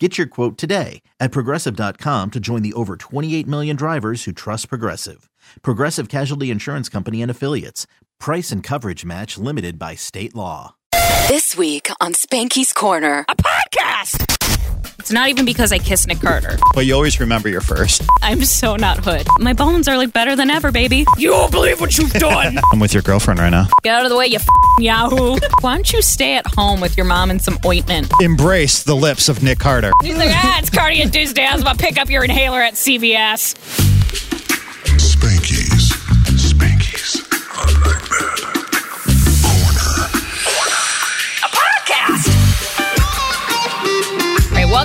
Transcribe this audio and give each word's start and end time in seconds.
Get 0.00 0.18
your 0.18 0.26
quote 0.26 0.58
today 0.58 1.02
at 1.20 1.30
progressive.com 1.30 2.32
to 2.32 2.40
join 2.40 2.62
the 2.62 2.72
over 2.72 2.96
28 2.96 3.46
million 3.46 3.76
drivers 3.76 4.24
who 4.24 4.32
trust 4.32 4.68
Progressive. 4.68 5.30
Progressive 5.62 6.08
Casualty 6.08 6.50
Insurance 6.50 6.88
Company 6.88 7.22
and 7.22 7.30
Affiliates. 7.30 7.86
Price 8.18 8.50
and 8.50 8.60
coverage 8.60 9.04
match 9.04 9.38
limited 9.38 9.78
by 9.78 9.94
state 9.94 10.34
law. 10.34 10.74
This 11.28 11.56
week 11.56 11.90
on 12.00 12.12
Spanky's 12.12 12.72
Corner. 12.72 13.24
a 13.28 13.36
podcast. 13.36 14.63
It's 15.04 15.12
not 15.12 15.28
even 15.28 15.44
because 15.44 15.70
I 15.70 15.76
kissed 15.76 16.08
Nick 16.08 16.20
Carter. 16.20 16.56
But 16.72 16.86
you 16.86 16.94
always 16.94 17.20
remember 17.20 17.50
your 17.50 17.60
first. 17.60 18.00
I'm 18.22 18.42
so 18.42 18.74
not 18.76 19.04
hood. 19.04 19.26
My 19.38 19.52
bones 19.52 19.86
are 19.86 19.98
like 19.98 20.14
better 20.14 20.34
than 20.34 20.48
ever, 20.48 20.72
baby. 20.72 21.04
You 21.18 21.32
won't 21.32 21.52
believe 21.52 21.78
what 21.78 21.98
you've 21.98 22.14
done. 22.14 22.58
I'm 22.72 22.80
with 22.80 22.94
your 22.94 23.02
girlfriend 23.02 23.38
right 23.38 23.50
now. 23.50 23.66
Get 23.82 23.94
out 23.96 24.04
of 24.04 24.08
the 24.10 24.16
way, 24.16 24.28
you 24.28 24.36
f- 24.36 24.48
yahoo. 24.78 25.36
Why 25.60 25.74
don't 25.74 25.92
you 25.92 26.00
stay 26.00 26.36
at 26.36 26.46
home 26.46 26.80
with 26.80 26.96
your 26.96 27.04
mom 27.04 27.30
and 27.30 27.42
some 27.42 27.58
ointment? 27.66 28.10
Embrace 28.22 28.82
the 28.82 28.96
lips 28.96 29.28
of 29.28 29.42
Nick 29.42 29.58
Carter. 29.58 29.92
He's 30.02 30.16
like, 30.16 30.30
ah, 30.32 30.58
it's 30.60 30.70
cardio-induced. 30.70 31.38
I 31.38 31.52
was 31.52 31.60
about 31.60 31.78
to 31.78 31.84
pick 31.84 31.98
up 31.98 32.08
your 32.08 32.24
inhaler 32.24 32.62
at 32.62 32.72
CVS. 32.72 34.03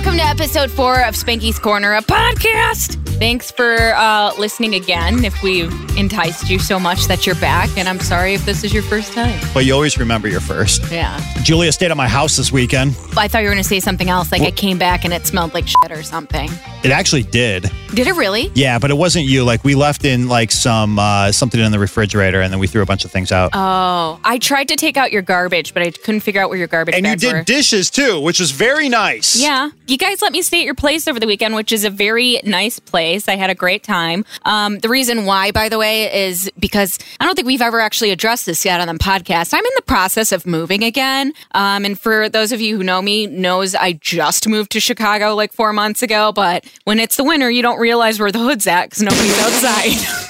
Welcome 0.02 0.18
to 0.18 0.24
episode 0.24 0.70
four 0.70 0.94
of 1.04 1.14
Spanky's 1.14 1.58
Corner, 1.58 1.92
a 1.92 2.00
podcast. 2.00 2.99
Thanks 3.20 3.50
for 3.50 3.76
uh, 3.96 4.32
listening 4.38 4.74
again. 4.76 5.26
If 5.26 5.42
we've 5.42 5.70
enticed 5.98 6.48
you 6.48 6.58
so 6.58 6.80
much 6.80 7.04
that 7.04 7.26
you're 7.26 7.34
back, 7.34 7.68
and 7.76 7.86
I'm 7.86 8.00
sorry 8.00 8.32
if 8.32 8.46
this 8.46 8.64
is 8.64 8.72
your 8.72 8.82
first 8.82 9.12
time. 9.12 9.38
But 9.52 9.66
you 9.66 9.74
always 9.74 9.98
remember 9.98 10.26
your 10.26 10.40
first. 10.40 10.90
Yeah. 10.90 11.20
Julia 11.42 11.70
stayed 11.70 11.90
at 11.90 11.98
my 11.98 12.08
house 12.08 12.38
this 12.38 12.50
weekend. 12.50 12.96
I 13.18 13.28
thought 13.28 13.40
you 13.40 13.48
were 13.48 13.52
going 13.52 13.62
to 13.62 13.68
say 13.68 13.78
something 13.78 14.08
else, 14.08 14.32
like 14.32 14.40
I 14.40 14.50
came 14.50 14.78
back 14.78 15.04
and 15.04 15.12
it 15.12 15.26
smelled 15.26 15.52
like 15.52 15.68
shit 15.68 15.92
or 15.92 16.02
something. 16.02 16.48
It 16.82 16.92
actually 16.92 17.24
did. 17.24 17.70
Did 17.92 18.06
it 18.06 18.14
really? 18.14 18.50
Yeah, 18.54 18.78
but 18.78 18.90
it 18.90 18.94
wasn't 18.96 19.26
you. 19.26 19.44
Like 19.44 19.64
we 19.64 19.74
left 19.74 20.06
in 20.06 20.28
like 20.28 20.50
some 20.50 20.98
uh, 20.98 21.30
something 21.30 21.60
in 21.60 21.72
the 21.72 21.78
refrigerator, 21.78 22.40
and 22.40 22.50
then 22.50 22.58
we 22.58 22.68
threw 22.68 22.80
a 22.80 22.86
bunch 22.86 23.04
of 23.04 23.10
things 23.10 23.32
out. 23.32 23.50
Oh, 23.52 24.18
I 24.24 24.38
tried 24.38 24.68
to 24.68 24.76
take 24.76 24.96
out 24.96 25.12
your 25.12 25.20
garbage, 25.20 25.74
but 25.74 25.82
I 25.82 25.90
couldn't 25.90 26.20
figure 26.20 26.40
out 26.40 26.48
where 26.48 26.58
your 26.58 26.68
garbage 26.68 26.94
was. 26.94 26.98
and 26.98 27.06
you 27.06 27.16
did 27.16 27.36
were. 27.36 27.42
dishes 27.42 27.90
too, 27.90 28.18
which 28.20 28.40
was 28.40 28.52
very 28.52 28.88
nice. 28.88 29.38
Yeah. 29.38 29.70
You 29.88 29.98
guys 29.98 30.22
let 30.22 30.32
me 30.32 30.40
stay 30.40 30.60
at 30.60 30.64
your 30.64 30.74
place 30.74 31.06
over 31.06 31.20
the 31.20 31.26
weekend, 31.26 31.54
which 31.54 31.70
is 31.70 31.84
a 31.84 31.90
very 31.90 32.40
nice 32.44 32.78
place. 32.78 33.09
I 33.28 33.36
had 33.36 33.50
a 33.50 33.54
great 33.54 33.82
time. 33.82 34.24
Um, 34.44 34.78
the 34.78 34.88
reason 34.88 35.24
why, 35.24 35.50
by 35.50 35.68
the 35.68 35.78
way, 35.78 36.26
is 36.28 36.50
because 36.58 36.98
I 37.18 37.26
don't 37.26 37.34
think 37.34 37.46
we've 37.46 37.62
ever 37.62 37.80
actually 37.80 38.10
addressed 38.10 38.46
this 38.46 38.64
yet 38.64 38.80
on 38.80 38.88
the 38.88 39.02
podcast. 39.02 39.52
I'm 39.52 39.64
in 39.64 39.72
the 39.76 39.82
process 39.82 40.32
of 40.32 40.46
moving 40.46 40.84
again. 40.84 41.32
Um, 41.52 41.84
and 41.84 41.98
for 41.98 42.28
those 42.28 42.52
of 42.52 42.60
you 42.60 42.76
who 42.76 42.84
know 42.84 43.02
me, 43.02 43.26
knows 43.26 43.74
I 43.74 43.94
just 43.94 44.48
moved 44.48 44.72
to 44.72 44.80
Chicago 44.80 45.34
like 45.34 45.52
four 45.52 45.72
months 45.72 46.02
ago. 46.02 46.32
But 46.32 46.64
when 46.84 46.98
it's 46.98 47.16
the 47.16 47.24
winter, 47.24 47.50
you 47.50 47.62
don't 47.62 47.80
realize 47.80 48.20
where 48.20 48.32
the 48.32 48.38
hood's 48.38 48.66
at 48.66 48.90
because 48.90 49.02
nobody's 49.02 49.38
outside. 49.40 50.26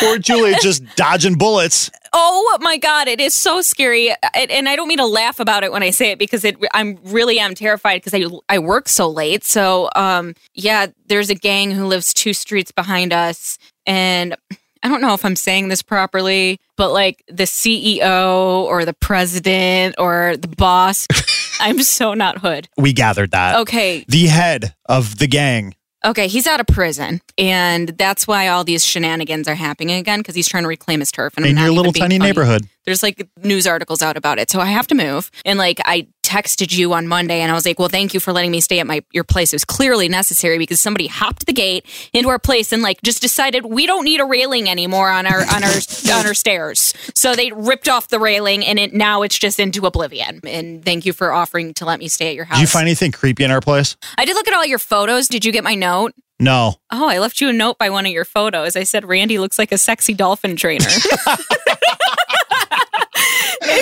Poor 0.00 0.18
Julia 0.18 0.56
just 0.60 0.84
dodging 0.96 1.36
bullets. 1.36 1.90
Oh 2.12 2.58
my 2.60 2.76
god, 2.76 3.08
it 3.08 3.20
is 3.20 3.32
so 3.34 3.62
scary, 3.62 4.10
and 4.34 4.50
and 4.50 4.68
I 4.68 4.76
don't 4.76 4.88
mean 4.88 4.98
to 4.98 5.06
laugh 5.06 5.40
about 5.40 5.64
it 5.64 5.72
when 5.72 5.82
I 5.82 5.90
say 5.90 6.10
it 6.10 6.18
because 6.18 6.44
it, 6.44 6.56
I'm 6.74 6.98
really 7.04 7.38
am 7.38 7.54
terrified 7.54 8.02
because 8.02 8.14
I 8.14 8.24
I 8.54 8.58
work 8.58 8.88
so 8.88 9.08
late. 9.08 9.44
So 9.44 9.88
um 9.96 10.34
yeah, 10.54 10.86
there's 11.06 11.30
a 11.30 11.34
gang 11.34 11.70
who 11.70 11.86
lives 11.86 12.12
two 12.12 12.34
streets 12.34 12.70
behind 12.70 13.12
us, 13.12 13.58
and 13.86 14.36
I 14.82 14.88
don't 14.88 15.00
know 15.00 15.14
if 15.14 15.24
I'm 15.24 15.36
saying 15.36 15.68
this 15.68 15.80
properly, 15.82 16.58
but 16.76 16.92
like 16.92 17.22
the 17.28 17.44
CEO 17.44 18.64
or 18.64 18.84
the 18.84 18.94
president 18.94 19.94
or 19.98 20.36
the 20.36 20.48
boss, 20.48 21.06
I'm 21.60 21.82
so 21.82 22.14
not 22.14 22.38
hood. 22.38 22.68
We 22.76 22.92
gathered 22.92 23.30
that. 23.30 23.60
Okay, 23.60 24.04
The 24.08 24.26
head 24.26 24.74
of 24.86 25.18
the 25.18 25.28
gang. 25.28 25.76
Okay, 26.04 26.26
he's 26.26 26.48
out 26.48 26.58
of 26.58 26.66
prison, 26.66 27.20
and 27.38 27.90
that's 27.90 28.26
why 28.26 28.48
all 28.48 28.64
these 28.64 28.84
shenanigans 28.84 29.46
are 29.46 29.54
happening 29.54 29.96
again 29.96 30.18
because 30.18 30.34
he's 30.34 30.48
trying 30.48 30.64
to 30.64 30.68
reclaim 30.68 30.98
his 31.00 31.12
turf. 31.12 31.34
And 31.36 31.44
I'm 31.44 31.50
In 31.50 31.54
not 31.56 31.64
your 31.66 31.74
little 31.74 31.92
tiny 31.92 32.18
funny. 32.18 32.28
neighborhood. 32.30 32.66
There's 32.84 33.04
like 33.04 33.28
news 33.42 33.68
articles 33.68 34.02
out 34.02 34.16
about 34.16 34.40
it, 34.40 34.50
so 34.50 34.58
I 34.60 34.66
have 34.66 34.88
to 34.88 34.96
move. 34.96 35.30
And 35.44 35.58
like 35.60 35.78
I 35.84 36.08
texted 36.32 36.74
you 36.74 36.94
on 36.94 37.06
Monday, 37.06 37.40
and 37.40 37.50
I 37.50 37.54
was 37.54 37.66
like, 37.66 37.78
"Well, 37.78 37.90
thank 37.90 38.14
you 38.14 38.20
for 38.20 38.32
letting 38.32 38.50
me 38.50 38.60
stay 38.60 38.80
at 38.80 38.86
my 38.86 39.02
your 39.12 39.24
place. 39.24 39.52
It 39.52 39.56
was 39.56 39.64
clearly 39.66 40.08
necessary 40.08 40.56
because 40.56 40.80
somebody 40.80 41.06
hopped 41.06 41.44
the 41.44 41.52
gate 41.52 41.84
into 42.14 42.30
our 42.30 42.38
place 42.38 42.72
and 42.72 42.82
like 42.82 43.02
just 43.02 43.20
decided 43.20 43.66
we 43.66 43.86
don't 43.86 44.04
need 44.04 44.20
a 44.20 44.24
railing 44.24 44.68
anymore 44.68 45.10
on 45.10 45.26
our 45.26 45.40
on 45.40 45.62
our 45.62 45.74
on 46.12 46.26
our 46.26 46.34
stairs. 46.34 46.94
So 47.14 47.34
they 47.34 47.52
ripped 47.52 47.88
off 47.88 48.08
the 48.08 48.18
railing, 48.18 48.64
and 48.64 48.78
it 48.78 48.94
now 48.94 49.20
it's 49.22 49.38
just 49.38 49.60
into 49.60 49.84
oblivion. 49.86 50.40
And 50.44 50.82
thank 50.82 51.04
you 51.04 51.12
for 51.12 51.32
offering 51.32 51.74
to 51.74 51.84
let 51.84 51.98
me 51.98 52.08
stay 52.08 52.30
at 52.30 52.34
your 52.34 52.46
house. 52.46 52.58
Did 52.58 52.62
you 52.62 52.68
find 52.68 52.88
anything 52.88 53.12
creepy 53.12 53.44
in 53.44 53.50
our 53.50 53.60
place? 53.60 53.96
I 54.16 54.24
did 54.24 54.34
look 54.34 54.48
at 54.48 54.54
all 54.54 54.64
your 54.64 54.78
photos. 54.78 55.28
Did 55.28 55.44
you 55.44 55.52
get 55.52 55.64
my 55.64 55.74
note? 55.74 56.14
No. 56.40 56.74
Oh, 56.90 57.08
I 57.08 57.18
left 57.18 57.40
you 57.40 57.48
a 57.50 57.52
note 57.52 57.78
by 57.78 57.90
one 57.90 58.06
of 58.06 58.12
your 58.12 58.24
photos. 58.24 58.74
I 58.74 58.82
said 58.82 59.04
Randy 59.04 59.38
looks 59.38 59.58
like 59.58 59.70
a 59.70 59.78
sexy 59.78 60.14
dolphin 60.14 60.56
trainer. 60.56 60.88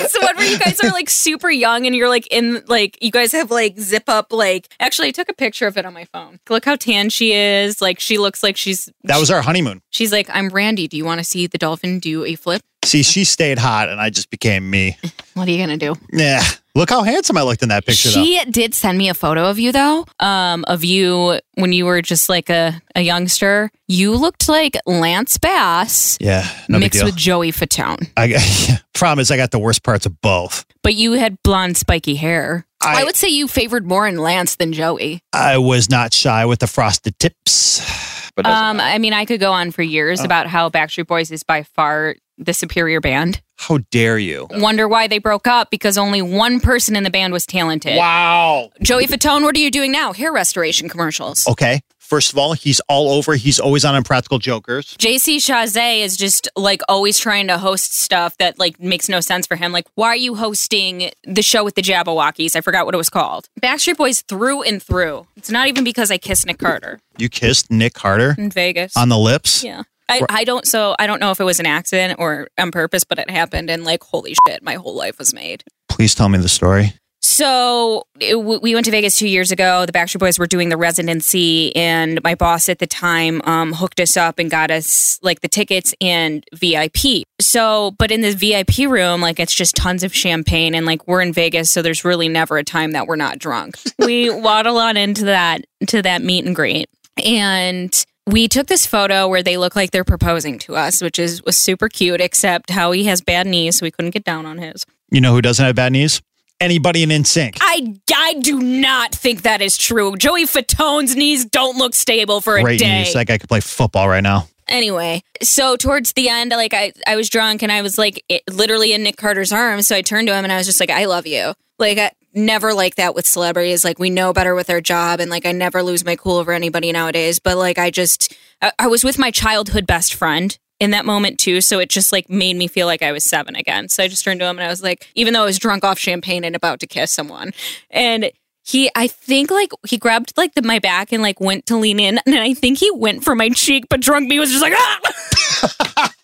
it's 0.05 0.13
the 0.13 0.25
one 0.25 0.35
where 0.35 0.49
you 0.49 0.57
guys 0.59 0.79
are 0.83 0.89
like 0.91 1.09
super 1.09 1.49
young 1.49 1.85
and 1.85 1.95
you're 1.95 2.09
like 2.09 2.27
in 2.27 2.63
like 2.67 2.97
you 3.01 3.11
guys 3.11 3.31
have 3.31 3.51
like 3.51 3.79
zip 3.79 4.03
up 4.07 4.31
like 4.33 4.73
actually 4.79 5.09
I 5.09 5.11
took 5.11 5.29
a 5.29 5.33
picture 5.33 5.67
of 5.67 5.77
it 5.77 5.85
on 5.85 5.93
my 5.93 6.05
phone. 6.05 6.39
Look 6.49 6.65
how 6.65 6.75
tan 6.75 7.09
she 7.09 7.33
is. 7.33 7.81
Like 7.81 7.99
she 7.99 8.17
looks 8.17 8.43
like 8.43 8.57
she's 8.57 8.89
That 9.03 9.19
was 9.19 9.29
our 9.31 9.41
honeymoon. 9.41 9.81
she's 9.91 10.11
like, 10.11 10.29
I'm 10.31 10.49
Randy. 10.49 10.87
Do 10.87 10.97
you 10.97 11.05
want 11.05 11.19
to 11.19 11.23
see 11.23 11.47
the 11.47 11.57
dolphin 11.57 11.99
do 11.99 12.23
a 12.25 12.35
flip? 12.35 12.61
See, 12.83 13.03
she 13.03 13.23
stayed 13.25 13.59
hot 13.59 13.89
and 13.89 14.01
I 14.01 14.09
just 14.09 14.29
became 14.29 14.69
me. 14.69 14.97
What 15.33 15.47
are 15.47 15.51
you 15.51 15.59
gonna 15.59 15.77
do? 15.77 15.95
Yeah. 16.11 16.43
Look 16.73 16.89
how 16.89 17.03
handsome 17.03 17.37
I 17.37 17.41
looked 17.43 17.63
in 17.63 17.69
that 17.69 17.85
picture 17.85 18.09
though. 18.09 18.23
She 18.23 18.43
did 18.49 18.73
send 18.73 18.97
me 18.97 19.09
a 19.09 19.13
photo 19.13 19.49
of 19.49 19.59
you 19.59 19.71
though, 19.71 20.05
um, 20.19 20.63
of 20.67 20.83
you 20.85 21.39
when 21.55 21.73
you 21.73 21.85
were 21.85 22.01
just 22.01 22.29
like 22.29 22.49
a, 22.49 22.81
a 22.95 23.01
youngster. 23.01 23.69
You 23.87 24.15
looked 24.15 24.47
like 24.47 24.77
Lance 24.85 25.37
Bass 25.37 26.17
Yeah. 26.21 26.47
No 26.69 26.77
big 26.77 26.85
mixed 26.85 26.99
deal. 26.99 27.05
with 27.07 27.15
Joey 27.17 27.51
Fatone. 27.51 28.09
I 28.15 28.27
got, 28.29 28.83
problem 28.93 29.19
is 29.19 29.31
I 29.31 29.37
got 29.37 29.51
the 29.51 29.59
worst 29.59 29.83
parts 29.83 30.05
of 30.05 30.21
both. 30.21 30.65
But 30.83 30.95
you 30.95 31.11
had 31.13 31.37
blonde, 31.43 31.75
spiky 31.77 32.15
hair. 32.15 32.65
I, 32.81 33.01
I- 33.01 33.03
would 33.03 33.15
say 33.17 33.27
you 33.27 33.47
favored 33.49 33.85
more 33.85 34.07
in 34.07 34.17
Lance 34.17 34.55
than 34.55 34.71
Joey. 34.73 35.21
I 35.33 35.57
was 35.57 35.89
not 35.89 36.13
shy 36.13 36.45
with 36.45 36.59
the 36.59 36.67
frosted 36.67 37.19
tips. 37.19 37.81
But 38.33 38.45
Um. 38.45 38.79
I 38.79 38.97
mean, 38.97 39.11
I 39.11 39.25
could 39.25 39.41
go 39.41 39.51
on 39.51 39.71
for 39.71 39.81
years 39.81 40.21
Oh. 40.21 40.23
about 40.23 40.47
how 40.47 40.69
Backstreet 40.69 41.05
Boys 41.05 41.31
is 41.31 41.43
by 41.43 41.63
far 41.63 42.15
the 42.43 42.53
superior 42.53 42.99
band. 42.99 43.41
how 43.57 43.77
dare 43.91 44.17
you? 44.17 44.47
Wonder 44.51 44.87
why 44.87 45.07
they 45.07 45.19
broke 45.19 45.47
up 45.47 45.69
because 45.69 45.97
only 45.97 46.21
one 46.21 46.59
person 46.59 46.95
in 46.95 47.03
the 47.03 47.11
band 47.11 47.31
was 47.33 47.45
talented. 47.45 47.95
Wow. 47.95 48.71
Joey 48.81 49.05
Fatone, 49.07 49.43
what 49.43 49.55
are 49.55 49.59
you 49.59 49.69
doing 49.71 49.91
now? 49.91 50.13
Hair 50.13 50.33
restoration 50.33 50.89
commercials. 50.89 51.47
Okay. 51.47 51.81
First 51.99 52.33
of 52.33 52.37
all, 52.37 52.51
he's 52.53 52.81
all 52.89 53.09
over. 53.09 53.35
He's 53.35 53.57
always 53.57 53.85
on 53.85 53.95
Impractical 53.95 54.37
Jokers. 54.37 54.97
JC 54.97 55.37
Chasez 55.37 56.01
is 56.03 56.17
just 56.17 56.49
like 56.57 56.81
always 56.89 57.17
trying 57.17 57.47
to 57.47 57.57
host 57.57 57.93
stuff 57.93 58.35
that 58.39 58.59
like 58.59 58.81
makes 58.81 59.07
no 59.07 59.21
sense 59.21 59.47
for 59.47 59.55
him. 59.55 59.71
Like, 59.71 59.85
why 59.95 60.07
are 60.07 60.15
you 60.17 60.35
hosting 60.35 61.11
the 61.23 61.41
show 61.41 61.63
with 61.63 61.75
the 61.75 61.81
Jabbawockeez? 61.81 62.57
I 62.57 62.61
forgot 62.61 62.85
what 62.85 62.93
it 62.95 62.97
was 62.97 63.09
called. 63.09 63.47
Backstreet 63.61 63.95
Boys 63.95 64.23
through 64.23 64.63
and 64.63 64.83
through. 64.83 65.25
It's 65.37 65.49
not 65.49 65.67
even 65.69 65.85
because 65.85 66.11
I 66.11 66.17
kissed 66.17 66.45
Nick 66.45 66.57
Carter 66.57 66.99
You 67.17 67.29
kissed 67.29 67.71
Nick 67.71 67.93
Carter 67.93 68.35
in 68.37 68.49
Vegas. 68.51 68.97
on 68.97 69.07
the 69.07 69.17
lips. 69.17 69.63
yeah. 69.63 69.83
I, 70.11 70.25
I 70.29 70.43
don't 70.43 70.65
so 70.65 70.95
I 70.99 71.07
don't 71.07 71.19
know 71.19 71.31
if 71.31 71.39
it 71.39 71.43
was 71.43 71.59
an 71.59 71.65
accident 71.65 72.19
or 72.19 72.47
on 72.57 72.71
purpose, 72.71 73.03
but 73.03 73.19
it 73.19 73.29
happened 73.29 73.69
and 73.69 73.83
like 73.83 74.03
holy 74.03 74.35
shit, 74.47 74.61
my 74.61 74.75
whole 74.75 74.95
life 74.95 75.17
was 75.17 75.33
made. 75.33 75.63
Please 75.89 76.15
tell 76.15 76.29
me 76.29 76.37
the 76.37 76.49
story. 76.49 76.93
So 77.23 78.07
it, 78.19 78.35
we 78.35 78.73
went 78.73 78.85
to 78.85 78.91
Vegas 78.91 79.17
two 79.17 79.27
years 79.27 79.51
ago. 79.51 79.85
The 79.85 79.91
Backstreet 79.91 80.19
Boys 80.19 80.39
were 80.39 80.47
doing 80.47 80.69
the 80.69 80.77
residency, 80.77 81.73
and 81.75 82.21
my 82.23 82.33
boss 82.33 82.67
at 82.67 82.79
the 82.79 82.87
time 82.87 83.41
um, 83.45 83.73
hooked 83.73 83.99
us 83.99 84.17
up 84.17 84.39
and 84.39 84.49
got 84.49 84.71
us 84.71 85.19
like 85.21 85.41
the 85.41 85.47
tickets 85.47 85.93
and 86.01 86.43
VIP. 86.53 87.23
So, 87.39 87.91
but 87.99 88.09
in 88.09 88.21
the 88.21 88.31
VIP 88.33 88.89
room, 88.89 89.21
like 89.21 89.39
it's 89.39 89.53
just 89.53 89.75
tons 89.75 90.03
of 90.03 90.15
champagne, 90.15 90.73
and 90.73 90.87
like 90.87 91.07
we're 91.07 91.21
in 91.21 91.31
Vegas, 91.31 91.69
so 91.69 91.83
there's 91.83 92.03
really 92.03 92.27
never 92.27 92.57
a 92.57 92.63
time 92.63 92.91
that 92.93 93.05
we're 93.05 93.17
not 93.17 93.37
drunk. 93.37 93.77
we 93.99 94.31
waddle 94.31 94.77
on 94.77 94.97
into 94.97 95.25
that 95.25 95.63
to 95.87 96.01
that 96.01 96.23
meet 96.23 96.43
and 96.45 96.55
greet, 96.55 96.89
and 97.23 98.03
we 98.27 98.47
took 98.47 98.67
this 98.67 98.85
photo 98.85 99.27
where 99.27 99.43
they 99.43 99.57
look 99.57 99.75
like 99.75 99.91
they're 99.91 100.03
proposing 100.03 100.59
to 100.59 100.75
us, 100.75 101.01
which 101.01 101.19
is 101.19 101.43
was 101.43 101.57
super 101.57 101.89
cute. 101.89 102.21
Except 102.21 102.69
Howie 102.69 103.03
has 103.05 103.21
bad 103.21 103.47
knees, 103.47 103.77
so 103.77 103.85
we 103.85 103.91
couldn't 103.91 104.11
get 104.11 104.23
down 104.23 104.45
on 104.45 104.57
his. 104.57 104.85
You 105.09 105.21
know 105.21 105.33
who 105.33 105.41
doesn't 105.41 105.65
have 105.65 105.75
bad 105.75 105.91
knees? 105.91 106.21
Anybody 106.59 107.01
in 107.01 107.09
NSYNC. 107.09 107.57
I, 107.59 107.95
I 108.13 108.35
do 108.35 108.59
not 108.61 109.15
think 109.15 109.41
that 109.41 109.63
is 109.63 109.77
true. 109.77 110.15
Joey 110.15 110.45
Fatone's 110.45 111.15
knees 111.15 111.43
don't 111.43 111.75
look 111.75 111.95
stable 111.95 112.39
for 112.39 112.55
a 112.57 112.61
Great 112.61 112.79
day. 112.79 112.99
knees. 112.99 113.13
That 113.15 113.25
guy 113.25 113.39
could 113.39 113.49
play 113.49 113.61
football 113.61 114.07
right 114.07 114.21
now. 114.21 114.47
Anyway, 114.67 115.23
so 115.41 115.75
towards 115.75 116.13
the 116.13 116.29
end, 116.29 116.51
like 116.51 116.75
I, 116.75 116.93
I 117.07 117.15
was 117.15 117.29
drunk 117.31 117.63
and 117.63 117.71
I 117.71 117.81
was 117.81 117.97
like 117.97 118.23
it, 118.29 118.43
literally 118.47 118.93
in 118.93 119.01
Nick 119.01 119.17
Carter's 119.17 119.51
arms. 119.51 119.87
So 119.87 119.95
I 119.95 120.03
turned 120.03 120.27
to 120.27 120.35
him 120.35 120.43
and 120.43 120.53
I 120.53 120.57
was 120.57 120.67
just 120.67 120.79
like, 120.79 120.91
I 120.91 121.05
love 121.05 121.25
you. 121.25 121.53
Like 121.79 121.97
I 121.97 122.11
never 122.33 122.73
like 122.73 122.95
that 122.95 123.15
with 123.15 123.25
celebrities. 123.25 123.83
Like 123.83 123.99
we 123.99 124.09
know 124.09 124.33
better 124.33 124.55
with 124.55 124.69
our 124.69 124.81
job 124.81 125.19
and 125.19 125.29
like 125.29 125.45
I 125.45 125.51
never 125.51 125.83
lose 125.83 126.05
my 126.05 126.15
cool 126.15 126.37
over 126.37 126.51
anybody 126.51 126.91
nowadays. 126.91 127.39
But 127.39 127.57
like 127.57 127.77
I 127.77 127.89
just, 127.89 128.33
I, 128.61 128.71
I 128.79 128.87
was 128.87 129.03
with 129.03 129.17
my 129.17 129.31
childhood 129.31 129.87
best 129.87 130.13
friend 130.13 130.57
in 130.79 130.91
that 130.91 131.05
moment 131.05 131.39
too. 131.39 131.61
So 131.61 131.79
it 131.79 131.89
just 131.89 132.11
like 132.11 132.29
made 132.29 132.55
me 132.55 132.67
feel 132.67 132.87
like 132.87 133.01
I 133.03 133.11
was 133.11 133.23
seven 133.23 133.55
again. 133.55 133.87
So 133.89 134.03
I 134.03 134.07
just 134.07 134.23
turned 134.23 134.39
to 134.39 134.47
him 134.47 134.57
and 134.57 134.65
I 134.65 134.69
was 134.69 134.81
like, 134.81 135.07
even 135.15 135.33
though 135.33 135.43
I 135.43 135.45
was 135.45 135.59
drunk 135.59 135.83
off 135.83 135.99
champagne 135.99 136.43
and 136.43 136.55
about 136.55 136.79
to 136.79 136.87
kiss 136.87 137.11
someone. 137.11 137.51
And 137.89 138.31
he, 138.63 138.89
I 138.95 139.07
think 139.07 139.51
like 139.51 139.71
he 139.87 139.97
grabbed 139.97 140.33
like 140.37 140.53
the, 140.53 140.61
my 140.61 140.79
back 140.79 141.11
and 141.11 141.21
like 141.21 141.39
went 141.39 141.65
to 141.67 141.77
lean 141.77 141.99
in. 141.99 142.19
And 142.25 142.35
I 142.35 142.53
think 142.53 142.79
he 142.79 142.89
went 142.91 143.23
for 143.23 143.35
my 143.35 143.49
cheek, 143.49 143.85
but 143.89 144.01
drunk 144.01 144.27
me 144.27 144.39
was 144.39 144.51
just 144.51 144.61
like, 144.61 144.73
ah! 144.75 146.13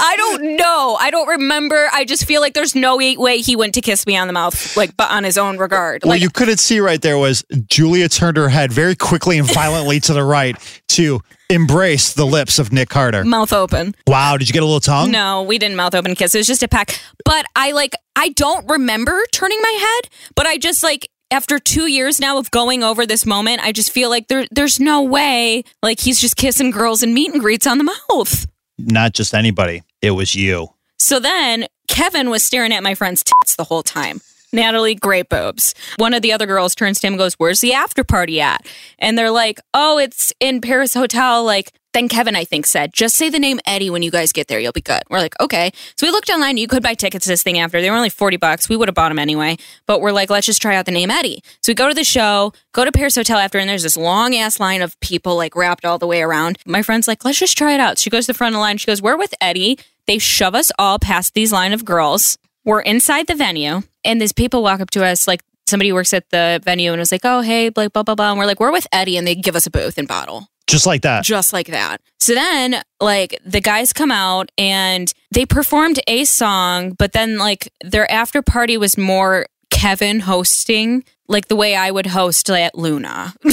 I 0.00 0.16
don't 0.16 0.56
know. 0.56 0.96
I 1.00 1.10
don't 1.10 1.28
remember. 1.28 1.88
I 1.92 2.04
just 2.04 2.24
feel 2.26 2.40
like 2.40 2.54
there's 2.54 2.74
no 2.74 2.96
way 2.96 3.38
he 3.38 3.56
went 3.56 3.74
to 3.74 3.80
kiss 3.80 4.06
me 4.06 4.16
on 4.16 4.26
the 4.26 4.32
mouth, 4.32 4.76
like, 4.76 4.96
but 4.96 5.10
on 5.10 5.24
his 5.24 5.38
own 5.38 5.58
regard. 5.58 6.04
What 6.04 6.10
Like, 6.10 6.22
you 6.22 6.30
couldn't 6.30 6.58
see 6.58 6.80
right 6.80 7.00
there 7.00 7.18
was 7.18 7.44
Julia 7.68 8.08
turned 8.08 8.36
her 8.36 8.48
head 8.48 8.72
very 8.72 8.94
quickly 8.94 9.38
and 9.38 9.50
violently 9.50 10.00
to 10.00 10.12
the 10.12 10.24
right 10.24 10.56
to 10.88 11.20
embrace 11.50 12.14
the 12.14 12.24
lips 12.24 12.58
of 12.58 12.72
Nick 12.72 12.88
Carter. 12.88 13.24
mouth 13.24 13.52
open. 13.52 13.94
Wow, 14.06 14.36
did 14.36 14.48
you 14.48 14.52
get 14.52 14.62
a 14.62 14.66
little 14.66 14.80
tongue? 14.80 15.10
No, 15.10 15.42
we 15.42 15.58
didn't 15.58 15.76
mouth 15.76 15.94
open 15.94 16.14
kiss. 16.14 16.34
It 16.34 16.38
was 16.38 16.46
just 16.46 16.62
a 16.62 16.68
peck. 16.68 17.00
But 17.24 17.46
I 17.56 17.72
like, 17.72 17.94
I 18.16 18.30
don't 18.30 18.68
remember 18.68 19.22
turning 19.32 19.60
my 19.60 19.78
head, 19.80 20.10
but 20.34 20.46
I 20.46 20.58
just 20.58 20.82
like, 20.82 21.08
after 21.30 21.58
two 21.58 21.86
years 21.86 22.20
now 22.20 22.38
of 22.38 22.50
going 22.50 22.84
over 22.84 23.06
this 23.06 23.26
moment, 23.26 23.62
I 23.62 23.72
just 23.72 23.90
feel 23.90 24.08
like 24.08 24.28
there, 24.28 24.46
there's 24.50 24.78
no 24.78 25.02
way 25.02 25.64
like 25.82 26.00
he's 26.00 26.20
just 26.20 26.36
kissing 26.36 26.70
girls 26.70 27.02
and 27.02 27.12
meet 27.12 27.32
and 27.32 27.40
greets 27.40 27.66
on 27.66 27.78
the 27.78 27.84
mouth. 27.84 28.46
Not 28.78 29.12
just 29.12 29.34
anybody. 29.34 29.82
It 30.02 30.12
was 30.12 30.34
you. 30.34 30.68
So 30.98 31.20
then 31.20 31.66
Kevin 31.88 32.30
was 32.30 32.42
staring 32.42 32.72
at 32.72 32.82
my 32.82 32.94
friend's 32.94 33.22
tits 33.22 33.56
the 33.56 33.64
whole 33.64 33.82
time. 33.82 34.20
Natalie, 34.52 34.94
great 34.94 35.28
boobs. 35.28 35.74
One 35.96 36.14
of 36.14 36.22
the 36.22 36.32
other 36.32 36.46
girls 36.46 36.74
turns 36.74 37.00
to 37.00 37.06
him 37.08 37.14
and 37.14 37.18
goes, 37.18 37.34
Where's 37.34 37.60
the 37.60 37.72
after 37.72 38.04
party 38.04 38.40
at? 38.40 38.66
And 38.98 39.18
they're 39.18 39.30
like, 39.30 39.60
Oh, 39.74 39.98
it's 39.98 40.32
in 40.40 40.60
Paris 40.60 40.94
Hotel. 40.94 41.44
Like, 41.44 41.72
then 41.94 42.08
Kevin, 42.08 42.36
I 42.36 42.44
think, 42.44 42.66
said, 42.66 42.92
Just 42.92 43.16
say 43.16 43.30
the 43.30 43.38
name 43.38 43.58
Eddie 43.66 43.88
when 43.88 44.02
you 44.02 44.10
guys 44.10 44.32
get 44.32 44.48
there. 44.48 44.60
You'll 44.60 44.72
be 44.72 44.82
good. 44.82 45.02
We're 45.08 45.20
like, 45.20 45.34
Okay. 45.40 45.72
So 45.96 46.06
we 46.06 46.10
looked 46.10 46.28
online. 46.28 46.58
You 46.58 46.68
could 46.68 46.82
buy 46.82 46.94
tickets 46.94 47.24
to 47.24 47.30
this 47.30 47.42
thing 47.42 47.58
after. 47.58 47.80
They 47.80 47.90
were 47.90 47.96
only 47.96 48.10
40 48.10 48.36
bucks. 48.36 48.68
We 48.68 48.76
would 48.76 48.88
have 48.88 48.94
bought 48.94 49.08
them 49.08 49.18
anyway. 49.18 49.56
But 49.86 50.00
we're 50.00 50.12
like, 50.12 50.28
Let's 50.28 50.46
just 50.46 50.60
try 50.60 50.76
out 50.76 50.84
the 50.84 50.92
name 50.92 51.10
Eddie. 51.10 51.42
So 51.62 51.70
we 51.70 51.74
go 51.74 51.88
to 51.88 51.94
the 51.94 52.04
show, 52.04 52.52
go 52.72 52.84
to 52.84 52.92
Paris 52.92 53.14
Hotel 53.14 53.38
after, 53.38 53.58
and 53.58 53.68
there's 53.70 53.82
this 53.82 53.96
long 53.96 54.34
ass 54.34 54.60
line 54.60 54.82
of 54.82 54.98
people 55.00 55.36
like 55.36 55.56
wrapped 55.56 55.84
all 55.84 55.98
the 55.98 56.06
way 56.06 56.20
around. 56.20 56.58
My 56.66 56.82
friend's 56.82 57.08
like, 57.08 57.24
Let's 57.24 57.38
just 57.38 57.56
try 57.56 57.72
it 57.72 57.80
out. 57.80 57.98
She 57.98 58.10
goes 58.10 58.26
to 58.26 58.32
the 58.32 58.36
front 58.36 58.54
of 58.54 58.58
the 58.58 58.60
line. 58.60 58.76
She 58.76 58.86
goes, 58.86 59.00
We're 59.00 59.16
with 59.16 59.34
Eddie. 59.40 59.78
They 60.06 60.18
shove 60.18 60.54
us 60.54 60.70
all 60.78 60.98
past 60.98 61.32
these 61.32 61.52
line 61.52 61.72
of 61.72 61.84
girls. 61.84 62.36
We're 62.64 62.80
inside 62.80 63.26
the 63.26 63.34
venue, 63.34 63.82
and 64.04 64.20
these 64.20 64.32
people 64.32 64.62
walk 64.62 64.80
up 64.80 64.90
to 64.90 65.04
us 65.04 65.26
like 65.28 65.42
somebody 65.66 65.92
works 65.92 66.12
at 66.12 66.28
the 66.30 66.60
venue 66.62 66.92
and 66.92 66.98
was 66.98 67.12
like, 67.12 67.22
"Oh, 67.24 67.40
hey, 67.40 67.70
like 67.74 67.92
blah 67.92 68.02
blah 68.02 68.14
blah." 68.14 68.30
And 68.30 68.38
we're 68.38 68.46
like, 68.46 68.60
"We're 68.60 68.72
with 68.72 68.86
Eddie," 68.90 69.16
and 69.16 69.26
they 69.26 69.34
give 69.34 69.56
us 69.56 69.66
a 69.66 69.70
booth 69.70 69.98
and 69.98 70.08
bottle 70.08 70.48
Just 70.66 70.86
like 70.86 71.02
that. 71.02 71.24
just 71.24 71.52
like 71.52 71.66
that. 71.68 72.00
So 72.18 72.34
then, 72.34 72.82
like, 73.00 73.38
the 73.44 73.60
guys 73.60 73.92
come 73.92 74.10
out 74.10 74.50
and 74.56 75.12
they 75.30 75.44
performed 75.44 76.00
a 76.08 76.24
song, 76.24 76.92
but 76.92 77.12
then, 77.12 77.36
like, 77.38 77.70
their 77.82 78.10
after 78.10 78.40
party 78.40 78.76
was 78.78 78.96
more 78.96 79.46
Kevin 79.70 80.20
hosting, 80.20 81.04
like 81.28 81.48
the 81.48 81.56
way 81.56 81.74
I 81.76 81.90
would 81.90 82.06
host 82.06 82.48
at 82.48 82.74
Luna. 82.76 83.34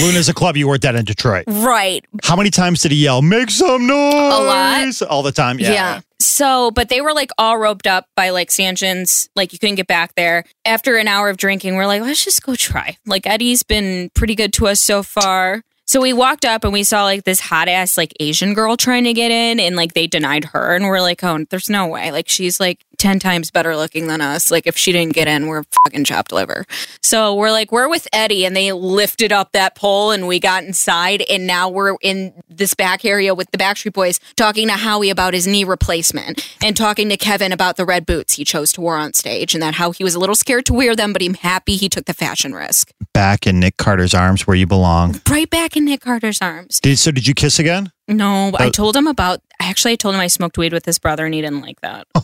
Luna's 0.00 0.28
a 0.28 0.34
club 0.34 0.56
you 0.56 0.66
worked 0.66 0.84
at 0.84 0.94
in 0.96 1.04
Detroit. 1.04 1.44
right. 1.46 2.04
How 2.24 2.34
many 2.36 2.50
times 2.50 2.80
did 2.80 2.92
he 2.92 2.98
yell, 3.04 3.22
make 3.22 3.50
some 3.50 3.86
noise? 3.86 3.92
A 3.92 5.02
lot. 5.02 5.02
All 5.10 5.22
the 5.22 5.32
time. 5.32 5.58
Yeah. 5.58 6.00
So, 6.20 6.70
but 6.70 6.88
they 6.88 7.00
were 7.00 7.12
like 7.12 7.30
all 7.38 7.58
roped 7.58 7.86
up 7.86 8.06
by 8.16 8.30
like 8.30 8.50
stanchions. 8.50 9.28
Like 9.36 9.52
you 9.52 9.58
couldn't 9.58 9.76
get 9.76 9.86
back 9.86 10.14
there. 10.14 10.44
After 10.64 10.96
an 10.96 11.06
hour 11.08 11.28
of 11.28 11.36
drinking, 11.36 11.76
we're 11.76 11.86
like, 11.86 12.02
let's 12.02 12.24
just 12.24 12.42
go 12.42 12.54
try. 12.54 12.96
Like 13.06 13.26
Eddie's 13.26 13.62
been 13.62 14.10
pretty 14.14 14.34
good 14.34 14.52
to 14.54 14.66
us 14.66 14.80
so 14.80 15.02
far. 15.02 15.62
So 15.88 16.02
we 16.02 16.12
walked 16.12 16.44
up 16.44 16.64
and 16.64 16.72
we 16.74 16.84
saw 16.84 17.04
like 17.04 17.24
this 17.24 17.40
hot 17.40 17.66
ass 17.66 17.96
like 17.96 18.12
Asian 18.20 18.52
girl 18.52 18.76
trying 18.76 19.04
to 19.04 19.14
get 19.14 19.30
in 19.30 19.58
and 19.58 19.74
like 19.74 19.94
they 19.94 20.06
denied 20.06 20.44
her. 20.44 20.76
And 20.76 20.84
we're 20.84 21.00
like, 21.00 21.24
oh, 21.24 21.46
there's 21.48 21.70
no 21.70 21.86
way. 21.86 22.12
Like 22.12 22.28
she's 22.28 22.60
like 22.60 22.84
10 22.98 23.18
times 23.20 23.50
better 23.50 23.74
looking 23.74 24.06
than 24.06 24.20
us. 24.20 24.50
Like 24.50 24.66
if 24.66 24.76
she 24.76 24.92
didn't 24.92 25.14
get 25.14 25.28
in, 25.28 25.46
we're 25.46 25.62
fucking 25.86 26.04
chopped 26.04 26.30
liver. 26.30 26.66
So 27.02 27.34
we're 27.34 27.52
like, 27.52 27.72
we're 27.72 27.88
with 27.88 28.06
Eddie 28.12 28.44
and 28.44 28.54
they 28.54 28.70
lifted 28.72 29.32
up 29.32 29.52
that 29.52 29.76
pole 29.76 30.10
and 30.10 30.26
we 30.26 30.38
got 30.38 30.62
inside. 30.62 31.22
And 31.30 31.46
now 31.46 31.70
we're 31.70 31.96
in 32.02 32.34
this 32.50 32.74
back 32.74 33.06
area 33.06 33.34
with 33.34 33.50
the 33.50 33.56
Backstreet 33.56 33.94
Boys 33.94 34.20
talking 34.36 34.68
to 34.68 34.74
Howie 34.74 35.08
about 35.08 35.32
his 35.32 35.46
knee 35.46 35.64
replacement 35.64 36.46
and 36.62 36.76
talking 36.76 37.08
to 37.08 37.16
Kevin 37.16 37.50
about 37.50 37.78
the 37.78 37.86
red 37.86 38.04
boots 38.04 38.34
he 38.34 38.44
chose 38.44 38.72
to 38.72 38.82
wear 38.82 38.98
on 38.98 39.14
stage 39.14 39.54
and 39.54 39.62
that 39.62 39.76
how 39.76 39.92
he 39.92 40.04
was 40.04 40.14
a 40.14 40.18
little 40.18 40.34
scared 40.34 40.66
to 40.66 40.74
wear 40.74 40.94
them, 40.94 41.14
but 41.14 41.22
I'm 41.22 41.32
happy 41.32 41.76
he 41.76 41.88
took 41.88 42.04
the 42.04 42.12
fashion 42.12 42.52
risk. 42.52 42.92
Back 43.14 43.46
in 43.46 43.58
Nick 43.58 43.78
Carter's 43.78 44.12
arms 44.12 44.46
where 44.46 44.56
you 44.56 44.66
belong. 44.66 45.20
Right 45.30 45.48
back 45.48 45.77
in 45.78 45.86
Nick 45.86 46.02
Carter's 46.02 46.42
arms. 46.42 46.80
Did, 46.80 46.98
so 46.98 47.10
did 47.10 47.26
you 47.26 47.32
kiss 47.34 47.58
again? 47.58 47.90
No, 48.08 48.52
I 48.58 48.68
told 48.68 48.94
him 48.96 49.06
about. 49.06 49.40
Actually, 49.60 49.92
I 49.92 49.96
told 49.96 50.14
him 50.14 50.20
I 50.20 50.26
smoked 50.26 50.58
weed 50.58 50.72
with 50.72 50.84
his 50.84 50.98
brother, 50.98 51.24
and 51.24 51.32
he 51.32 51.40
didn't 51.40 51.62
like 51.62 51.80
that. 51.80 52.06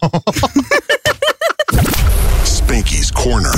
Spanky's 2.44 3.10
Corner. 3.10 3.52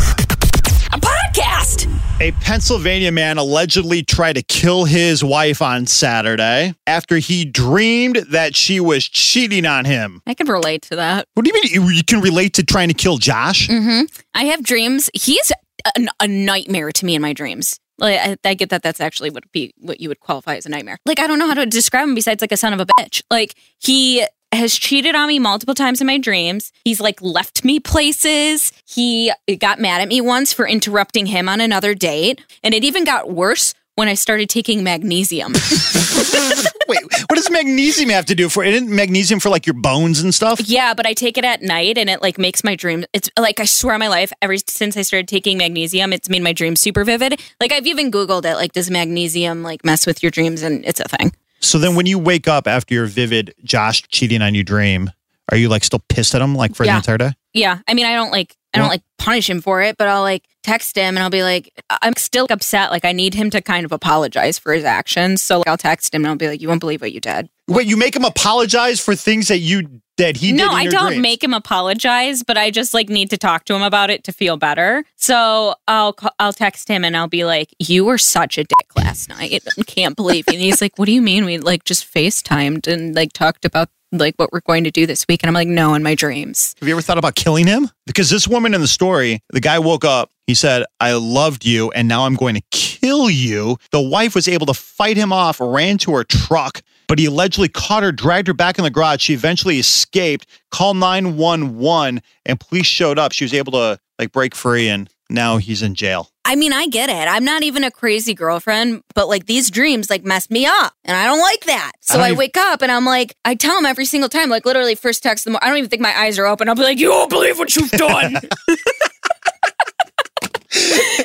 A 0.93 1.01
podcast. 1.01 1.93
A 2.21 2.33
Pennsylvania 2.33 3.11
man 3.13 3.39
allegedly 3.39 4.03
tried 4.03 4.35
to 4.35 4.43
kill 4.43 4.85
his 4.85 5.23
wife 5.25 5.61
on 5.61 5.87
Saturday 5.87 6.75
after 6.87 7.17
he 7.17 7.45
dreamed 7.45 8.17
that 8.31 8.55
she 8.55 8.81
was 8.81 9.07
cheating 9.07 9.67
on 9.67 9.85
him. 9.85 10.23
I 10.27 10.35
can 10.35 10.47
relate 10.49 10.83
to 10.83 10.97
that. 10.97 11.27
What 11.35 11.45
do 11.45 11.51
you 11.51 11.55
mean 11.55 11.73
you, 11.73 11.89
you 11.91 12.05
can 12.05 12.21
relate 12.21 12.55
to 12.55 12.65
trying 12.65 12.89
to 12.89 12.95
kill 12.95 13.19
Josh? 13.19 13.69
Mm-hmm. 13.69 14.05
I 14.35 14.45
have 14.45 14.63
dreams. 14.63 15.11
He's 15.15 15.53
a, 15.85 16.07
a 16.21 16.29
nightmare 16.29 16.93
to 16.93 17.05
me 17.07 17.15
in 17.15 17.23
my 17.23 17.33
dreams. 17.33 17.79
Like 17.99 18.21
I, 18.21 18.37
I 18.45 18.55
get 18.55 18.71
that 18.71 18.83
that's 18.83 19.01
actually 19.01 19.31
what 19.31 19.51
be 19.53 19.75
what 19.79 20.01
you 20.01 20.09
would 20.09 20.21
qualify 20.21 20.57
as 20.57 20.67
a 20.67 20.69
nightmare. 20.69 20.99
Like 21.07 21.19
I 21.19 21.27
don't 21.27 21.39
know 21.39 21.49
how 21.49 21.55
to 21.55 21.67
describe 21.67 22.09
him 22.09 22.15
besides 22.15 22.41
like 22.41 22.53
a 22.53 22.57
son 22.57 22.73
of 22.73 22.81
a 22.81 22.87
bitch. 22.87 23.23
Like 23.31 23.55
he 23.79 24.27
has 24.53 24.77
cheated 24.77 25.15
on 25.15 25.29
me 25.29 25.39
multiple 25.39 25.75
times 25.75 26.01
in 26.01 26.07
my 26.07 26.19
dreams. 26.19 26.73
He's 26.85 27.01
like 27.01 27.21
left 27.21 27.65
me 27.65 27.81
places. 27.81 28.73
He 28.87 29.33
got 29.59 29.81
mad 29.81 30.01
at 30.01 30.09
me 30.09 30.21
once 30.21 30.53
for 30.53 30.69
interrupting 30.69 31.27
him 31.27 31.49
on 31.49 31.61
another 31.61 31.95
date, 31.95 32.43
and 32.63 32.75
it 32.75 32.85
even 32.85 33.05
got 33.05 33.31
worse 33.31 33.75
when 33.97 34.09
I 34.09 34.15
started 34.15 34.49
taking 34.49 34.85
magnesium. 34.85 35.53
Wait, 36.89 37.03
what 37.03 37.35
does 37.35 37.51
magnesium 37.51 38.11
have 38.11 38.27
to 38.27 38.35
do 38.35 38.49
for? 38.49 38.63
Isn't 38.63 38.89
magnesium 38.89 39.41
for 39.41 39.49
like 39.49 39.67
your 39.67 39.75
bones 39.75 40.21
and 40.21 40.33
stuff? 40.33 40.61
Yeah, 40.61 40.95
but 40.95 41.07
I 41.07 41.15
take 41.15 41.37
it 41.37 41.45
at 41.45 41.63
night 41.63 41.99
and 41.99 42.09
it 42.09 42.23
like 42.23 42.39
makes 42.39 42.63
my 42.63 42.77
dreams. 42.77 43.07
It's 43.13 43.29
like 43.39 43.59
I 43.59 43.65
swear 43.65 43.95
on 43.95 44.01
my 44.01 44.09
life, 44.09 44.33
ever 44.41 44.57
since 44.57 44.97
I 44.97 45.03
started 45.03 45.27
taking 45.27 45.59
magnesium, 45.59 46.13
it's 46.13 46.29
made 46.29 46.43
my 46.43 46.53
dreams 46.53 46.81
super 46.81 47.05
vivid. 47.05 47.41
Like 47.59 47.73
I've 47.73 47.87
even 47.87 48.13
Googled 48.13 48.45
it. 48.45 48.55
Like, 48.55 48.73
does 48.73 48.91
magnesium 48.91 49.63
like 49.63 49.85
mess 49.85 50.07
with 50.07 50.23
your 50.23 50.31
dreams? 50.31 50.63
And 50.63 50.85
it's 50.85 51.01
a 51.01 51.09
thing. 51.09 51.33
So 51.61 51.79
then 51.79 51.97
when 51.97 52.07
you 52.07 52.19
wake 52.19 52.47
up 52.47 52.69
after 52.69 52.95
your 52.95 53.07
vivid 53.07 53.55
Josh 53.65 54.03
cheating 54.09 54.43
on 54.43 54.55
you 54.55 54.63
dream, 54.63 55.11
are 55.51 55.57
you 55.57 55.69
like 55.69 55.85
still 55.85 56.03
pissed 56.09 56.35
at 56.35 56.43
him 56.43 56.55
like 56.55 56.75
for 56.75 56.85
the 56.85 56.95
entire 56.95 57.19
day? 57.19 57.33
Yeah, 57.55 57.79
I 57.89 57.95
mean, 57.95 58.05
I 58.07 58.15
don't 58.15 58.31
like 58.31 58.55
I 58.75 58.79
don't 58.79 58.89
like 58.89 59.03
punish 59.19 59.49
him 59.49 59.61
for 59.61 59.83
it, 59.83 59.97
but 59.97 60.09
I'll 60.09 60.23
like 60.23 60.45
text 60.63 60.97
him 60.97 61.17
and 61.17 61.21
I'll 61.21 61.31
be 61.31 61.43
like, 61.43 61.73
I'm 62.03 62.15
still 62.17 62.47
upset. 62.51 62.91
Like 62.91 63.05
I 63.05 63.13
need 63.13 63.35
him 63.35 63.51
to 63.51 63.63
kind 63.63 63.85
of 63.85 63.93
apologize 63.93 64.59
for 64.59 64.73
his 64.73 64.85
actions. 64.85 65.43
So 65.43 65.59
like, 65.59 65.69
I'll 65.69 65.77
text 65.77 66.15
him 66.15 66.25
and 66.25 66.31
I'll 66.31 66.37
be 66.37 66.49
like, 66.49 66.61
you 66.61 66.69
won't 66.69 66.81
believe 66.81 67.01
what 67.01 67.13
you 67.13 67.21
did. 67.21 67.49
Wait, 67.69 67.87
you 67.87 67.97
make 67.97 68.15
him 68.15 68.25
apologize 68.25 69.01
for 69.01 69.15
things 69.17 69.49
that 69.49 69.59
you 69.59 70.01
that 70.19 70.37
he 70.37 70.53
did. 70.53 70.59
no, 70.59 70.71
I 70.71 70.87
don't 70.87 71.09
dreams. 71.09 71.23
make 71.23 71.45
him 71.45 71.53
apologize, 71.53 72.43
but 72.43 72.57
I 72.57 72.71
just 72.71 72.95
like 72.95 73.09
need 73.09 73.31
to 73.31 73.37
talk 73.37 73.65
to 73.67 73.75
him 73.75 73.83
about 73.83 74.09
it 74.09 74.25
to 74.25 74.33
feel 74.33 74.57
better. 74.57 75.05
So 75.17 75.75
I'll 75.89 76.17
I'll 76.39 76.53
text 76.53 76.89
him 76.89 77.05
and 77.05 77.17
I'll 77.17 77.29
be 77.29 77.45
like, 77.45 77.75
"You 77.79 78.05
were 78.05 78.19
such 78.19 78.57
a 78.57 78.65
dick 78.65 78.97
last 78.97 79.29
night. 79.29 79.63
I 79.79 79.83
can't 79.83 80.17
believe." 80.17 80.45
you." 80.49 80.55
And 80.55 80.63
he's 80.63 80.81
like, 80.81 80.99
"What 80.99 81.07
do 81.07 81.13
you 81.13 81.23
mean? 81.23 81.45
We 81.45 81.59
like 81.59 81.85
just 81.85 82.13
FaceTimed 82.13 82.87
and 82.87 83.15
like 83.15 83.33
talked 83.33 83.65
about 83.65 83.89
like 84.21 84.35
what 84.37 84.53
we're 84.53 84.61
going 84.61 84.85
to 84.85 84.91
do 84.91 85.07
this 85.07 85.27
week." 85.29 85.43
And 85.43 85.49
I'm 85.49 85.55
like, 85.55 85.69
"No, 85.69 85.95
in 85.95 86.03
my 86.03 86.15
dreams." 86.15 86.75
Have 86.81 86.89
you 86.89 86.95
ever 86.95 87.03
thought 87.03 87.19
about 87.19 87.35
killing 87.35 87.67
him? 87.67 87.91
Because 88.07 88.31
this 88.31 88.47
woman 88.47 88.75
in 88.75 88.81
the 88.81 88.89
story, 88.89 89.41
the 89.51 89.61
guy 89.61 89.79
woke 89.79 90.05
up, 90.05 90.31
he 90.47 90.55
said, 90.55 90.85
I 91.01 91.15
loved 91.15 91.65
you, 91.65 91.91
and 91.91 92.07
now 92.07 92.25
I'm 92.25 92.37
going 92.37 92.55
to 92.55 92.63
kill 92.71 93.29
you. 93.29 93.79
The 93.91 94.01
wife 94.01 94.35
was 94.35 94.47
able 94.47 94.67
to 94.67 94.75
fight 94.75 95.17
him 95.17 95.33
off, 95.33 95.61
ran 95.61 95.99
to 95.99 96.13
her 96.15 96.23
truck, 96.23 96.83
but 97.09 97.19
he 97.19 97.27
allegedly 97.27 97.69
caught 97.69 98.05
her, 98.05 98.13
dragged 98.13 98.47
her 98.47 98.55
back 98.55 98.79
in 98.79 98.85
the 98.85 98.91
garage. 98.91 99.23
She 99.23 99.35
eventually 99.35 99.79
escaped, 99.79 100.47
called 100.71 100.99
911, 100.99 102.23
and 102.45 102.61
police 102.61 102.87
showed 102.87 103.19
up. 103.19 103.33
She 103.33 103.45
was 103.45 103.53
able 103.53 103.73
to 103.73 103.99
like 104.21 104.31
break 104.31 104.55
free, 104.55 104.89
and 104.89 105.11
now 105.29 105.57
he's 105.57 105.83
in 105.83 105.97
jail. 105.97 106.31
I 106.49 106.55
mean, 106.55 106.73
I 106.73 106.87
get 106.87 107.09
it. 107.11 107.29
I'm 107.29 107.45
not 107.45 107.65
even 107.65 107.83
a 107.83 107.91
crazy 107.91 108.33
girlfriend, 108.33 109.03
but 109.17 109.27
like 109.29 109.47
these 109.47 109.69
dreams 109.69 110.09
like 110.09 110.25
mess 110.25 110.49
me 110.49 110.65
up 110.65 110.93
and 111.05 111.17
I 111.17 111.25
don't 111.25 111.41
like 111.41 111.65
that. 111.65 111.91
So 112.01 112.15
don't 112.15 112.23
I, 112.23 112.27
even- 112.29 112.39
wake 112.39 112.57
up 112.57 112.83
and 112.83 112.93
I'm 112.93 113.05
like, 113.05 113.35
I 113.45 113.57
tell 113.57 113.77
him 113.77 113.85
every 113.85 114.05
single 114.05 114.29
time, 114.29 114.49
like 114.49 114.65
literally 114.65 114.95
first 114.95 115.25
text 115.25 115.45
them. 115.45 115.57
I 115.61 115.67
don't 115.67 115.79
even 115.79 115.91
think 115.91 116.03
my 116.03 116.17
eyes 116.17 116.39
are 116.39 116.47
open. 116.47 116.69
I'll 116.69 116.77
be 116.77 116.83
like, 116.83 116.99
you 116.99 117.11
won't 117.11 117.31
believe 117.31 117.59
what 117.59 117.75
you've 117.75 117.91
done. 117.91 118.37
and 118.37 118.43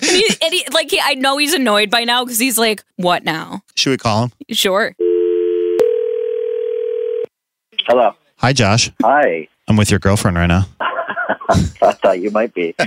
he, 0.02 0.26
and 0.42 0.54
he, 0.54 0.66
like, 0.74 0.90
he, 0.90 1.00
I 1.00 1.14
know 1.14 1.38
he's 1.38 1.54
annoyed 1.54 1.92
by 1.92 2.04
now 2.04 2.26
because 2.26 2.40
he's 2.40 2.58
like, 2.58 2.84
what 2.96 3.24
now? 3.24 3.62
Should 3.76 3.92
we 3.92 3.98
call 3.98 4.24
him? 4.24 4.32
Sure. 4.50 4.96
Hello. 7.88 8.16
Hi, 8.38 8.54
Josh. 8.54 8.90
Hi. 9.04 9.48
I'm 9.68 9.78
with 9.78 9.92
your 9.92 10.00
girlfriend 10.00 10.36
right 10.36 10.48
now. 10.48 10.66
I 11.82 11.92
thought 11.94 12.20
you 12.20 12.32
might 12.32 12.54
be. 12.54 12.76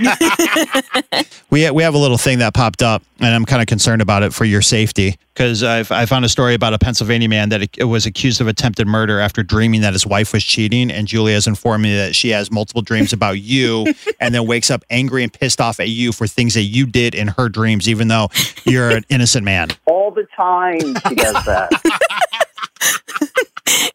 We 1.51 1.69
we 1.71 1.83
have 1.83 1.93
a 1.93 1.97
little 1.97 2.17
thing 2.17 2.39
that 2.39 2.53
popped 2.53 2.83
up, 2.83 3.01
and 3.19 3.33
I'm 3.33 3.45
kind 3.45 3.61
of 3.61 3.67
concerned 3.67 4.01
about 4.01 4.23
it 4.23 4.33
for 4.33 4.43
your 4.43 4.61
safety 4.61 5.15
because 5.33 5.63
I 5.63 5.79
I 5.89 6.05
found 6.05 6.25
a 6.25 6.29
story 6.29 6.53
about 6.53 6.73
a 6.73 6.79
Pennsylvania 6.79 7.29
man 7.29 7.47
that 7.49 7.77
it 7.77 7.85
was 7.85 8.05
accused 8.05 8.41
of 8.41 8.47
attempted 8.47 8.87
murder 8.87 9.19
after 9.19 9.41
dreaming 9.41 9.79
that 9.79 9.93
his 9.93 10.05
wife 10.05 10.33
was 10.33 10.43
cheating, 10.43 10.91
and 10.91 11.07
Julia 11.07 11.35
has 11.35 11.47
informed 11.47 11.83
me 11.83 11.95
that 11.95 12.13
she 12.13 12.29
has 12.29 12.51
multiple 12.51 12.81
dreams 12.81 13.13
about 13.13 13.39
you, 13.39 13.85
and 14.19 14.35
then 14.35 14.47
wakes 14.47 14.69
up 14.69 14.83
angry 14.89 15.23
and 15.23 15.31
pissed 15.31 15.61
off 15.61 15.79
at 15.79 15.87
you 15.87 16.11
for 16.11 16.27
things 16.27 16.55
that 16.55 16.63
you 16.63 16.85
did 16.85 17.15
in 17.15 17.29
her 17.29 17.47
dreams, 17.47 17.87
even 17.87 18.09
though 18.09 18.27
you're 18.65 18.89
an 18.89 19.05
innocent 19.07 19.45
man. 19.45 19.69
All 19.85 20.11
the 20.11 20.27
time 20.35 20.79
she 20.79 21.15
does 21.15 21.45
that. 21.45 21.71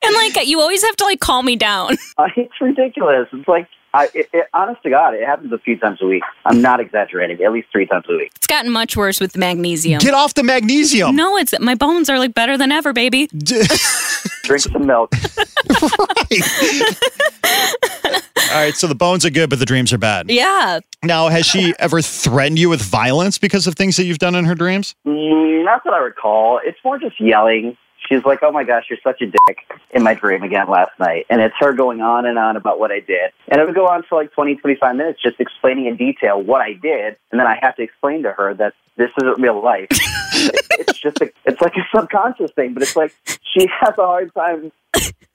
And 0.03 0.15
like 0.15 0.47
you 0.47 0.61
always 0.61 0.83
have 0.83 0.97
to 0.97 1.05
like 1.05 1.21
calm 1.21 1.45
me 1.45 1.57
down. 1.57 1.97
Uh, 2.17 2.29
it's 2.37 2.59
ridiculous. 2.61 3.29
It's 3.33 3.47
like, 3.47 3.69
I, 3.93 4.05
it, 4.15 4.29
it, 4.33 4.47
honest 4.55 4.83
to 4.85 4.91
God, 4.91 5.15
it 5.15 5.27
happens 5.27 5.53
a 5.53 5.59
few 5.59 5.77
times 5.77 5.99
a 6.01 6.07
week. 6.07 6.23
I'm 6.45 6.63
not 6.63 6.81
exaggerating. 6.81 7.43
At 7.43 7.53
least 7.53 7.69
three 7.73 7.87
times 7.87 8.05
a 8.09 8.13
week. 8.13 8.33
It's 8.37 8.47
gotten 8.47 8.71
much 8.71 8.97
worse 8.97 9.21
with 9.21 9.33
the 9.33 9.39
magnesium. 9.39 9.99
Get 9.99 10.15
off 10.15 10.35
the 10.35 10.45
magnesium. 10.45 11.17
no, 11.17 11.37
it's 11.37 11.59
my 11.59 11.75
bones 11.75 12.09
are 12.09 12.19
like 12.19 12.35
better 12.35 12.57
than 12.57 12.71
ever, 12.71 12.93
baby. 12.93 13.27
Drink 14.45 14.61
some 14.61 14.87
milk. 14.87 15.13
All 18.51 18.57
right, 18.57 18.75
so 18.75 18.87
the 18.87 18.97
bones 18.97 19.25
are 19.25 19.31
good, 19.31 19.51
but 19.51 19.59
the 19.59 19.67
dreams 19.67 19.93
are 19.93 19.99
bad. 19.99 20.31
Yeah. 20.31 20.81
Now, 21.03 21.29
has 21.29 21.47
she 21.47 21.75
ever 21.79 22.03
threatened 22.03 22.59
you 22.59 22.69
with 22.69 22.83
violence 22.83 23.39
because 23.39 23.67
of 23.67 23.75
things 23.75 23.97
that 23.97 24.05
you've 24.05 24.19
done 24.19 24.35
in 24.35 24.45
her 24.45 24.55
dreams? 24.55 24.95
Mm, 25.07 25.65
not 25.65 25.83
that 25.85 25.93
I 25.93 25.99
recall. 25.99 26.61
It's 26.65 26.79
more 26.85 26.99
just 26.99 27.21
yelling. 27.21 27.77
She's 28.11 28.25
like, 28.25 28.41
"Oh 28.43 28.51
my 28.51 28.65
gosh, 28.65 28.87
you're 28.91 28.99
such 29.05 29.23
a 29.23 29.27
dick!" 29.27 29.59
In 29.93 30.03
my 30.03 30.15
dream 30.15 30.43
again 30.43 30.69
last 30.69 30.93
night, 30.99 31.27
and 31.31 31.41
it's 31.41 31.55
her 31.61 31.73
going 31.73 32.01
on 32.01 32.27
and 32.27 32.39
on 32.39 32.57
about 32.57 32.81
what 32.81 32.91
I 32.91 33.01
did, 33.01 33.31
and 33.49 33.61
it 33.61 33.67
would 33.67 33.75
go 33.75 33.87
on 33.87 34.03
for 34.03 34.21
like 34.21 34.33
20, 34.33 34.57
25 34.57 34.97
minutes, 34.97 35.23
just 35.23 35.39
explaining 35.39 35.87
in 35.87 35.97
detail 35.97 36.41
what 36.41 36.61
I 36.61 36.73
did, 36.73 37.17
and 37.31 37.39
then 37.39 37.47
I 37.47 37.59
have 37.61 37.77
to 37.77 37.83
explain 37.83 38.25
to 38.25 38.33
her 38.33 38.55
that 38.55 38.75
this 38.97 39.11
isn't 39.23 39.41
real 39.41 39.63
life. 39.63 39.87
it's 39.91 40.99
just, 40.99 41.21
a, 41.21 41.31
it's 41.45 41.61
like 41.61 41.75
a 41.77 41.87
subconscious 41.97 42.51
thing, 42.53 42.75
but 42.75 42.83
it's 42.83 42.97
like 42.97 43.15
she 43.43 43.67
has 43.81 43.95
a 43.97 44.05
hard 44.05 44.35
time 44.35 44.73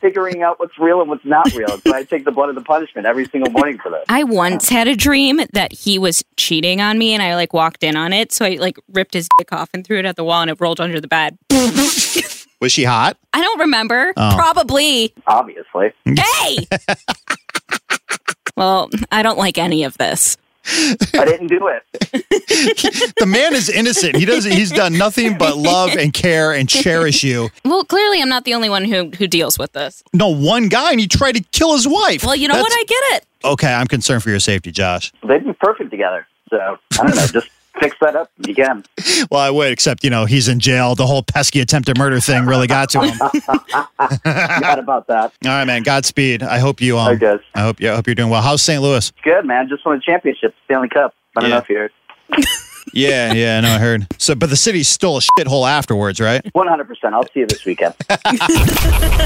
figuring 0.01 0.43
out 0.43 0.59
what's 0.59 0.77
real 0.77 1.01
and 1.01 1.09
what's 1.09 1.25
not 1.25 1.51
real. 1.53 1.79
So 1.79 1.93
I 1.93 2.03
take 2.03 2.25
the 2.25 2.31
blood 2.31 2.49
of 2.49 2.55
the 2.55 2.61
punishment 2.61 3.07
every 3.07 3.25
single 3.25 3.51
morning 3.51 3.79
for 3.79 3.89
this. 3.89 4.03
I 4.09 4.23
once 4.23 4.69
had 4.69 4.87
a 4.87 4.95
dream 4.95 5.39
that 5.53 5.71
he 5.71 5.97
was 5.97 6.23
cheating 6.37 6.81
on 6.81 6.97
me 6.97 7.13
and 7.13 7.23
I 7.23 7.35
like 7.35 7.53
walked 7.53 7.83
in 7.83 7.95
on 7.95 8.13
it. 8.13 8.31
So 8.31 8.45
I 8.45 8.55
like 8.55 8.77
ripped 8.91 9.13
his 9.13 9.27
dick 9.37 9.51
off 9.51 9.69
and 9.73 9.85
threw 9.85 9.97
it 9.97 10.05
at 10.05 10.15
the 10.15 10.23
wall 10.23 10.41
and 10.41 10.51
it 10.51 10.57
rolled 10.59 10.79
under 10.79 10.99
the 10.99 11.07
bed. 11.07 11.37
Was 12.61 12.71
she 12.71 12.83
hot? 12.83 13.17
I 13.33 13.41
don't 13.41 13.59
remember. 13.59 14.13
Oh. 14.15 14.31
Probably. 14.35 15.13
Obviously, 15.27 15.91
Hey. 16.05 16.67
well, 18.55 18.89
I 19.11 19.21
don't 19.23 19.37
like 19.37 19.57
any 19.57 19.83
of 19.83 19.97
this. 19.97 20.37
I 20.67 21.25
didn't 21.25 21.47
do 21.47 21.67
it. 21.67 21.83
The 23.17 23.25
man 23.25 23.53
is 23.53 23.69
innocent. 23.69 24.15
He 24.15 24.25
doesn't. 24.25 24.51
He's 24.51 24.71
done 24.71 24.97
nothing 24.97 25.37
but 25.37 25.57
love 25.57 25.91
and 25.91 26.13
care 26.13 26.51
and 26.53 26.67
cherish 26.67 27.23
you. 27.23 27.49
Well, 27.63 27.83
clearly 27.83 28.21
I'm 28.21 28.29
not 28.29 28.45
the 28.45 28.53
only 28.53 28.69
one 28.69 28.85
who 28.85 29.09
who 29.17 29.27
deals 29.27 29.57
with 29.59 29.73
this. 29.73 30.03
No, 30.13 30.29
one 30.29 30.67
guy, 30.67 30.91
and 30.91 30.99
he 30.99 31.07
tried 31.07 31.33
to 31.35 31.43
kill 31.51 31.73
his 31.73 31.87
wife. 31.87 32.23
Well, 32.23 32.35
you 32.35 32.47
know 32.47 32.55
what? 32.59 32.71
I 32.71 32.83
get 32.87 33.03
it. 33.17 33.25
Okay, 33.43 33.73
I'm 33.73 33.87
concerned 33.87 34.23
for 34.23 34.29
your 34.29 34.39
safety, 34.39 34.71
Josh. 34.71 35.11
They'd 35.27 35.45
be 35.45 35.53
perfect 35.53 35.91
together. 35.91 36.27
So 36.49 36.57
I 36.57 36.97
don't 37.07 37.15
know. 37.15 37.27
Just 37.27 37.49
fix 37.79 37.95
that 38.01 38.15
up 38.15 38.31
if 38.39 38.47
you 38.47 38.55
can. 38.55 38.83
Well, 39.31 39.41
I 39.41 39.49
would, 39.49 39.71
except 39.71 40.03
you 40.03 40.09
know 40.09 40.25
he's 40.25 40.47
in 40.47 40.59
jail. 40.59 40.95
The 40.95 41.05
whole 41.05 41.23
pesky 41.23 41.59
attempted 41.61 41.97
murder 41.97 42.19
thing 42.19 42.45
really 42.45 42.67
got 42.67 42.89
to 42.91 43.01
him. 43.01 43.17
All 43.21 43.97
Not 44.25 44.79
about 44.79 45.07
that. 45.07 45.33
right, 45.43 45.65
man. 45.65 45.83
Godspeed. 45.83 46.43
I 46.43 46.59
hope 46.59 46.81
you. 46.81 46.97
Um, 46.97 47.07
I 47.09 47.15
guess. 47.15 47.39
I 47.53 47.61
hope 47.61 47.79
you. 47.79 47.91
I 47.91 47.95
hope 47.95 48.07
you're 48.07 48.15
doing 48.15 48.29
well. 48.29 48.41
How's 48.41 48.61
St. 48.61 48.81
Louis? 48.81 49.11
Good 49.23 49.45
man. 49.45 49.67
Just 49.69 49.85
won 49.85 49.97
a 49.97 50.01
championship, 50.01 50.53
Stanley 50.65 50.89
Cup. 50.89 51.13
I 51.37 51.41
don't 51.41 51.49
Yeah. 51.49 51.55
know 51.57 51.61
if 51.61 51.69
you 51.69 51.77
heard. 51.77 51.91
Yeah, 52.93 53.33
yeah. 53.33 53.57
I 53.57 53.61
know. 53.61 53.75
I 53.75 53.79
heard. 53.79 54.05
So, 54.19 54.35
but 54.35 54.49
the 54.51 54.55
city's 54.55 54.87
still 54.87 55.17
a 55.17 55.19
shithole 55.19 55.67
afterwards, 55.67 56.21
right? 56.21 56.41
One 56.53 56.67
hundred 56.67 56.87
percent. 56.87 57.15
I'll 57.15 57.23
see 57.25 57.39
you 57.39 57.47
this 57.47 57.65
weekend. 57.65 57.95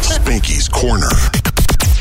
Spanky's 0.01 0.67
Corner. 0.69 1.09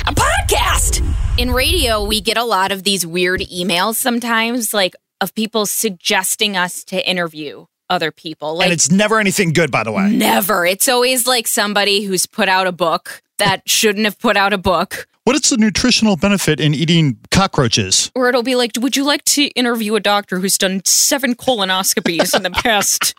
a 0.07 0.15
podcast. 0.15 1.05
In 1.37 1.51
radio, 1.51 2.05
we 2.05 2.21
get 2.21 2.37
a 2.39 2.45
lot 2.45 2.71
of 2.73 2.85
these 2.85 3.05
weird 3.07 3.41
emails 3.41 3.97
sometimes, 3.97 4.73
like 4.73 4.95
of 5.21 5.35
people 5.35 5.67
suggesting 5.67 6.57
us 6.57 6.85
to 6.85 7.09
interview 7.09 7.67
other 7.91 8.11
people. 8.11 8.57
Like 8.57 8.67
and 8.67 8.73
it's 8.73 8.91
never 8.91 9.19
anything 9.19 9.53
good, 9.53 9.71
by 9.71 9.83
the 9.83 9.93
way. 9.93 10.11
never. 10.11 10.67
It's 10.67 10.89
always 10.89 11.27
like 11.27 11.47
somebody 11.47 12.05
who's 12.05 12.27
put 12.27 12.49
out 12.49 12.67
a 12.67 12.73
book 12.73 13.23
that 13.39 13.69
shouldn't 13.69 14.05
have 14.05 14.19
put 14.19 14.37
out 14.37 14.53
a 14.53 14.59
book. 14.59 15.07
What 15.25 15.37
is 15.37 15.51
the 15.51 15.59
nutritional 15.59 16.17
benefit 16.17 16.59
in 16.59 16.75
eating 16.75 17.19
cockroaches? 17.31 18.11
Or 18.15 18.29
it'll 18.31 18.43
be 18.43 18.55
like, 18.55 18.73
would 18.79 18.97
you 18.97 19.05
like 19.05 19.25
to 19.25 19.45
interview 19.49 19.95
a 19.95 20.01
doctor 20.01 20.39
who's 20.39 20.57
done 20.57 20.83
seven 20.87 21.35
colonoscopies 21.35 22.35
in 22.35 22.43
the 22.45 22.51
past 22.51 23.15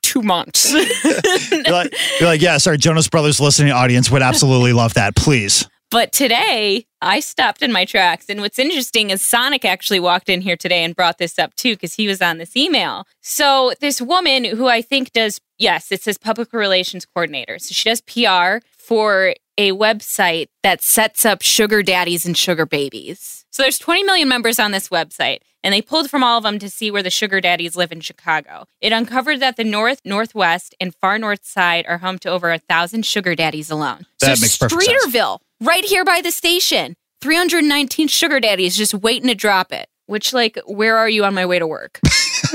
two 0.00 0.22
months? 0.22 0.72
You're 1.52 1.72
like, 1.72 1.92
you're 2.20 2.28
like, 2.28 2.40
yes, 2.40 2.68
our 2.68 2.76
Jonas 2.76 3.08
Brothers 3.08 3.40
listening 3.40 3.72
audience 3.72 4.08
would 4.10 4.22
absolutely 4.22 4.72
love 4.72 4.94
that. 4.94 5.16
Please. 5.16 5.66
But 5.90 6.12
today, 6.12 6.86
I 7.00 7.20
stopped 7.20 7.62
in 7.62 7.72
my 7.72 7.86
tracks. 7.86 8.26
And 8.28 8.40
what's 8.40 8.58
interesting 8.58 9.08
is 9.08 9.22
Sonic 9.22 9.64
actually 9.64 10.00
walked 10.00 10.28
in 10.28 10.42
here 10.42 10.56
today 10.56 10.84
and 10.84 10.94
brought 10.94 11.16
this 11.18 11.38
up 11.38 11.54
too, 11.54 11.74
because 11.74 11.94
he 11.94 12.06
was 12.06 12.20
on 12.20 12.36
this 12.36 12.56
email. 12.56 13.06
So, 13.22 13.72
this 13.80 14.00
woman 14.00 14.44
who 14.44 14.68
I 14.68 14.82
think 14.82 15.12
does, 15.12 15.40
yes, 15.58 15.90
it 15.90 16.02
says 16.02 16.18
public 16.18 16.52
relations 16.52 17.06
coordinator. 17.06 17.58
So, 17.58 17.72
she 17.72 17.88
does 17.88 18.02
PR 18.02 18.66
for 18.76 19.34
a 19.56 19.72
website 19.72 20.48
that 20.62 20.82
sets 20.82 21.24
up 21.24 21.40
sugar 21.42 21.82
daddies 21.82 22.26
and 22.26 22.36
sugar 22.36 22.66
babies. 22.66 23.46
So, 23.50 23.62
there's 23.62 23.78
20 23.78 24.02
million 24.04 24.28
members 24.28 24.58
on 24.58 24.72
this 24.72 24.90
website. 24.90 25.38
And 25.64 25.74
they 25.74 25.82
pulled 25.82 26.08
from 26.08 26.22
all 26.22 26.38
of 26.38 26.44
them 26.44 26.60
to 26.60 26.70
see 26.70 26.90
where 26.90 27.02
the 27.02 27.10
sugar 27.10 27.40
daddies 27.40 27.74
live 27.74 27.90
in 27.90 28.00
Chicago. 28.00 28.66
It 28.80 28.92
uncovered 28.92 29.40
that 29.40 29.56
the 29.56 29.64
north, 29.64 30.00
northwest, 30.04 30.74
and 30.80 30.94
far 30.94 31.18
north 31.18 31.44
side 31.44 31.84
are 31.88 31.98
home 31.98 32.18
to 32.20 32.30
over 32.30 32.52
a 32.52 32.58
thousand 32.58 33.04
sugar 33.04 33.34
daddies 33.34 33.68
alone. 33.68 34.06
That 34.20 34.38
so 34.38 34.42
makes 34.42 34.56
perfect 34.56 34.82
sense. 34.84 35.14
Streeterville, 35.60 35.66
right 35.66 35.84
here 35.84 36.04
by 36.04 36.20
the 36.22 36.30
station. 36.30 36.94
319 37.20 38.06
sugar 38.08 38.38
daddies 38.40 38.76
just 38.76 38.94
waiting 38.94 39.28
to 39.28 39.34
drop 39.34 39.72
it. 39.72 39.88
Which, 40.06 40.32
like, 40.32 40.58
where 40.66 40.96
are 40.96 41.08
you 41.08 41.24
on 41.24 41.34
my 41.34 41.44
way 41.46 41.58
to 41.58 41.66
work? 41.66 42.00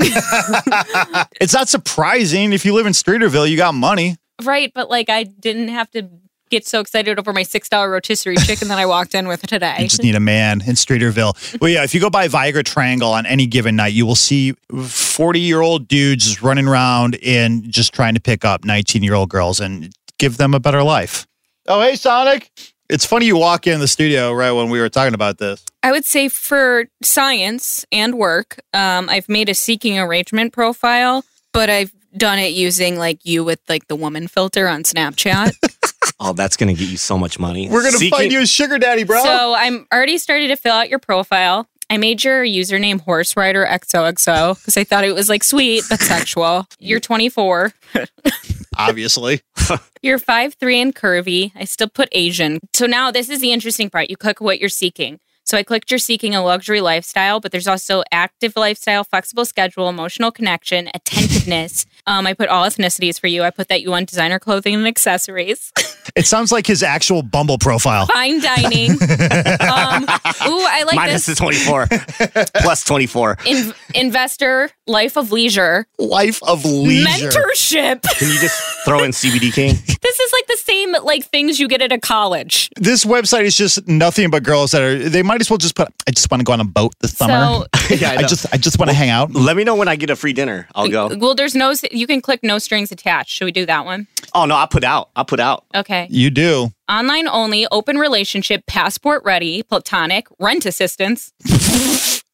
It's 1.40 1.52
not 1.52 1.68
surprising 1.68 2.52
if 2.52 2.64
you 2.64 2.74
live 2.74 2.86
in 2.86 2.92
Streeterville, 2.92 3.48
you 3.48 3.56
got 3.56 3.74
money. 3.74 4.16
right, 4.42 4.72
but 4.74 4.88
like, 4.90 5.08
I 5.10 5.24
didn't 5.24 5.68
have 5.68 5.90
to 5.92 6.08
get 6.50 6.66
so 6.66 6.80
excited 6.80 7.18
over 7.18 7.32
my 7.32 7.42
six 7.42 7.68
dollar 7.68 7.90
rotisserie 7.90 8.36
chicken 8.36 8.68
that 8.68 8.78
I 8.78 8.86
walked 8.86 9.14
in 9.14 9.28
with 9.28 9.42
today. 9.42 9.76
You 9.80 9.88
just 9.88 10.02
need 10.02 10.14
a 10.14 10.20
man 10.20 10.62
in 10.62 10.74
Streeterville. 10.74 11.60
Well, 11.60 11.70
yeah, 11.70 11.84
if 11.84 11.94
you 11.94 12.00
go 12.00 12.10
by 12.10 12.28
Viagra 12.28 12.64
Triangle 12.64 13.12
on 13.12 13.26
any 13.26 13.46
given 13.46 13.76
night, 13.76 13.92
you 13.92 14.06
will 14.06 14.14
see 14.14 14.52
40 14.86 15.40
year 15.40 15.60
old 15.60 15.86
dudes 15.88 16.42
running 16.42 16.66
around 16.66 17.16
and 17.24 17.70
just 17.70 17.92
trying 17.92 18.14
to 18.14 18.20
pick 18.20 18.44
up 18.44 18.64
19 18.64 19.02
year 19.02 19.14
old 19.14 19.28
girls 19.30 19.60
and 19.60 19.92
give 20.18 20.36
them 20.38 20.54
a 20.54 20.60
better 20.60 20.82
life. 20.82 21.26
Oh, 21.66 21.80
hey, 21.82 21.96
Sonic. 21.96 22.50
It's 22.94 23.04
funny 23.04 23.26
you 23.26 23.36
walk 23.36 23.66
in 23.66 23.80
the 23.80 23.88
studio 23.88 24.32
right 24.32 24.52
when 24.52 24.70
we 24.70 24.78
were 24.78 24.88
talking 24.88 25.14
about 25.14 25.38
this. 25.38 25.64
I 25.82 25.90
would 25.90 26.04
say 26.04 26.28
for 26.28 26.84
science 27.02 27.84
and 27.90 28.14
work, 28.14 28.60
um, 28.72 29.08
I've 29.08 29.28
made 29.28 29.48
a 29.48 29.54
seeking 29.54 29.98
arrangement 29.98 30.52
profile, 30.52 31.24
but 31.52 31.68
I've 31.68 31.92
done 32.16 32.38
it 32.38 32.52
using 32.52 32.96
like 32.96 33.18
you 33.24 33.42
with 33.42 33.58
like 33.68 33.88
the 33.88 33.96
woman 33.96 34.28
filter 34.28 34.68
on 34.68 34.84
Snapchat. 34.84 35.50
Oh, 36.20 36.32
that's 36.32 36.56
gonna 36.56 36.74
get 36.74 36.88
you 36.88 36.96
so 36.96 37.18
much 37.18 37.38
money. 37.40 37.68
We're 37.68 37.80
going 37.80 37.92
to 37.92 37.98
Seeking- 37.98 38.16
find 38.18 38.32
you 38.32 38.42
a 38.42 38.46
sugar 38.46 38.78
daddy, 38.78 39.02
bro. 39.04 39.22
So 39.22 39.54
I'm 39.54 39.86
already 39.92 40.16
started 40.18 40.48
to 40.48 40.56
fill 40.56 40.72
out 40.74 40.88
your 40.88 40.98
profile. 41.00 41.66
I 41.90 41.96
made 41.96 42.22
your 42.22 42.44
username 42.44 43.00
Horse 43.00 43.36
Rider 43.36 43.66
XOXO 43.66 44.54
because 44.58 44.76
I 44.76 44.84
thought 44.84 45.04
it 45.04 45.14
was 45.14 45.28
like 45.28 45.42
sweet 45.42 45.82
but 45.88 46.00
sexual. 46.00 46.66
You're 46.78 47.00
24. 47.00 47.72
Obviously. 48.76 49.40
You're 50.02 50.18
five 50.18 50.54
three 50.54 50.80
and 50.80 50.94
curvy. 50.94 51.52
I 51.54 51.64
still 51.64 51.88
put 51.88 52.08
Asian. 52.12 52.60
So 52.72 52.86
now 52.86 53.10
this 53.10 53.28
is 53.30 53.40
the 53.40 53.52
interesting 53.52 53.90
part. 53.90 54.10
You 54.10 54.16
click 54.16 54.40
what 54.40 54.60
you're 54.60 54.68
seeking. 54.68 55.20
So 55.44 55.58
I 55.58 55.62
clicked 55.62 55.90
you're 55.90 55.98
seeking 55.98 56.34
a 56.34 56.42
luxury 56.42 56.80
lifestyle, 56.80 57.38
but 57.38 57.52
there's 57.52 57.68
also 57.68 58.02
active 58.10 58.56
lifestyle, 58.56 59.04
flexible 59.04 59.44
schedule, 59.44 59.88
emotional 59.90 60.32
connection, 60.32 60.88
attentiveness. 60.94 61.84
Um, 62.06 62.26
I 62.26 62.34
put 62.34 62.48
all 62.48 62.64
ethnicities 62.64 63.18
for 63.20 63.26
you. 63.26 63.42
I 63.42 63.50
put 63.50 63.68
that 63.68 63.82
you 63.82 63.90
want 63.90 64.08
designer 64.08 64.38
clothing 64.38 64.74
and 64.74 64.86
accessories, 64.86 65.72
It 66.16 66.26
sounds 66.26 66.52
like 66.52 66.66
his 66.66 66.82
actual 66.82 67.22
Bumble 67.22 67.58
profile. 67.58 68.06
fine 68.06 68.38
dining. 68.40 68.90
um, 68.92 68.98
ooh, 68.98 70.64
I 70.68 70.84
like 70.86 70.96
minus 70.96 71.26
this. 71.26 71.38
the 71.38 71.42
24 71.64 71.86
plus 72.62 72.84
24 72.84 73.38
In- 73.46 73.74
investor, 73.94 74.70
life 74.86 75.16
of 75.16 75.32
leisure, 75.32 75.86
Life 75.98 76.42
of 76.42 76.64
leisure. 76.64 77.28
mentorship. 77.30 78.02
can 78.18 78.28
you 78.28 78.38
just 78.38 78.84
throw 78.84 79.02
in 79.02 79.10
cbd 79.12 79.52
king 79.52 79.74
this 79.74 80.20
is 80.20 80.32
like 80.32 80.46
the 80.46 80.56
same 80.58 80.92
like 81.04 81.24
things 81.24 81.58
you 81.58 81.66
get 81.68 81.80
at 81.80 81.90
a 81.90 81.98
college. 81.98 82.68
This 82.76 83.04
website 83.06 83.44
is 83.44 83.56
just 83.56 83.88
nothing 83.88 84.28
but 84.30 84.42
girls 84.42 84.72
that 84.72 84.82
are. 84.82 84.98
They 85.08 85.22
might 85.22 85.40
as 85.40 85.48
well 85.48 85.56
just 85.56 85.74
put. 85.74 85.88
I 86.06 86.10
just 86.10 86.30
want 86.30 86.40
to 86.40 86.44
go 86.44 86.52
on 86.52 86.60
a 86.60 86.64
boat 86.64 86.92
this 87.00 87.16
summer. 87.16 87.64
So 87.78 87.94
yeah, 87.94 88.10
I 88.12 88.16
I 88.16 88.22
just, 88.22 88.46
I 88.52 88.58
just 88.58 88.78
want 88.78 88.90
to 88.90 88.94
hang 88.94 89.08
out. 89.08 89.32
let 89.32 89.56
me 89.56 89.64
know 89.64 89.74
when 89.76 89.88
i 89.88 89.96
get 89.96 90.10
a 90.10 90.16
free 90.16 90.32
dinner 90.34 90.68
i'll 90.74 90.88
go 90.90 91.08
Well, 91.16 91.34
there's 91.34 91.54
no 91.54 91.72
you 91.94 92.06
can 92.06 92.20
click 92.20 92.40
no 92.42 92.58
strings 92.58 92.90
attached. 92.92 93.30
Should 93.30 93.44
we 93.44 93.52
do 93.52 93.66
that 93.66 93.84
one? 93.84 94.06
Oh 94.34 94.44
no, 94.44 94.56
I 94.56 94.66
put 94.66 94.84
out. 94.84 95.10
I 95.16 95.22
put 95.22 95.40
out. 95.40 95.64
Okay. 95.74 96.06
You 96.10 96.30
do. 96.30 96.72
Online 96.88 97.28
only, 97.28 97.66
open 97.70 97.96
relationship, 97.96 98.66
passport 98.66 99.22
ready, 99.24 99.62
platonic, 99.62 100.26
rent 100.38 100.66
assistance. 100.66 101.32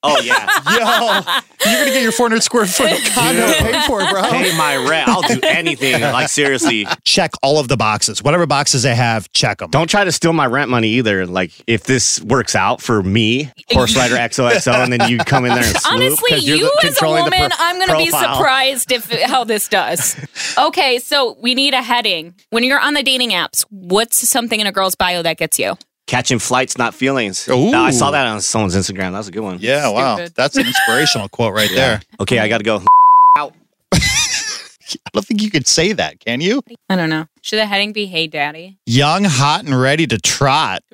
Oh 0.02 0.19
yeah. 0.21 0.49
Yo, 0.71 1.71
you're 1.71 1.78
gonna 1.80 1.90
get 1.92 2.02
your 2.02 2.12
400 2.12 2.42
square 2.42 2.64
foot 2.66 2.90
condo 3.14 3.47
Dude. 3.47 3.57
paid 3.57 3.83
for, 3.85 3.99
bro. 4.11 4.23
Pay 4.30 4.57
my 4.57 4.76
rent. 4.76 5.09
I'll 5.09 5.21
do 5.23 5.38
anything. 5.45 6.00
Like 6.00 6.28
seriously. 6.30 6.87
Check 7.04 7.33
all 7.42 7.59
of 7.59 7.69
the 7.69 7.76
boxes. 7.76 8.23
Whatever 8.23 8.47
boxes 8.47 8.83
they 8.83 8.95
have, 8.95 9.30
check 9.33 9.59
them. 9.59 9.71
Don't 9.71 9.88
try 9.90 10.04
to 10.04 10.12
steal 10.12 10.33
my 10.33 10.47
rent 10.47 10.71
money 10.71 10.88
either. 10.88 11.26
Like 11.26 11.52
if 11.66 11.85
this 11.85 12.21
works 12.23 12.54
out 12.54 12.80
for 12.80 13.02
me, 13.02 13.50
Horse 13.73 13.95
Rider 13.97 14.14
XOXO, 14.16 14.73
and 14.85 14.92
then 14.92 15.09
you 15.11 15.19
come 15.19 15.45
in 15.45 15.54
there 15.54 15.64
and 15.64 15.76
swoop, 15.76 15.95
Honestly, 15.95 16.30
'cause 16.30 16.45
you're 16.45 16.59
the- 16.59 16.87
as 16.87 17.02
a 17.02 17.07
woman, 17.07 17.30
pro- 17.33 17.49
I'm 17.59 17.76
going 17.76 17.88
to 17.90 17.97
be 17.99 18.11
surprised 18.11 18.92
if 18.92 19.11
how 19.23 19.45
this 19.45 19.69
does. 19.69 20.16
Okay, 20.57 20.99
so 20.99 21.37
we 21.42 21.54
need 21.54 21.75
a 21.75 21.83
heading. 21.83 22.35
When 22.50 22.64
you're 22.64 22.80
on 22.80 22.95
the 22.95 23.02
dating 23.02 23.30
apps, 23.30 23.64
what's 23.71 24.26
something 24.28 24.61
in 24.61 24.66
a 24.66 24.73
girl's 24.73 24.95
bio 24.95 25.23
that 25.23 25.37
gets 25.37 25.59
you? 25.59 25.76
Catching 26.11 26.40
flights, 26.40 26.76
not 26.76 26.93
feelings. 26.93 27.49
Ooh. 27.49 27.73
I 27.73 27.93
saw 27.93 28.11
that 28.11 28.26
on 28.26 28.40
someone's 28.40 28.75
Instagram. 28.75 29.12
That 29.12 29.19
was 29.19 29.29
a 29.29 29.31
good 29.31 29.45
one. 29.45 29.59
Yeah, 29.61 29.88
wow. 29.90 30.17
Stupid. 30.17 30.35
That's 30.35 30.57
an 30.57 30.67
inspirational 30.67 31.29
quote 31.37 31.55
right 31.55 31.71
there. 31.73 32.02
Okay, 32.19 32.40
I 32.40 32.49
got 32.49 32.59
to 32.59 32.64
go. 32.64 32.83
Out. 33.38 33.55
I 33.95 35.11
don't 35.12 35.25
think 35.25 35.40
you 35.40 35.52
could 35.52 35.69
say 35.69 35.93
that, 35.93 36.19
can 36.19 36.40
you? 36.40 36.62
I 36.88 36.97
don't 36.97 37.11
know. 37.11 37.26
Should 37.43 37.61
the 37.61 37.67
heading 37.67 37.93
be 37.93 38.07
"Hey, 38.07 38.26
Daddy"? 38.26 38.76
Young, 38.87 39.23
hot, 39.23 39.64
and 39.64 39.81
ready 39.81 40.09
to 40.09 40.19
trot. 40.19 40.83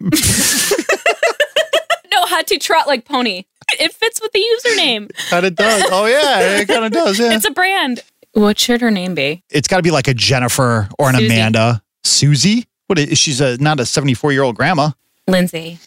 No, 2.12 2.24
had 2.26 2.46
to 2.46 2.58
trot 2.58 2.86
like 2.86 3.04
pony. 3.04 3.44
It 3.78 3.92
fits 3.92 4.20
with 4.22 4.32
the 4.32 4.38
username. 4.38 5.10
Kind 5.28 5.44
of 5.44 5.54
does. 5.54 5.82
Oh, 5.90 6.06
yeah, 6.06 6.60
it 6.60 6.68
kind 6.68 6.84
of 6.84 6.92
does. 6.92 7.18
Yeah. 7.18 7.34
It's 7.34 7.44
a 7.44 7.50
brand. 7.50 8.02
What 8.32 8.58
should 8.58 8.80
her 8.80 8.90
name 8.90 9.14
be? 9.14 9.42
it's 9.50 9.68
got 9.68 9.78
to 9.78 9.82
be 9.82 9.90
like 9.90 10.08
a 10.08 10.14
Jennifer 10.14 10.88
or 10.98 11.08
an 11.10 11.16
Susie. 11.16 11.26
Amanda. 11.26 11.82
Susie? 12.04 12.66
What 12.86 12.98
is 12.98 13.18
she's 13.18 13.40
a 13.40 13.58
not 13.58 13.80
a 13.80 13.86
74 13.86 14.32
year 14.32 14.42
old 14.42 14.56
grandma. 14.56 14.90
Lindsay. 15.28 15.78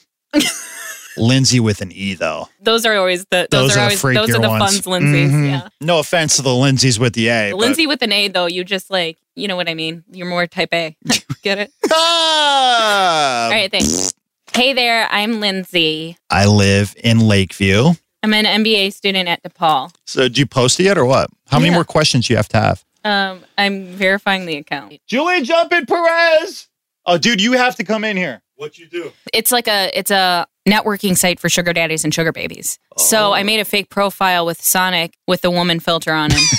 Lindsay 1.18 1.60
with 1.60 1.82
an 1.82 1.92
E 1.92 2.14
though. 2.14 2.48
Those 2.62 2.86
are 2.86 2.96
always 2.96 3.26
the 3.26 3.48
those, 3.52 3.70
Those 3.70 3.78
are 3.78 3.80
are 3.80 3.84
always 3.84 4.02
those 4.02 4.30
are 4.36 4.42
the 4.42 4.48
ones. 4.50 4.64
fun's 4.64 4.86
Lindsays. 4.88 5.32
Mhm. 5.32 5.50
Yeah. 5.50 5.68
No 5.82 6.00
offense 6.00 6.36
to 6.38 6.42
the 6.42 6.50
Lindsays 6.52 6.98
with 7.00 7.14
the 7.14 7.28
A. 7.30 7.52
but- 7.52 7.58
Lindsay 7.60 7.88
with 7.88 8.02
an 8.02 8.12
A 8.14 8.28
though, 8.30 8.46
you 8.46 8.64
just 8.64 8.90
like 8.90 9.18
you 9.36 9.48
know 9.48 9.56
what 9.56 9.68
I 9.68 9.74
mean. 9.74 10.04
You're 10.12 10.28
more 10.28 10.48
type 10.48 10.74
A. 10.74 10.96
Get 11.42 11.58
it? 11.58 11.72
Ah! 11.92 13.46
All 13.46 13.52
right, 13.52 13.72
thanks. 13.72 14.14
Hey 14.54 14.74
there, 14.74 15.08
I'm 15.12 15.40
Lindsay. 15.40 16.18
I 16.30 16.46
live 16.46 16.96
in 17.04 17.20
Lakeview. 17.20 17.94
I'm 18.24 18.34
an 18.34 18.46
MBA 18.46 18.92
student 18.94 19.30
at 19.30 19.42
DePaul. 19.44 19.94
So 20.06 20.28
do 20.30 20.40
you 20.42 20.46
post 20.46 20.80
it 20.80 20.84
yet 20.84 20.98
or 20.98 21.06
what? 21.06 21.30
How 21.48 21.60
many 21.60 21.74
more 21.74 21.86
questions 21.86 22.28
do 22.28 22.34
you 22.34 22.38
have 22.38 22.50
to 22.50 22.58
have? 22.60 22.84
Um, 23.06 23.44
I'm 23.58 23.86
verifying 23.88 24.46
the 24.46 24.58
account. 24.58 24.94
Julie 25.08 25.42
Jumpin 25.44 25.88
Perez. 25.88 26.68
Oh, 27.06 27.18
dude, 27.18 27.42
you 27.42 27.54
have 27.54 27.76
to 27.78 27.84
come 27.86 28.04
in 28.04 28.18
here. 28.18 28.42
What 28.60 28.78
you 28.78 28.88
do? 28.88 29.14
It's 29.34 29.54
like 29.54 29.70
a 29.70 29.90
it's 29.98 30.12
a 30.12 30.46
networking 30.68 31.18
site 31.18 31.40
for 31.40 31.48
sugar 31.48 31.72
daddies 31.72 32.04
and 32.04 32.14
sugar 32.14 32.34
babies. 32.34 32.78
So 32.98 33.30
oh. 33.30 33.32
I 33.32 33.44
made 33.44 33.62
a 33.62 33.66
fake 33.66 33.90
profile 33.90 34.46
with 34.46 34.62
Sonic 34.62 35.14
with 35.30 35.40
the 35.40 35.50
woman 35.50 35.80
filter 35.80 36.12
on 36.12 36.30
him. 36.32 36.42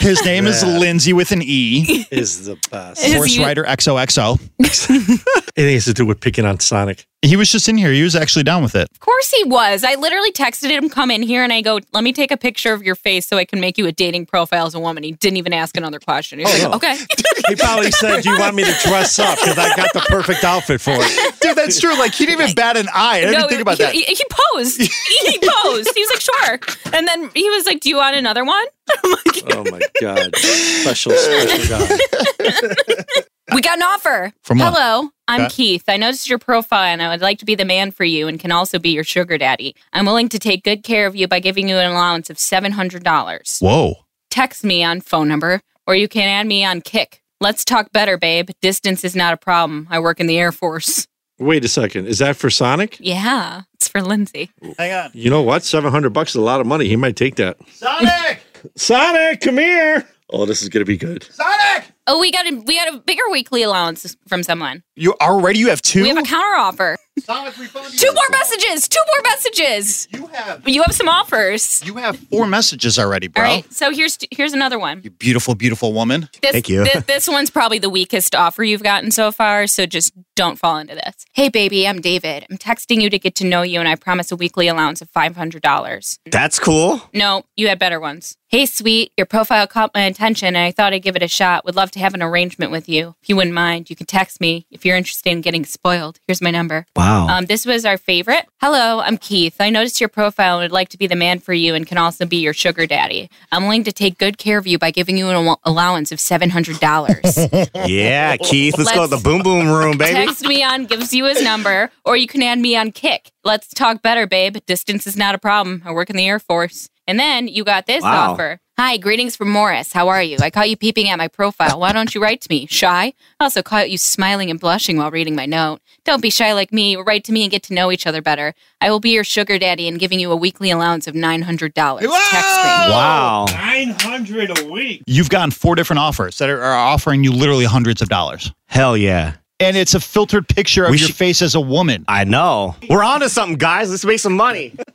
His 0.00 0.24
name 0.24 0.46
is 0.46 0.62
Yeah. 0.62 0.78
Lindsay 0.78 1.12
with 1.12 1.32
an 1.32 1.42
E. 1.42 2.06
is 2.10 2.46
the 2.46 2.56
best. 2.70 3.04
Horse 3.12 3.34
u- 3.36 3.42
Rider 3.44 3.64
XOXO. 3.64 4.40
It 5.58 5.74
has 5.74 5.86
to 5.86 5.92
do 5.92 6.06
with 6.06 6.20
picking 6.20 6.44
on 6.46 6.60
Sonic. 6.60 7.04
He 7.22 7.34
was 7.34 7.50
just 7.50 7.68
in 7.68 7.76
here. 7.76 7.90
He 7.92 8.04
was 8.04 8.14
actually 8.14 8.44
down 8.44 8.62
with 8.62 8.76
it. 8.76 8.88
Of 8.92 9.00
course 9.00 9.32
he 9.32 9.42
was. 9.42 9.82
I 9.82 9.96
literally 9.96 10.30
texted 10.30 10.70
him, 10.70 10.88
come 10.88 11.10
in 11.10 11.20
here, 11.20 11.42
and 11.42 11.52
I 11.52 11.62
go, 11.62 11.80
let 11.92 12.04
me 12.04 12.12
take 12.12 12.30
a 12.30 12.36
picture 12.36 12.72
of 12.72 12.84
your 12.84 12.94
face 12.94 13.26
so 13.26 13.36
I 13.36 13.44
can 13.44 13.60
make 13.60 13.76
you 13.76 13.86
a 13.86 13.92
dating 13.92 14.26
profile 14.26 14.66
as 14.66 14.74
a 14.74 14.78
woman. 14.78 15.02
He 15.02 15.12
didn't 15.12 15.36
even 15.36 15.52
ask 15.52 15.76
another 15.76 15.98
question. 15.98 16.38
He's 16.38 16.48
oh, 16.48 16.52
like, 16.52 16.70
no. 16.70 16.76
okay. 16.76 16.96
He 17.48 17.54
probably 17.54 17.90
said, 17.92 18.22
"Do 18.22 18.30
you 18.30 18.38
want 18.38 18.56
me 18.56 18.64
to 18.64 18.74
dress 18.86 19.18
up? 19.18 19.38
Because 19.38 19.56
I 19.56 19.74
got 19.74 19.90
the 19.94 20.00
perfect 20.00 20.44
outfit 20.44 20.82
for 20.82 20.92
it." 20.94 21.34
Dude, 21.40 21.56
that's 21.56 21.80
true. 21.80 21.96
Like 21.98 22.12
he 22.12 22.26
didn't 22.26 22.42
even 22.42 22.54
bat 22.54 22.76
an 22.76 22.88
eye. 22.92 23.18
I 23.18 23.20
didn't 23.20 23.40
No, 23.40 23.48
think 23.48 23.62
about 23.62 23.78
he, 23.78 23.84
that. 23.84 23.94
He, 23.94 24.02
he 24.02 24.24
posed. 24.52 24.78
he 24.82 25.38
posed. 25.38 25.90
He 25.94 26.02
was 26.02 26.10
like, 26.10 26.20
sure. 26.20 26.92
And 26.92 27.08
then 27.08 27.30
he 27.34 27.48
was 27.48 27.64
like, 27.64 27.80
do 27.80 27.88
you 27.88 27.96
want 27.96 28.16
another 28.16 28.44
one? 28.44 28.66
I'm 29.04 29.10
like, 29.12 29.54
Oh 29.54 29.64
my 29.70 29.80
god! 29.98 30.36
Special, 30.36 31.12
special 31.12 31.78
guy. 31.78 33.22
We 33.54 33.60
got 33.62 33.76
an 33.78 33.82
offer. 33.82 34.32
From 34.42 34.58
what? 34.58 34.74
Hello, 34.74 35.10
I'm 35.26 35.42
Okay. 35.42 35.50
Keith. 35.54 35.84
I 35.88 35.96
noticed 35.96 36.28
your 36.28 36.38
profile 36.38 36.84
and 36.84 37.02
I 37.02 37.08
would 37.08 37.20
like 37.22 37.38
to 37.38 37.44
be 37.44 37.54
the 37.54 37.64
man 37.64 37.90
for 37.90 38.04
you 38.04 38.28
and 38.28 38.38
can 38.38 38.52
also 38.52 38.78
be 38.78 38.90
your 38.90 39.04
sugar 39.04 39.38
daddy. 39.38 39.74
I'm 39.92 40.04
willing 40.06 40.28
to 40.30 40.38
take 40.38 40.64
good 40.64 40.82
care 40.82 41.06
of 41.06 41.16
you 41.16 41.26
by 41.28 41.40
giving 41.40 41.68
you 41.68 41.76
an 41.76 41.90
allowance 41.90 42.28
of 42.30 42.36
$700. 42.36 43.60
Whoa. 43.62 43.94
Text 44.30 44.64
me 44.64 44.84
on 44.84 45.00
phone 45.00 45.28
number 45.28 45.60
or 45.86 45.94
you 45.94 46.08
can 46.08 46.28
add 46.28 46.46
me 46.46 46.64
on 46.64 46.80
Kik. 46.82 47.22
Let's 47.40 47.64
talk 47.64 47.92
better, 47.92 48.18
babe. 48.18 48.50
Distance 48.60 49.04
is 49.04 49.14
not 49.16 49.32
a 49.32 49.36
problem. 49.36 49.86
I 49.90 49.98
work 50.00 50.20
in 50.20 50.26
the 50.26 50.38
Air 50.38 50.52
Force. 50.52 51.06
Wait 51.38 51.64
a 51.64 51.68
second. 51.68 52.06
Is 52.08 52.18
that 52.18 52.36
for 52.36 52.50
Sonic? 52.50 52.96
Yeah, 52.98 53.62
it's 53.74 53.86
for 53.86 54.02
Lindsay. 54.02 54.50
Hang 54.76 54.92
on. 54.92 55.10
You 55.14 55.30
know 55.30 55.40
what? 55.40 55.62
Seven 55.62 55.92
hundred 55.92 56.10
bucks 56.10 56.30
is 56.30 56.34
a 56.34 56.40
lot 56.40 56.60
of 56.60 56.66
money. 56.66 56.88
He 56.88 56.96
might 56.96 57.14
take 57.14 57.36
that. 57.36 57.56
Sonic! 57.74 58.40
Sonic, 58.74 59.40
come 59.40 59.58
here. 59.58 60.04
Oh, 60.30 60.46
this 60.46 60.62
is 60.62 60.68
gonna 60.68 60.84
be 60.84 60.96
good. 60.96 61.22
Sonic! 61.30 61.84
Oh, 62.10 62.18
we 62.18 62.32
got 62.32 62.50
a 62.50 62.56
we 62.56 62.74
got 62.74 62.94
a 62.94 62.98
bigger 62.98 63.22
weekly 63.30 63.62
allowance 63.62 64.16
from 64.26 64.42
someone. 64.42 64.82
You 64.96 65.14
already 65.20 65.58
you 65.58 65.68
have 65.68 65.82
two? 65.82 66.02
We 66.02 66.08
have 66.08 66.16
a 66.16 66.22
counter 66.22 66.56
offer. 66.56 66.96
Sonic, 67.18 67.58
we. 67.58 67.66
Two 67.66 68.12
more 68.14 68.28
messages. 68.30 68.88
Two 68.88 69.00
more 69.06 69.22
messages. 69.24 70.08
You 70.12 70.26
have 70.28 70.66
You 70.66 70.82
have 70.82 70.94
some 70.94 71.08
offers. 71.08 71.84
you 71.84 71.96
have 71.96 72.16
four 72.16 72.46
messages 72.46 72.98
already, 72.98 73.26
bro. 73.28 73.44
All 73.44 73.50
right. 73.50 73.72
So 73.72 73.92
here's 73.92 74.16
here's 74.30 74.54
another 74.54 74.78
one. 74.78 75.02
You 75.04 75.10
beautiful, 75.10 75.54
beautiful 75.54 75.92
woman. 75.92 76.30
This, 76.40 76.52
Thank 76.52 76.70
you. 76.70 76.84
This, 76.84 77.04
this 77.04 77.28
one's 77.28 77.50
probably 77.50 77.78
the 77.78 77.90
weakest 77.90 78.34
offer 78.34 78.64
you've 78.64 78.82
gotten 78.82 79.10
so 79.10 79.30
far, 79.30 79.66
so 79.66 79.84
just 79.84 80.14
don't 80.34 80.58
fall 80.58 80.78
into 80.78 80.94
this. 80.94 81.26
Hey, 81.34 81.48
baby, 81.50 81.86
I'm 81.86 82.00
David. 82.00 82.46
I'm 82.48 82.56
texting 82.56 83.02
you 83.02 83.10
to 83.10 83.18
get 83.18 83.34
to 83.36 83.44
know 83.44 83.62
you, 83.62 83.80
and 83.80 83.88
I 83.88 83.96
promise 83.96 84.30
a 84.32 84.36
weekly 84.36 84.68
allowance 84.68 85.02
of 85.02 85.10
$500. 85.10 86.18
That's 86.26 86.58
cool. 86.60 87.02
No, 87.12 87.42
you 87.56 87.68
had 87.68 87.78
better 87.78 87.98
ones. 88.00 88.36
Hey, 88.46 88.64
sweet, 88.64 89.12
your 89.16 89.26
profile 89.26 89.66
caught 89.66 89.90
my 89.94 90.02
attention, 90.02 90.48
and 90.48 90.58
I 90.58 90.70
thought 90.70 90.92
I'd 90.92 91.02
give 91.02 91.16
it 91.16 91.22
a 91.22 91.28
shot. 91.28 91.64
Would 91.64 91.74
love 91.76 91.90
to 91.90 91.97
have 91.98 92.14
an 92.14 92.22
arrangement 92.22 92.70
with 92.72 92.88
you. 92.88 93.14
If 93.22 93.28
you 93.28 93.36
wouldn't 93.36 93.54
mind, 93.54 93.90
you 93.90 93.96
can 93.96 94.06
text 94.06 94.40
me 94.40 94.66
if 94.70 94.84
you're 94.84 94.96
interested 94.96 95.30
in 95.30 95.40
getting 95.40 95.64
spoiled. 95.64 96.20
Here's 96.26 96.40
my 96.42 96.50
number. 96.50 96.86
Wow. 96.96 97.26
Um, 97.28 97.46
this 97.46 97.64
was 97.66 97.84
our 97.84 97.98
favorite. 97.98 98.46
Hello, 98.60 99.00
I'm 99.00 99.18
Keith. 99.18 99.56
I 99.60 99.70
noticed 99.70 100.00
your 100.00 100.08
profile 100.08 100.58
and 100.58 100.64
would 100.64 100.72
like 100.72 100.88
to 100.90 100.98
be 100.98 101.06
the 101.06 101.16
man 101.16 101.38
for 101.38 101.52
you 101.52 101.74
and 101.74 101.86
can 101.86 101.98
also 101.98 102.26
be 102.26 102.38
your 102.38 102.52
sugar 102.54 102.86
daddy. 102.86 103.30
I'm 103.52 103.64
willing 103.64 103.84
to 103.84 103.92
take 103.92 104.18
good 104.18 104.38
care 104.38 104.58
of 104.58 104.66
you 104.66 104.78
by 104.78 104.90
giving 104.90 105.16
you 105.18 105.28
an 105.28 105.34
al- 105.46 105.60
allowance 105.64 106.12
of 106.12 106.18
$700. 106.18 107.70
yeah, 107.88 108.36
Keith. 108.36 108.76
Let's, 108.78 108.92
go 108.92 109.02
to 109.02 109.16
the 109.16 109.22
boom 109.22 109.42
boom 109.42 109.68
room, 109.68 109.96
baby. 109.98 110.26
Text 110.26 110.42
me 110.44 110.62
on, 110.62 110.86
gives 110.86 111.12
you 111.12 111.24
his 111.26 111.42
number, 111.42 111.90
or 112.04 112.16
you 112.16 112.26
can 112.26 112.42
add 112.42 112.58
me 112.58 112.76
on 112.76 112.92
Kik. 112.92 113.32
Let's 113.44 113.68
talk 113.68 114.02
better, 114.02 114.26
babe. 114.26 114.56
Distance 114.66 115.06
is 115.06 115.16
not 115.16 115.34
a 115.34 115.38
problem. 115.38 115.82
I 115.84 115.92
work 115.92 116.10
in 116.10 116.16
the 116.16 116.26
Air 116.26 116.38
Force. 116.38 116.88
And 117.06 117.18
then 117.18 117.48
you 117.48 117.64
got 117.64 117.86
this 117.86 118.02
Wow. 118.02 118.32
offer. 118.32 118.60
Hi, 118.78 118.96
greetings 118.96 119.34
from 119.34 119.50
Morris. 119.50 119.92
How 119.92 120.06
are 120.06 120.22
you? 120.22 120.36
I 120.40 120.50
caught 120.50 120.70
you 120.70 120.76
peeping 120.76 121.08
at 121.08 121.18
my 121.18 121.26
profile. 121.26 121.80
Why 121.80 121.92
don't 121.92 122.14
you 122.14 122.22
write 122.22 122.40
to 122.42 122.46
me? 122.48 122.66
Shy? 122.66 123.12
I 123.40 123.44
also 123.44 123.60
caught 123.60 123.90
you 123.90 123.98
smiling 123.98 124.50
and 124.52 124.60
blushing 124.60 124.96
while 124.98 125.10
reading 125.10 125.34
my 125.34 125.46
note. 125.46 125.80
Don't 126.04 126.22
be 126.22 126.30
shy 126.30 126.52
like 126.52 126.72
me. 126.72 126.94
Write 126.94 127.24
to 127.24 127.32
me 127.32 127.42
and 127.42 127.50
get 127.50 127.64
to 127.64 127.74
know 127.74 127.90
each 127.90 128.06
other 128.06 128.22
better. 128.22 128.54
I 128.80 128.90
will 128.90 129.00
be 129.00 129.10
your 129.10 129.24
sugar 129.24 129.58
daddy 129.58 129.88
and 129.88 129.98
giving 129.98 130.20
you 130.20 130.30
a 130.30 130.36
weekly 130.36 130.70
allowance 130.70 131.08
of 131.08 131.16
$900. 131.16 131.74
Text 131.74 132.02
me. 132.04 132.08
Wow. 132.08 133.46
Nine 133.50 133.96
hundred 133.98 134.56
a 134.56 134.70
week. 134.70 135.02
You've 135.08 135.28
gotten 135.28 135.50
four 135.50 135.74
different 135.74 135.98
offers 135.98 136.38
that 136.38 136.48
are, 136.48 136.62
are 136.62 136.76
offering 136.76 137.24
you 137.24 137.32
literally 137.32 137.64
hundreds 137.64 138.00
of 138.00 138.08
dollars. 138.08 138.52
Hell 138.66 138.96
yeah. 138.96 139.34
And 139.58 139.76
it's 139.76 139.94
a 139.94 140.00
filtered 140.00 140.46
picture 140.48 140.84
of 140.84 140.92
We 140.92 140.98
your 140.98 141.08
should- 141.08 141.16
face 141.16 141.42
as 141.42 141.56
a 141.56 141.60
woman. 141.60 142.04
I 142.06 142.22
know. 142.22 142.76
We're 142.88 143.02
on 143.02 143.20
to 143.20 143.28
something, 143.28 143.58
guys. 143.58 143.90
Let's 143.90 144.04
make 144.04 144.20
some 144.20 144.34
money. 144.34 144.76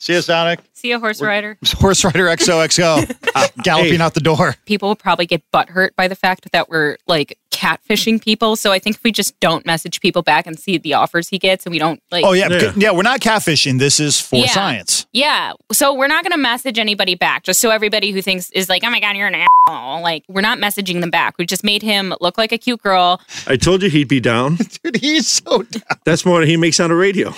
See 0.00 0.14
you, 0.14 0.22
Sonic. 0.22 0.60
See 0.72 0.92
a 0.92 0.98
horse 0.98 1.20
rider? 1.20 1.58
Horse 1.74 2.04
Rider 2.04 2.24
XOXO 2.26 3.14
uh, 3.34 3.48
galloping 3.62 3.92
Hey. 3.94 4.00
out 4.00 4.14
the 4.14 4.20
door. 4.20 4.56
people 4.64 4.88
will 4.88 4.96
probably 4.96 5.26
get 5.26 5.42
butthurt 5.52 5.90
by 5.94 6.08
the 6.08 6.14
fact 6.16 6.50
that 6.52 6.68
we're 6.70 6.96
like 7.06 7.36
catfishing 7.50 8.22
people. 8.22 8.56
So 8.56 8.72
I 8.72 8.78
think 8.78 8.96
if 8.96 9.04
we 9.04 9.12
just 9.12 9.38
don't 9.40 9.66
message 9.66 10.00
people 10.00 10.22
back 10.22 10.46
and 10.46 10.58
see 10.58 10.78
the 10.78 10.94
offers 10.94 11.28
he 11.28 11.38
gets 11.38 11.66
and 11.66 11.72
we 11.72 11.78
don't 11.78 12.02
like 12.10 12.24
Oh, 12.24 12.32
yeah. 12.32 12.48
Yeah. 12.48 12.62
Yeah, 12.62 12.72
yeah 12.76 12.90
we're 12.92 13.02
not 13.02 13.20
catfishing. 13.20 13.78
This 13.78 14.00
is 14.00 14.18
for 14.18 14.36
Yeah. 14.36 14.46
science. 14.48 15.06
Yeah. 15.12 15.52
So 15.70 15.92
we're 15.92 16.06
not 16.06 16.24
gonna 16.24 16.38
message 16.38 16.78
anybody 16.78 17.14
back. 17.14 17.42
Just 17.44 17.60
so 17.60 17.68
everybody 17.70 18.10
who 18.12 18.22
thinks 18.22 18.50
is 18.52 18.70
like, 18.70 18.82
oh 18.84 18.88
my 18.90 19.00
god, 19.00 19.16
you're 19.16 19.26
an 19.28 19.34
asshole. 19.68 20.00
Like 20.00 20.24
we're 20.28 20.40
not 20.40 20.58
messaging 20.58 21.02
them 21.02 21.10
back. 21.10 21.36
We 21.36 21.44
just 21.44 21.62
made 21.62 21.82
him 21.82 22.14
look 22.22 22.38
like 22.38 22.52
a 22.52 22.58
cute 22.58 22.82
girl. 22.82 23.20
I 23.46 23.56
told 23.56 23.82
you 23.82 23.90
he'd 23.90 24.08
be 24.08 24.20
down. 24.20 24.56
Dude, 24.82 24.96
he's 24.96 25.26
so 25.26 25.62
down. 25.64 25.82
That's 26.04 26.24
more 26.24 26.40
than 26.40 26.48
he 26.48 26.56
makes 26.56 26.80
on 26.80 26.88
the 26.88 26.96
radio. 26.96 27.34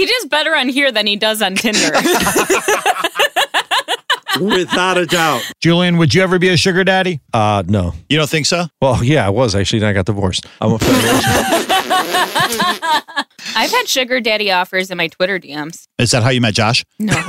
He 0.00 0.06
does 0.06 0.24
better 0.30 0.56
on 0.56 0.70
here 0.70 0.90
than 0.90 1.06
he 1.06 1.16
does 1.16 1.42
on 1.42 1.56
Tinder. 1.56 1.90
Without 4.40 4.96
a 4.96 5.04
doubt. 5.04 5.42
Julian, 5.60 5.98
would 5.98 6.14
you 6.14 6.22
ever 6.22 6.38
be 6.38 6.48
a 6.48 6.56
sugar 6.56 6.84
daddy? 6.84 7.20
Uh 7.34 7.62
no. 7.66 7.92
You 8.08 8.16
don't 8.16 8.30
think 8.30 8.46
so? 8.46 8.64
Well, 8.80 9.04
yeah, 9.04 9.26
I 9.26 9.28
was 9.28 9.54
actually. 9.54 9.80
Then 9.80 9.90
I 9.90 9.92
got 9.92 10.06
divorced. 10.06 10.46
I'm 10.62 10.72
a 10.72 10.78
federation. 10.82 11.30
I've 13.54 13.70
had 13.70 13.88
sugar 13.88 14.22
daddy 14.22 14.50
offers 14.50 14.90
in 14.90 14.96
my 14.96 15.08
Twitter 15.08 15.38
DMs. 15.38 15.86
Is 15.98 16.12
that 16.12 16.22
how 16.22 16.30
you 16.30 16.40
met 16.40 16.54
Josh? 16.54 16.82
No. 16.98 17.12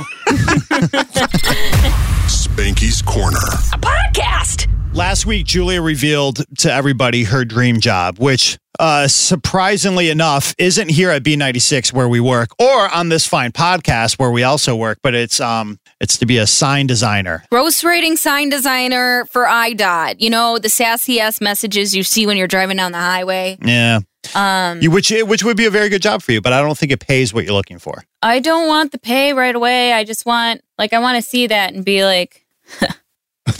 Spanky's 2.26 3.02
Corner. 3.02 3.36
A 3.74 3.78
podcast. 3.78 4.71
Last 4.94 5.24
week, 5.24 5.46
Julia 5.46 5.80
revealed 5.80 6.44
to 6.58 6.70
everybody 6.72 7.24
her 7.24 7.46
dream 7.46 7.80
job, 7.80 8.18
which 8.18 8.58
uh, 8.78 9.08
surprisingly 9.08 10.10
enough 10.10 10.54
isn't 10.58 10.90
here 10.90 11.10
at 11.10 11.22
B96 11.22 11.94
where 11.94 12.08
we 12.08 12.20
work 12.20 12.50
or 12.60 12.92
on 12.94 13.08
this 13.08 13.26
fine 13.26 13.52
podcast 13.52 14.18
where 14.18 14.30
we 14.30 14.42
also 14.42 14.76
work, 14.76 14.98
but 15.02 15.14
it's 15.14 15.40
um 15.40 15.78
it's 16.00 16.18
to 16.18 16.26
be 16.26 16.36
a 16.36 16.46
sign 16.46 16.86
designer. 16.86 17.42
Gross 17.50 17.82
rating 17.82 18.16
sign 18.16 18.50
designer 18.50 19.24
for 19.26 19.44
IDOT. 19.46 20.16
You 20.18 20.28
know, 20.28 20.58
the 20.58 20.68
sassy 20.68 21.20
ass 21.20 21.40
messages 21.40 21.94
you 21.94 22.02
see 22.02 22.26
when 22.26 22.36
you're 22.36 22.46
driving 22.48 22.76
down 22.76 22.92
the 22.92 22.98
highway. 22.98 23.56
Yeah. 23.64 24.00
Um, 24.34 24.80
You, 24.82 24.90
which 24.90 25.10
which 25.10 25.42
would 25.42 25.56
be 25.56 25.64
a 25.64 25.70
very 25.70 25.88
good 25.88 26.02
job 26.02 26.22
for 26.22 26.32
you, 26.32 26.40
but 26.42 26.52
I 26.52 26.60
don't 26.60 26.76
think 26.76 26.92
it 26.92 27.00
pays 27.00 27.32
what 27.32 27.44
you're 27.44 27.54
looking 27.54 27.78
for. 27.78 28.04
I 28.20 28.40
don't 28.40 28.68
want 28.68 28.92
the 28.92 28.98
pay 28.98 29.32
right 29.32 29.54
away. 29.54 29.92
I 29.94 30.04
just 30.04 30.26
want, 30.26 30.60
like, 30.78 30.92
I 30.92 30.98
want 31.00 31.16
to 31.16 31.22
see 31.28 31.46
that 31.48 31.72
and 31.74 31.84
be 31.84 32.04
like, 32.04 32.44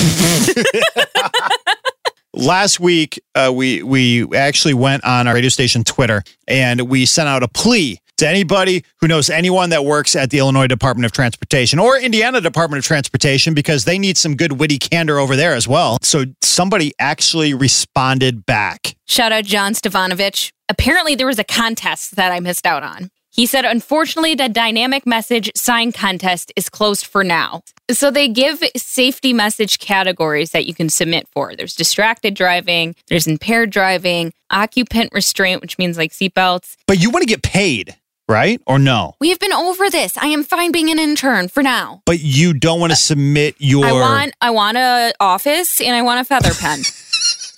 Last 2.34 2.80
week, 2.80 3.20
uh, 3.34 3.52
we 3.54 3.82
we 3.82 4.34
actually 4.34 4.74
went 4.74 5.04
on 5.04 5.28
our 5.28 5.34
radio 5.34 5.50
station 5.50 5.84
Twitter 5.84 6.22
and 6.48 6.80
we 6.82 7.04
sent 7.04 7.28
out 7.28 7.42
a 7.42 7.48
plea 7.48 7.98
to 8.18 8.28
anybody 8.28 8.84
who 9.00 9.08
knows 9.08 9.28
anyone 9.28 9.70
that 9.70 9.84
works 9.84 10.16
at 10.16 10.30
the 10.30 10.38
Illinois 10.38 10.66
Department 10.66 11.04
of 11.04 11.12
Transportation 11.12 11.78
or 11.78 11.98
Indiana 11.98 12.40
Department 12.40 12.78
of 12.78 12.84
Transportation 12.84 13.52
because 13.52 13.84
they 13.84 13.98
need 13.98 14.16
some 14.16 14.36
good 14.36 14.58
witty 14.58 14.78
candor 14.78 15.18
over 15.18 15.36
there 15.36 15.54
as 15.54 15.68
well. 15.68 15.98
So 16.02 16.24
somebody 16.40 16.92
actually 16.98 17.52
responded 17.52 18.46
back. 18.46 18.96
Shout 19.06 19.32
out 19.32 19.44
John 19.44 19.74
Stavanovich. 19.74 20.52
Apparently, 20.68 21.14
there 21.14 21.26
was 21.26 21.38
a 21.38 21.44
contest 21.44 22.16
that 22.16 22.32
I 22.32 22.40
missed 22.40 22.64
out 22.64 22.82
on. 22.82 23.10
He 23.32 23.46
said, 23.46 23.64
unfortunately, 23.64 24.34
the 24.34 24.50
dynamic 24.50 25.06
message 25.06 25.50
sign 25.56 25.90
contest 25.90 26.52
is 26.54 26.68
closed 26.68 27.06
for 27.06 27.24
now. 27.24 27.62
So 27.90 28.10
they 28.10 28.28
give 28.28 28.62
safety 28.76 29.32
message 29.32 29.78
categories 29.78 30.50
that 30.50 30.66
you 30.66 30.74
can 30.74 30.90
submit 30.90 31.26
for. 31.28 31.56
There's 31.56 31.74
distracted 31.74 32.34
driving, 32.34 32.94
there's 33.08 33.26
impaired 33.26 33.70
driving, 33.70 34.34
occupant 34.50 35.14
restraint, 35.14 35.62
which 35.62 35.78
means 35.78 35.96
like 35.96 36.12
seatbelts. 36.12 36.76
But 36.86 37.00
you 37.00 37.08
want 37.08 37.22
to 37.22 37.26
get 37.26 37.42
paid, 37.42 37.96
right? 38.28 38.60
Or 38.66 38.78
no? 38.78 39.14
We 39.18 39.30
have 39.30 39.40
been 39.40 39.54
over 39.54 39.88
this. 39.88 40.18
I 40.18 40.26
am 40.26 40.44
fine 40.44 40.70
being 40.70 40.90
an 40.90 40.98
intern 40.98 41.48
for 41.48 41.62
now. 41.62 42.02
But 42.04 42.20
you 42.20 42.52
don't 42.52 42.80
want 42.80 42.92
to 42.92 42.96
submit 42.96 43.54
your 43.58 43.86
I 43.86 43.92
want 43.92 44.34
I 44.42 44.50
want 44.50 44.76
a 44.76 45.14
office 45.20 45.80
and 45.80 45.96
I 45.96 46.02
want 46.02 46.20
a 46.20 46.24
feather 46.24 46.52
pen. 46.52 46.82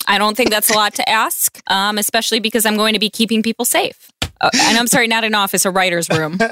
I 0.07 0.17
don't 0.17 0.37
think 0.37 0.51
that's 0.51 0.69
a 0.69 0.73
lot 0.73 0.93
to 0.95 1.09
ask, 1.09 1.59
um, 1.67 1.97
especially 1.97 2.39
because 2.39 2.65
I'm 2.65 2.77
going 2.77 2.93
to 2.93 2.99
be 2.99 3.09
keeping 3.09 3.41
people 3.41 3.65
safe. 3.65 4.11
Uh, 4.41 4.49
and 4.53 4.77
I'm 4.77 4.87
sorry, 4.87 5.07
not 5.07 5.23
an 5.23 5.35
office, 5.35 5.65
a 5.65 5.71
writer's 5.71 6.09
room. 6.09 6.37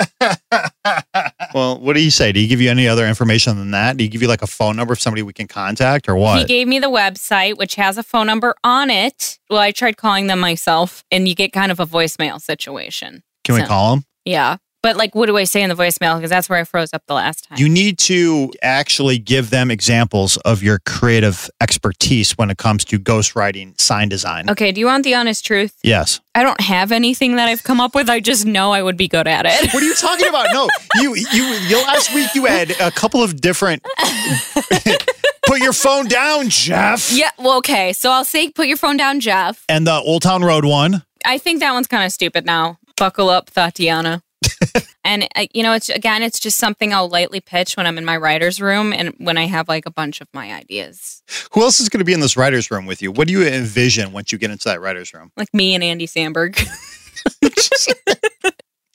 Well, 1.53 1.79
what 1.79 1.93
do 1.95 2.03
you 2.03 2.09
say? 2.09 2.31
Do 2.31 2.39
he 2.39 2.47
give 2.47 2.61
you 2.61 2.71
any 2.71 2.87
other 2.87 3.07
information 3.07 3.57
than 3.57 3.71
that? 3.71 3.97
Do 3.97 4.03
he 4.03 4.07
give 4.07 4.23
you 4.23 4.27
like 4.27 4.41
a 4.41 4.47
phone 4.47 4.75
number 4.75 4.91
of 4.91 4.99
somebody 4.99 5.21
we 5.21 5.33
can 5.33 5.47
contact 5.47 6.09
or 6.09 6.15
what? 6.15 6.39
He 6.39 6.45
gave 6.45 6.67
me 6.67 6.79
the 6.79 6.89
website, 6.89 7.57
which 7.57 7.75
has 7.75 7.97
a 7.97 8.03
phone 8.03 8.25
number 8.25 8.55
on 8.63 8.89
it. 8.89 9.37
Well, 9.51 9.59
I 9.59 9.71
tried 9.71 9.97
calling 9.97 10.25
them 10.27 10.39
myself, 10.39 11.03
and 11.11 11.27
you 11.27 11.35
get 11.35 11.53
kind 11.53 11.71
of 11.71 11.79
a 11.79 11.85
voicemail 11.85 12.41
situation. 12.41 13.21
Can 13.43 13.55
we 13.55 13.63
call 13.63 13.93
him? 13.93 14.05
Yeah. 14.25 14.57
But, 14.83 14.97
like, 14.97 15.15
what 15.15 15.25
do 15.27 15.37
I 15.37 15.45
say 15.45 15.63
in 15.63 15.69
the 15.69 15.75
voicemail? 15.75 16.17
Because 16.17 16.29
that's 16.29 16.49
where 16.49 16.59
I 16.59 16.65
froze 16.65 16.93
up 16.93 17.03
the 17.07 17.13
last 17.13 17.47
time. 17.47 17.57
You 17.57 17.69
need 17.69 17.97
to 17.99 18.51
actually 18.61 19.17
give 19.17 19.49
them 19.49 19.71
examples 19.71 20.35
of 20.37 20.61
your 20.61 20.79
creative 20.85 21.49
expertise 21.61 22.33
when 22.37 22.49
it 22.51 22.57
comes 22.57 22.83
to 22.85 22.99
ghostwriting 22.99 23.79
sign 23.79 24.09
design. 24.09 24.49
okay, 24.49 24.71
do 24.73 24.81
you 24.81 24.85
want 24.87 25.05
the 25.05 25.15
honest 25.15 25.45
truth? 25.45 25.79
Yes. 25.83 26.19
I 26.35 26.43
don't 26.43 26.59
have 26.59 26.91
anything 26.91 27.37
that 27.37 27.47
I've 27.47 27.63
come 27.63 27.79
up 27.79 27.95
with. 27.95 28.09
I 28.09 28.19
just 28.19 28.45
know 28.45 28.73
I 28.73 28.83
would 28.83 28.97
be 28.97 29.07
good 29.07 29.27
at 29.27 29.45
it. 29.47 29.73
What 29.73 29.81
are 29.81 29.85
you 29.85 29.95
talking 29.95 30.27
about? 30.27 30.47
No, 30.51 30.67
you 30.95 31.15
you, 31.15 31.43
you 31.67 31.77
last 31.83 32.13
week 32.13 32.35
you 32.35 32.45
had 32.45 32.71
a 32.81 32.91
couple 32.91 33.23
of 33.23 33.39
different. 33.39 33.83
Put 35.45 35.59
your 35.61 35.73
phone 35.73 36.07
down, 36.07 36.49
Jeff. 36.49 37.11
yeah, 37.11 37.29
well, 37.37 37.57
okay. 37.57 37.93
So 37.93 38.09
I'll 38.11 38.23
say, 38.25 38.49
put 38.49 38.67
your 38.67 38.77
phone 38.77 38.95
down, 38.97 39.19
Jeff. 39.19 39.63
And 39.67 39.85
the 39.85 39.93
Old 39.93 40.21
Town 40.23 40.41
Road 40.43 40.65
one. 40.65 41.03
I 41.25 41.37
think 41.37 41.59
that 41.59 41.73
one's 41.73 41.87
kind 41.87 42.05
of 42.05 42.11
stupid 42.11 42.45
now. 42.45 42.79
Buckle 42.97 43.29
up, 43.29 43.49
Tatiana. 43.51 44.23
and 45.03 45.27
uh, 45.35 45.45
you 45.53 45.63
know, 45.63 45.73
it's 45.73 45.89
again, 45.89 46.23
it's 46.23 46.39
just 46.39 46.57
something 46.57 46.93
I'll 46.93 47.09
lightly 47.09 47.39
pitch 47.41 47.75
when 47.77 47.87
I'm 47.87 47.97
in 47.97 48.05
my 48.05 48.17
writer's 48.17 48.61
room 48.61 48.93
and 48.93 49.13
when 49.17 49.37
I 49.37 49.45
have 49.45 49.67
like 49.67 49.85
a 49.85 49.91
bunch 49.91 50.21
of 50.21 50.27
my 50.33 50.53
ideas, 50.53 51.23
Who 51.51 51.61
else 51.61 51.79
is 51.79 51.89
going 51.89 51.99
to 51.99 52.05
be 52.05 52.13
in 52.13 52.19
this 52.19 52.37
writer's 52.37 52.69
room 52.71 52.85
with 52.85 53.01
you? 53.01 53.11
What 53.11 53.27
do 53.27 53.33
you 53.33 53.45
envision 53.45 54.11
once 54.13 54.31
you 54.31 54.37
get 54.37 54.51
into 54.51 54.69
that 54.69 54.81
writer's 54.81 55.13
room? 55.13 55.31
like 55.37 55.53
me 55.53 55.73
and 55.75 55.83
Andy 55.83 56.07
Samberg. 56.07 56.57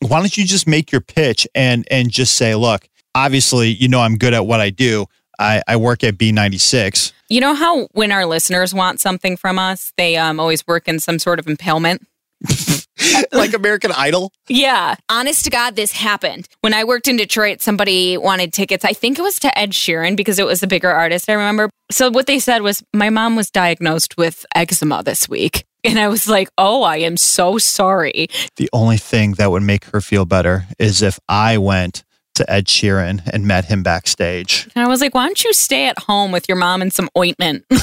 Why 0.00 0.20
don't 0.20 0.36
you 0.36 0.44
just 0.44 0.66
make 0.66 0.92
your 0.92 1.00
pitch 1.00 1.46
and 1.54 1.86
and 1.90 2.10
just 2.10 2.34
say, 2.36 2.54
look, 2.54 2.88
obviously, 3.14 3.68
you 3.68 3.88
know, 3.88 4.00
I'm 4.00 4.16
good 4.16 4.34
at 4.34 4.46
what 4.46 4.60
I 4.60 4.70
do. 4.70 5.06
I, 5.38 5.62
I 5.68 5.76
work 5.76 6.02
at 6.02 6.18
B96. 6.18 7.12
you 7.28 7.40
know 7.40 7.54
how 7.54 7.86
when 7.92 8.10
our 8.10 8.26
listeners 8.26 8.74
want 8.74 8.98
something 9.00 9.36
from 9.36 9.58
us, 9.58 9.92
they 9.96 10.16
um, 10.16 10.40
always 10.40 10.66
work 10.66 10.88
in 10.88 10.98
some 10.98 11.18
sort 11.18 11.38
of 11.38 11.46
impalement. 11.46 12.06
like 13.32 13.54
American 13.54 13.92
Idol. 13.92 14.32
Yeah. 14.48 14.96
Honest 15.08 15.44
to 15.44 15.50
God, 15.50 15.76
this 15.76 15.92
happened. 15.92 16.48
When 16.60 16.74
I 16.74 16.84
worked 16.84 17.08
in 17.08 17.16
Detroit, 17.16 17.60
somebody 17.60 18.16
wanted 18.16 18.52
tickets. 18.52 18.84
I 18.84 18.92
think 18.92 19.18
it 19.18 19.22
was 19.22 19.38
to 19.40 19.58
Ed 19.58 19.72
Sheeran 19.72 20.16
because 20.16 20.38
it 20.38 20.46
was 20.46 20.62
a 20.62 20.66
bigger 20.66 20.90
artist, 20.90 21.28
I 21.28 21.34
remember. 21.34 21.70
So 21.90 22.10
what 22.10 22.26
they 22.26 22.38
said 22.38 22.62
was, 22.62 22.82
My 22.92 23.10
mom 23.10 23.36
was 23.36 23.50
diagnosed 23.50 24.16
with 24.16 24.44
eczema 24.54 25.02
this 25.02 25.28
week. 25.28 25.64
And 25.84 25.98
I 25.98 26.08
was 26.08 26.28
like, 26.28 26.48
Oh, 26.58 26.82
I 26.82 26.98
am 26.98 27.16
so 27.16 27.58
sorry. 27.58 28.28
The 28.56 28.68
only 28.72 28.98
thing 28.98 29.32
that 29.34 29.50
would 29.50 29.62
make 29.62 29.84
her 29.86 30.00
feel 30.00 30.24
better 30.24 30.66
is 30.78 31.02
if 31.02 31.18
I 31.28 31.58
went 31.58 32.04
to 32.34 32.50
Ed 32.50 32.66
Sheeran 32.66 33.22
and 33.32 33.46
met 33.46 33.64
him 33.64 33.82
backstage. 33.82 34.68
And 34.74 34.84
I 34.84 34.88
was 34.88 35.00
like, 35.00 35.14
Why 35.14 35.26
don't 35.26 35.42
you 35.44 35.52
stay 35.52 35.86
at 35.86 35.98
home 35.98 36.32
with 36.32 36.48
your 36.48 36.56
mom 36.56 36.82
and 36.82 36.92
some 36.92 37.08
ointment? 37.16 37.64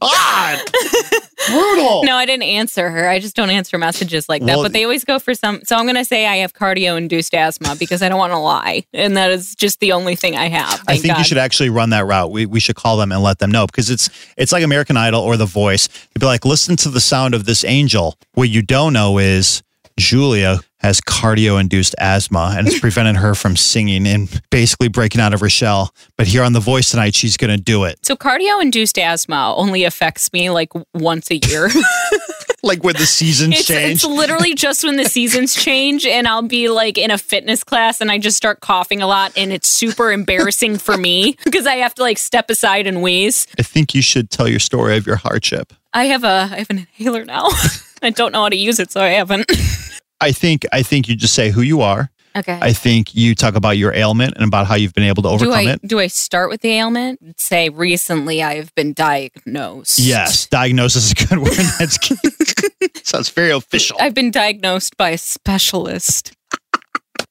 God, 0.00 0.60
brutal. 1.48 2.04
no, 2.04 2.16
I 2.16 2.26
didn't 2.26 2.44
answer 2.44 2.90
her. 2.90 3.08
I 3.08 3.18
just 3.18 3.34
don't 3.36 3.50
answer 3.50 3.78
messages 3.78 4.28
like 4.28 4.42
that. 4.44 4.56
Well- 4.56 4.62
but 4.62 4.72
they 4.72 4.84
always 4.84 5.04
go 5.04 5.18
for 5.18 5.34
some. 5.34 5.60
So 5.64 5.76
I'm 5.76 5.84
going 5.84 5.96
to 5.96 6.04
say 6.04 6.26
I 6.26 6.36
have 6.36 6.52
cardio 6.52 6.96
induced 6.96 7.34
asthma 7.34 7.76
because 7.76 8.02
I 8.02 8.08
don't 8.08 8.18
want 8.18 8.32
to 8.32 8.38
lie. 8.38 8.84
And 8.92 9.16
that 9.16 9.30
is 9.30 9.54
just 9.54 9.80
the 9.80 9.92
only 9.92 10.16
thing 10.16 10.36
I 10.36 10.48
have. 10.48 10.82
I 10.86 10.96
think 10.96 11.14
God. 11.14 11.18
you 11.18 11.24
should 11.24 11.38
actually 11.38 11.70
run 11.70 11.90
that 11.90 12.06
route. 12.06 12.30
We, 12.30 12.46
we 12.46 12.60
should 12.60 12.76
call 12.76 12.96
them 12.96 13.12
and 13.12 13.22
let 13.22 13.38
them 13.38 13.50
know 13.50 13.66
because 13.66 13.90
it's 13.90 14.10
it's 14.36 14.52
like 14.52 14.62
American 14.64 14.96
Idol 14.96 15.20
or 15.20 15.36
The 15.36 15.46
Voice. 15.46 15.88
You'd 16.14 16.20
be 16.20 16.26
like, 16.26 16.44
listen 16.44 16.76
to 16.76 16.90
the 16.90 17.00
sound 17.00 17.34
of 17.34 17.44
this 17.44 17.64
angel. 17.64 18.16
What 18.34 18.48
you 18.48 18.62
don't 18.62 18.92
know 18.92 19.18
is 19.18 19.62
Julia 19.98 20.60
has 20.80 21.00
cardio 21.00 21.60
induced 21.60 21.94
asthma 21.98 22.54
and 22.56 22.66
it's 22.66 22.78
prevented 22.80 23.16
her 23.16 23.34
from 23.34 23.56
singing 23.56 24.06
and 24.06 24.40
basically 24.50 24.88
breaking 24.88 25.20
out 25.20 25.34
of 25.34 25.40
her 25.40 25.48
shell. 25.48 25.94
But 26.16 26.28
here 26.28 26.42
on 26.42 26.52
The 26.52 26.60
Voice 26.60 26.90
tonight, 26.90 27.14
she's 27.14 27.36
going 27.36 27.56
to 27.56 27.62
do 27.62 27.84
it. 27.84 28.04
So 28.04 28.16
cardio 28.16 28.62
induced 28.62 28.98
asthma 28.98 29.54
only 29.56 29.84
affects 29.84 30.32
me 30.32 30.50
like 30.50 30.70
once 30.94 31.30
a 31.30 31.36
year. 31.36 31.68
Like 32.62 32.82
when 32.82 32.96
the 32.96 33.06
seasons 33.06 33.60
it's, 33.60 33.68
change. 33.68 33.92
it's 33.92 34.04
literally 34.04 34.52
just 34.52 34.82
when 34.82 34.96
the 34.96 35.04
seasons 35.04 35.54
change 35.54 36.04
and 36.04 36.26
I'll 36.26 36.42
be 36.42 36.68
like 36.68 36.98
in 36.98 37.12
a 37.12 37.16
fitness 37.16 37.62
class 37.62 38.00
and 38.00 38.10
I 38.10 38.18
just 38.18 38.36
start 38.36 38.60
coughing 38.60 39.00
a 39.00 39.06
lot 39.06 39.32
and 39.36 39.52
it's 39.52 39.68
super 39.68 40.10
embarrassing 40.10 40.78
for 40.78 40.96
me 40.96 41.36
because 41.44 41.68
I 41.68 41.76
have 41.76 41.94
to 41.94 42.02
like 42.02 42.18
step 42.18 42.50
aside 42.50 42.88
and 42.88 43.00
wheeze. 43.00 43.46
I 43.60 43.62
think 43.62 43.94
you 43.94 44.02
should 44.02 44.30
tell 44.30 44.48
your 44.48 44.58
story 44.58 44.96
of 44.96 45.06
your 45.06 45.16
hardship. 45.16 45.72
I 45.94 46.06
have 46.06 46.24
a 46.24 46.48
I 46.50 46.58
have 46.58 46.70
an 46.70 46.78
inhaler 46.78 47.24
now. 47.24 47.48
I 48.02 48.10
don't 48.10 48.32
know 48.32 48.42
how 48.42 48.48
to 48.48 48.56
use 48.56 48.80
it, 48.80 48.90
so 48.90 49.00
I 49.02 49.10
haven't. 49.10 49.50
I 50.20 50.32
think 50.32 50.66
I 50.72 50.82
think 50.82 51.08
you 51.08 51.16
just 51.16 51.34
say 51.34 51.50
who 51.50 51.62
you 51.62 51.80
are. 51.80 52.10
Okay. 52.36 52.58
I 52.60 52.72
think 52.72 53.14
you 53.14 53.34
talk 53.34 53.56
about 53.56 53.78
your 53.78 53.92
ailment 53.92 54.34
and 54.36 54.44
about 54.44 54.66
how 54.66 54.76
you've 54.76 54.92
been 54.92 55.04
able 55.04 55.22
to 55.24 55.28
do 55.28 55.34
overcome 55.34 55.54
I 55.54 55.72
it. 55.72 55.80
do 55.86 55.98
I 55.98 56.06
start 56.06 56.50
with 56.50 56.60
the 56.60 56.70
ailment? 56.70 57.40
Say 57.40 57.68
recently 57.68 58.42
I 58.42 58.54
have 58.56 58.72
been 58.74 58.92
diagnosed. 58.92 59.98
Yes, 59.98 60.46
diagnosis 60.46 61.06
is 61.06 61.12
a 61.12 61.26
good 61.26 61.38
word. 61.38 61.52
That's 61.78 61.98
sounds 63.08 63.30
very 63.30 63.50
official. 63.50 63.96
I've 64.00 64.14
been 64.14 64.30
diagnosed 64.30 64.96
by 64.96 65.10
a 65.10 65.18
specialist. 65.18 66.32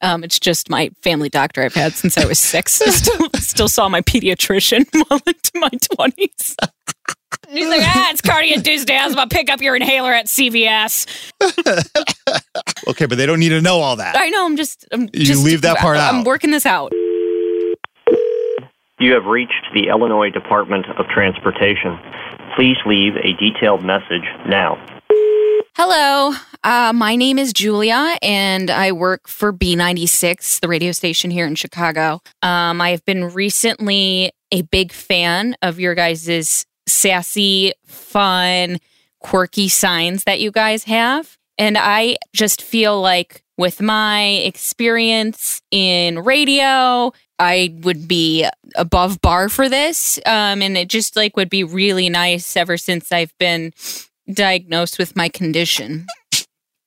Um, 0.02 0.24
it's 0.24 0.40
just 0.40 0.70
my 0.70 0.92
family 1.02 1.30
doctor 1.30 1.64
I've 1.64 1.74
had 1.74 1.94
since 1.94 2.18
I 2.18 2.26
was 2.26 2.40
six. 2.40 2.74
still, 2.86 3.30
still 3.36 3.68
saw 3.68 3.90
my 3.90 4.02
pediatrician 4.02 4.86
well 5.10 5.20
into 5.26 5.52
my 5.56 5.70
twenties. 5.96 6.56
He's 7.50 7.68
like, 7.68 7.82
ah, 7.84 8.10
it's 8.12 8.22
cardio-induced 8.22 8.90
asthma. 8.92 9.28
Pick 9.28 9.50
up 9.50 9.62
your 9.62 9.76
inhaler 9.76 10.14
at 10.14 10.26
CVS. 10.28 11.32
Okay, 12.88 13.06
but 13.06 13.18
they 13.18 13.26
don't 13.26 13.40
need 13.40 13.50
to 13.50 13.62
know 13.62 13.80
all 13.80 13.96
that. 13.96 14.16
I 14.18 14.30
know. 14.30 14.46
I'm 14.46 14.58
just. 14.58 14.86
I'm 14.92 15.04
You 15.14 15.26
just, 15.26 15.44
leave 15.44 15.62
that 15.62 15.78
part 15.78 15.98
I'm 15.98 16.24
working 16.24 16.52
this 16.52 16.66
out. 16.66 16.92
You 19.00 19.14
have 19.14 19.26
reached 19.26 19.68
the 19.74 19.88
Illinois 19.90 20.30
Department 20.30 20.88
of 20.98 21.06
Transportation. 21.08 22.00
Please 22.56 22.78
leave 22.86 23.16
a 23.18 23.34
detailed 23.34 23.84
message 23.84 24.26
now. 24.48 24.84
Hello, 25.76 26.34
uh, 26.68 26.92
my 26.92 27.16
name 27.16 27.40
is 27.40 27.54
Julia, 27.54 28.18
and 28.22 28.70
I 28.70 28.92
work 28.92 29.30
for 29.30 29.54
B96, 29.54 30.60
the 30.60 30.68
radio 30.68 30.92
station 30.92 31.32
here 31.32 31.48
in 31.48 31.56
Chicago. 31.56 32.20
Um, 32.42 32.82
I 32.82 32.90
have 32.90 33.06
been 33.06 33.24
recently 33.34 34.34
a 34.52 34.64
big 34.64 34.92
fan 34.92 35.56
of 35.62 35.80
your 35.80 35.96
guys' 35.96 36.66
sassy, 36.86 37.72
fun, 37.86 38.80
quirky 39.22 39.70
signs 39.70 40.26
that 40.26 40.42
you 40.42 40.52
guys 40.52 40.84
have. 40.84 41.38
And 41.58 41.78
I 41.78 42.18
just 42.34 42.62
feel 42.62 43.00
like 43.00 43.44
with 43.58 43.82
my 43.82 44.24
experience 44.24 45.62
in 45.72 46.20
radio, 46.20 47.14
I 47.40 47.78
would 47.80 48.10
be 48.10 48.46
above 48.76 49.22
bar 49.22 49.48
for 49.48 49.70
this. 49.70 50.20
Um, 50.26 50.62
and 50.62 50.76
it 50.76 50.90
just 50.90 51.16
like 51.16 51.38
would 51.38 51.50
be 51.50 51.64
really 51.64 52.10
nice 52.10 52.58
ever 52.58 52.76
since 52.76 53.14
I've 53.14 53.34
been 53.38 53.72
diagnosed 54.30 55.00
with 55.00 55.16
my 55.16 55.30
condition. 55.30 56.06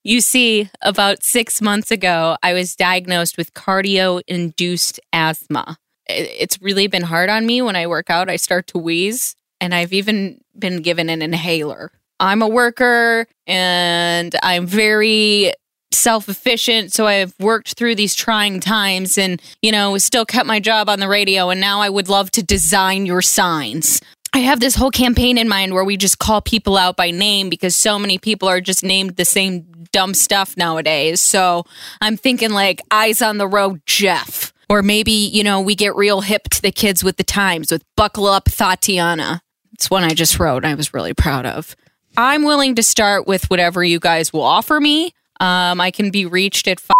You 0.03 0.21
see, 0.21 0.71
about 0.81 1.23
six 1.23 1.61
months 1.61 1.91
ago, 1.91 2.37
I 2.43 2.55
was 2.55 2.75
diagnosed 2.75 3.37
with 3.37 3.53
cardio 3.53 4.23
induced 4.27 4.99
asthma. 5.13 5.77
It's 6.07 6.61
really 6.61 6.87
been 6.87 7.03
hard 7.03 7.29
on 7.29 7.47
me 7.47 7.61
when 7.61 7.77
I 7.77 7.87
work 7.87 8.09
out. 8.09 8.31
I 8.31 8.37
start 8.37 8.67
to 8.69 8.79
wheeze, 8.79 9.37
and 9.61 9.75
I've 9.75 9.93
even 9.93 10.41
been 10.59 10.81
given 10.83 11.11
an 11.11 11.23
inhaler. 11.23 11.93
I'm 12.19 12.43
a 12.43 12.49
worker 12.49 13.27
and 13.47 14.35
I'm 14.43 14.67
very 14.67 15.53
self 15.93 16.29
efficient. 16.29 16.93
So 16.93 17.07
I've 17.07 17.35
worked 17.41 17.75
through 17.75 17.95
these 17.95 18.15
trying 18.15 18.61
times 18.61 19.19
and, 19.19 19.41
you 19.63 19.73
know, 19.73 19.99
still 19.99 20.25
kept 20.25 20.47
my 20.47 20.61
job 20.61 20.89
on 20.89 21.01
the 21.01 21.09
radio. 21.09 21.51
And 21.51 21.61
now 21.61 21.81
I 21.81 21.89
would 21.89 22.09
love 22.09 22.31
to 22.33 22.43
design 22.43 23.07
your 23.07 23.23
signs. 23.23 24.01
I 24.33 24.39
have 24.39 24.61
this 24.61 24.77
whole 24.77 24.91
campaign 24.91 25.39
in 25.39 25.49
mind 25.49 25.75
where 25.75 25.85
we 25.85 25.97
just 25.97 26.19
call 26.19 26.41
people 26.41 26.77
out 26.77 26.97
by 26.97 27.11
name 27.11 27.51
because 27.51 27.75
so 27.75 27.99
many 27.99 28.17
people 28.17 28.49
are 28.49 28.61
just 28.61 28.85
named 28.85 29.17
the 29.17 29.25
same 29.25 29.67
dumb 29.93 30.15
stuff 30.15 30.57
nowadays. 30.57 31.21
So 31.21 31.65
I'm 32.01 32.17
thinking 32.17 32.51
like 32.51 32.81
Eyes 32.91 33.23
on 33.23 33.39
the 33.39 33.49
Road 33.49 33.81
Jeff. 33.87 34.53
Or 34.69 34.83
maybe, 34.83 35.11
you 35.11 35.43
know, 35.43 35.61
we 35.61 35.75
get 35.75 35.97
real 35.97 36.21
hip 36.21 36.45
to 36.51 36.63
the 36.63 36.71
kids 36.71 37.03
with 37.03 37.17
the 37.17 37.25
times 37.25 37.73
with 37.73 37.83
Buckle 37.97 38.27
Up 38.27 38.45
Tatiana. 38.45 39.43
It's 39.73 39.91
one 39.91 40.05
I 40.05 40.11
just 40.11 40.39
wrote. 40.39 40.65
I 40.65 40.75
was 40.75 40.95
really 40.95 41.13
proud 41.13 41.45
of. 41.45 41.75
I'm 42.17 42.45
willing 42.45 42.77
to 42.77 42.83
start 42.85 43.27
with 43.27 43.51
whatever 43.51 43.83
you 43.83 43.99
guys 43.99 44.33
will 44.33 44.43
offer 44.43 44.79
me. 44.81 45.13
Um, 45.41 45.81
I 45.81 45.91
can 45.91 46.13
be 46.13 46.25
reached 46.25 46.69
at 46.69 46.79
five 46.79 46.95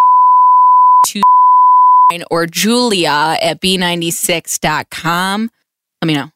two 1.07 1.23
or 2.29 2.47
Julia 2.47 3.39
at 3.41 3.61
b96.com. 3.61 5.51
Let 6.03 6.07
me 6.07 6.15
know. 6.15 6.33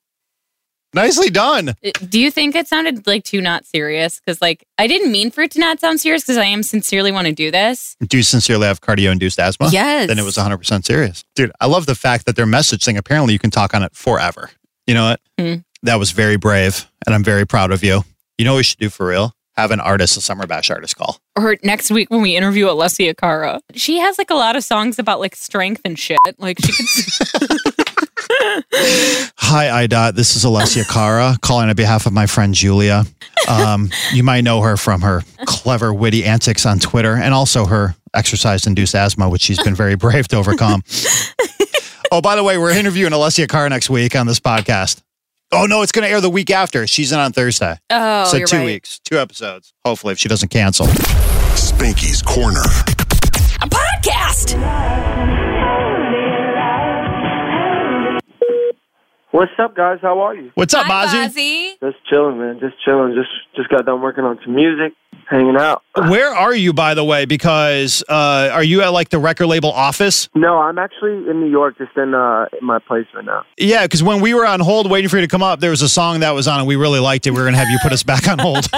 Nicely 0.94 1.28
done. 1.28 1.70
Uh, 1.70 1.90
Do 2.08 2.20
you 2.20 2.30
think 2.30 2.54
it 2.54 2.68
sounded 2.68 3.06
like 3.06 3.24
too 3.24 3.40
not 3.40 3.66
serious? 3.66 4.20
Because 4.20 4.40
like 4.40 4.64
I 4.78 4.86
didn't 4.86 5.10
mean 5.10 5.30
for 5.30 5.42
it 5.42 5.50
to 5.52 5.58
not 5.58 5.80
sound 5.80 6.00
serious 6.00 6.22
because 6.22 6.36
I 6.36 6.44
am 6.44 6.62
sincerely 6.62 7.10
want 7.12 7.26
to 7.26 7.32
do 7.32 7.50
this. 7.50 7.96
Do 8.06 8.16
you 8.16 8.22
sincerely 8.22 8.66
have 8.66 8.80
cardio 8.80 9.10
induced 9.10 9.38
asthma? 9.38 9.68
Yes. 9.70 10.08
Then 10.08 10.18
it 10.18 10.24
was 10.24 10.36
100% 10.36 10.84
serious. 10.84 11.24
Dude, 11.34 11.50
I 11.60 11.66
love 11.66 11.86
the 11.86 11.94
fact 11.94 12.26
that 12.26 12.36
their 12.36 12.46
message 12.46 12.84
thing, 12.84 12.96
apparently 12.96 13.32
you 13.32 13.38
can 13.38 13.50
talk 13.50 13.74
on 13.74 13.82
it 13.82 13.94
forever. 13.94 14.50
You 14.86 14.94
know 14.94 15.10
what? 15.10 15.20
Hmm. 15.38 15.54
That 15.82 15.96
was 15.96 16.12
very 16.12 16.36
brave, 16.36 16.86
and 17.06 17.14
I'm 17.14 17.24
very 17.24 17.46
proud 17.46 17.70
of 17.70 17.82
you. 17.84 18.04
You 18.38 18.44
know 18.44 18.52
what 18.52 18.58
we 18.58 18.62
should 18.62 18.78
do 18.78 18.88
for 18.88 19.06
real? 19.06 19.34
Have 19.56 19.70
an 19.70 19.80
artist, 19.80 20.16
a 20.16 20.20
Summer 20.20 20.46
Bash 20.46 20.70
artist 20.70 20.96
call. 20.96 21.18
Or 21.36 21.56
next 21.62 21.90
week 21.90 22.10
when 22.10 22.22
we 22.22 22.36
interview 22.36 22.66
Alessia 22.66 23.16
Cara, 23.16 23.60
she 23.74 23.98
has 23.98 24.18
like 24.18 24.30
a 24.30 24.34
lot 24.34 24.56
of 24.56 24.64
songs 24.64 24.98
about 24.98 25.20
like 25.20 25.36
strength 25.36 25.80
and 25.84 25.98
shit. 25.98 26.18
Like 26.38 26.58
she 26.60 26.72
could. 26.72 27.74
Hi, 29.36 29.86
IDOT. 29.86 30.14
This 30.14 30.36
is 30.36 30.44
Alessia 30.44 30.88
Cara 30.88 31.36
calling 31.42 31.68
on 31.68 31.76
behalf 31.76 32.06
of 32.06 32.12
my 32.12 32.26
friend 32.26 32.54
Julia. 32.54 33.04
Um, 33.48 33.90
you 34.12 34.22
might 34.22 34.42
know 34.42 34.60
her 34.62 34.76
from 34.76 35.02
her 35.02 35.22
clever, 35.46 35.92
witty 35.92 36.24
antics 36.24 36.64
on 36.66 36.78
Twitter 36.78 37.14
and 37.14 37.34
also 37.34 37.66
her 37.66 37.94
exercise 38.14 38.66
induced 38.66 38.94
asthma, 38.94 39.28
which 39.28 39.42
she's 39.42 39.62
been 39.62 39.74
very 39.74 39.96
brave 39.96 40.28
to 40.28 40.36
overcome. 40.36 40.82
oh, 42.12 42.20
by 42.20 42.36
the 42.36 42.44
way, 42.44 42.56
we're 42.58 42.76
interviewing 42.76 43.12
Alessia 43.12 43.48
Cara 43.48 43.68
next 43.68 43.90
week 43.90 44.16
on 44.16 44.26
this 44.26 44.40
podcast. 44.40 45.02
Oh, 45.52 45.66
no, 45.66 45.82
it's 45.82 45.92
going 45.92 46.06
to 46.06 46.10
air 46.10 46.20
the 46.20 46.30
week 46.30 46.50
after. 46.50 46.86
She's 46.86 47.12
in 47.12 47.18
on 47.18 47.32
Thursday. 47.32 47.76
Oh, 47.90 48.24
so 48.24 48.36
you're 48.38 48.46
two 48.46 48.56
right. 48.56 48.64
weeks, 48.64 48.98
two 49.00 49.18
episodes. 49.18 49.72
Hopefully, 49.84 50.12
if 50.12 50.18
she 50.18 50.28
doesn't 50.28 50.48
cancel. 50.48 50.86
Spanky's 50.86 52.22
Corner. 52.22 52.62
A 53.60 53.68
podcast. 53.68 55.03
What's 59.34 59.50
up, 59.58 59.74
guys? 59.74 59.98
How 60.00 60.20
are 60.20 60.36
you? 60.36 60.52
What's 60.54 60.74
up, 60.74 60.86
Hi, 60.86 61.06
Ozzy? 61.06 61.26
Ozzy. 61.26 61.80
Just 61.80 62.06
chilling, 62.06 62.38
man. 62.38 62.60
Just 62.60 62.76
chilling. 62.84 63.16
Just 63.18 63.30
just 63.56 63.68
got 63.68 63.84
done 63.84 64.00
working 64.00 64.22
on 64.22 64.38
some 64.44 64.54
music, 64.54 64.92
hanging 65.28 65.56
out. 65.56 65.82
Where 65.96 66.34
are 66.34 66.54
you, 66.54 66.72
by 66.72 66.94
the 66.94 67.04
way? 67.04 67.24
Because 67.24 68.02
uh, 68.08 68.50
are 68.52 68.64
you 68.64 68.82
at 68.82 68.88
like 68.88 69.10
the 69.10 69.18
record 69.18 69.46
label 69.46 69.70
office? 69.70 70.28
No, 70.34 70.58
I'm 70.58 70.78
actually 70.78 71.28
in 71.30 71.40
New 71.40 71.50
York, 71.50 71.78
just 71.78 71.96
in 71.96 72.14
uh 72.14 72.46
in 72.60 72.66
my 72.66 72.78
place 72.80 73.06
right 73.14 73.24
now. 73.24 73.44
Yeah, 73.56 73.82
because 73.84 74.02
when 74.02 74.20
we 74.20 74.34
were 74.34 74.46
on 74.46 74.60
hold 74.60 74.90
waiting 74.90 75.08
for 75.08 75.16
you 75.16 75.22
to 75.22 75.28
come 75.28 75.42
up, 75.42 75.60
there 75.60 75.70
was 75.70 75.82
a 75.82 75.88
song 75.88 76.20
that 76.20 76.32
was 76.32 76.48
on 76.48 76.58
and 76.58 76.68
we 76.68 76.76
really 76.76 77.00
liked 77.00 77.26
it. 77.26 77.30
We 77.30 77.36
were 77.36 77.44
going 77.44 77.54
to 77.54 77.58
have 77.58 77.68
you 77.68 77.78
put 77.82 77.92
us 77.92 78.02
back 78.02 78.28
on 78.28 78.38
hold. 78.38 78.68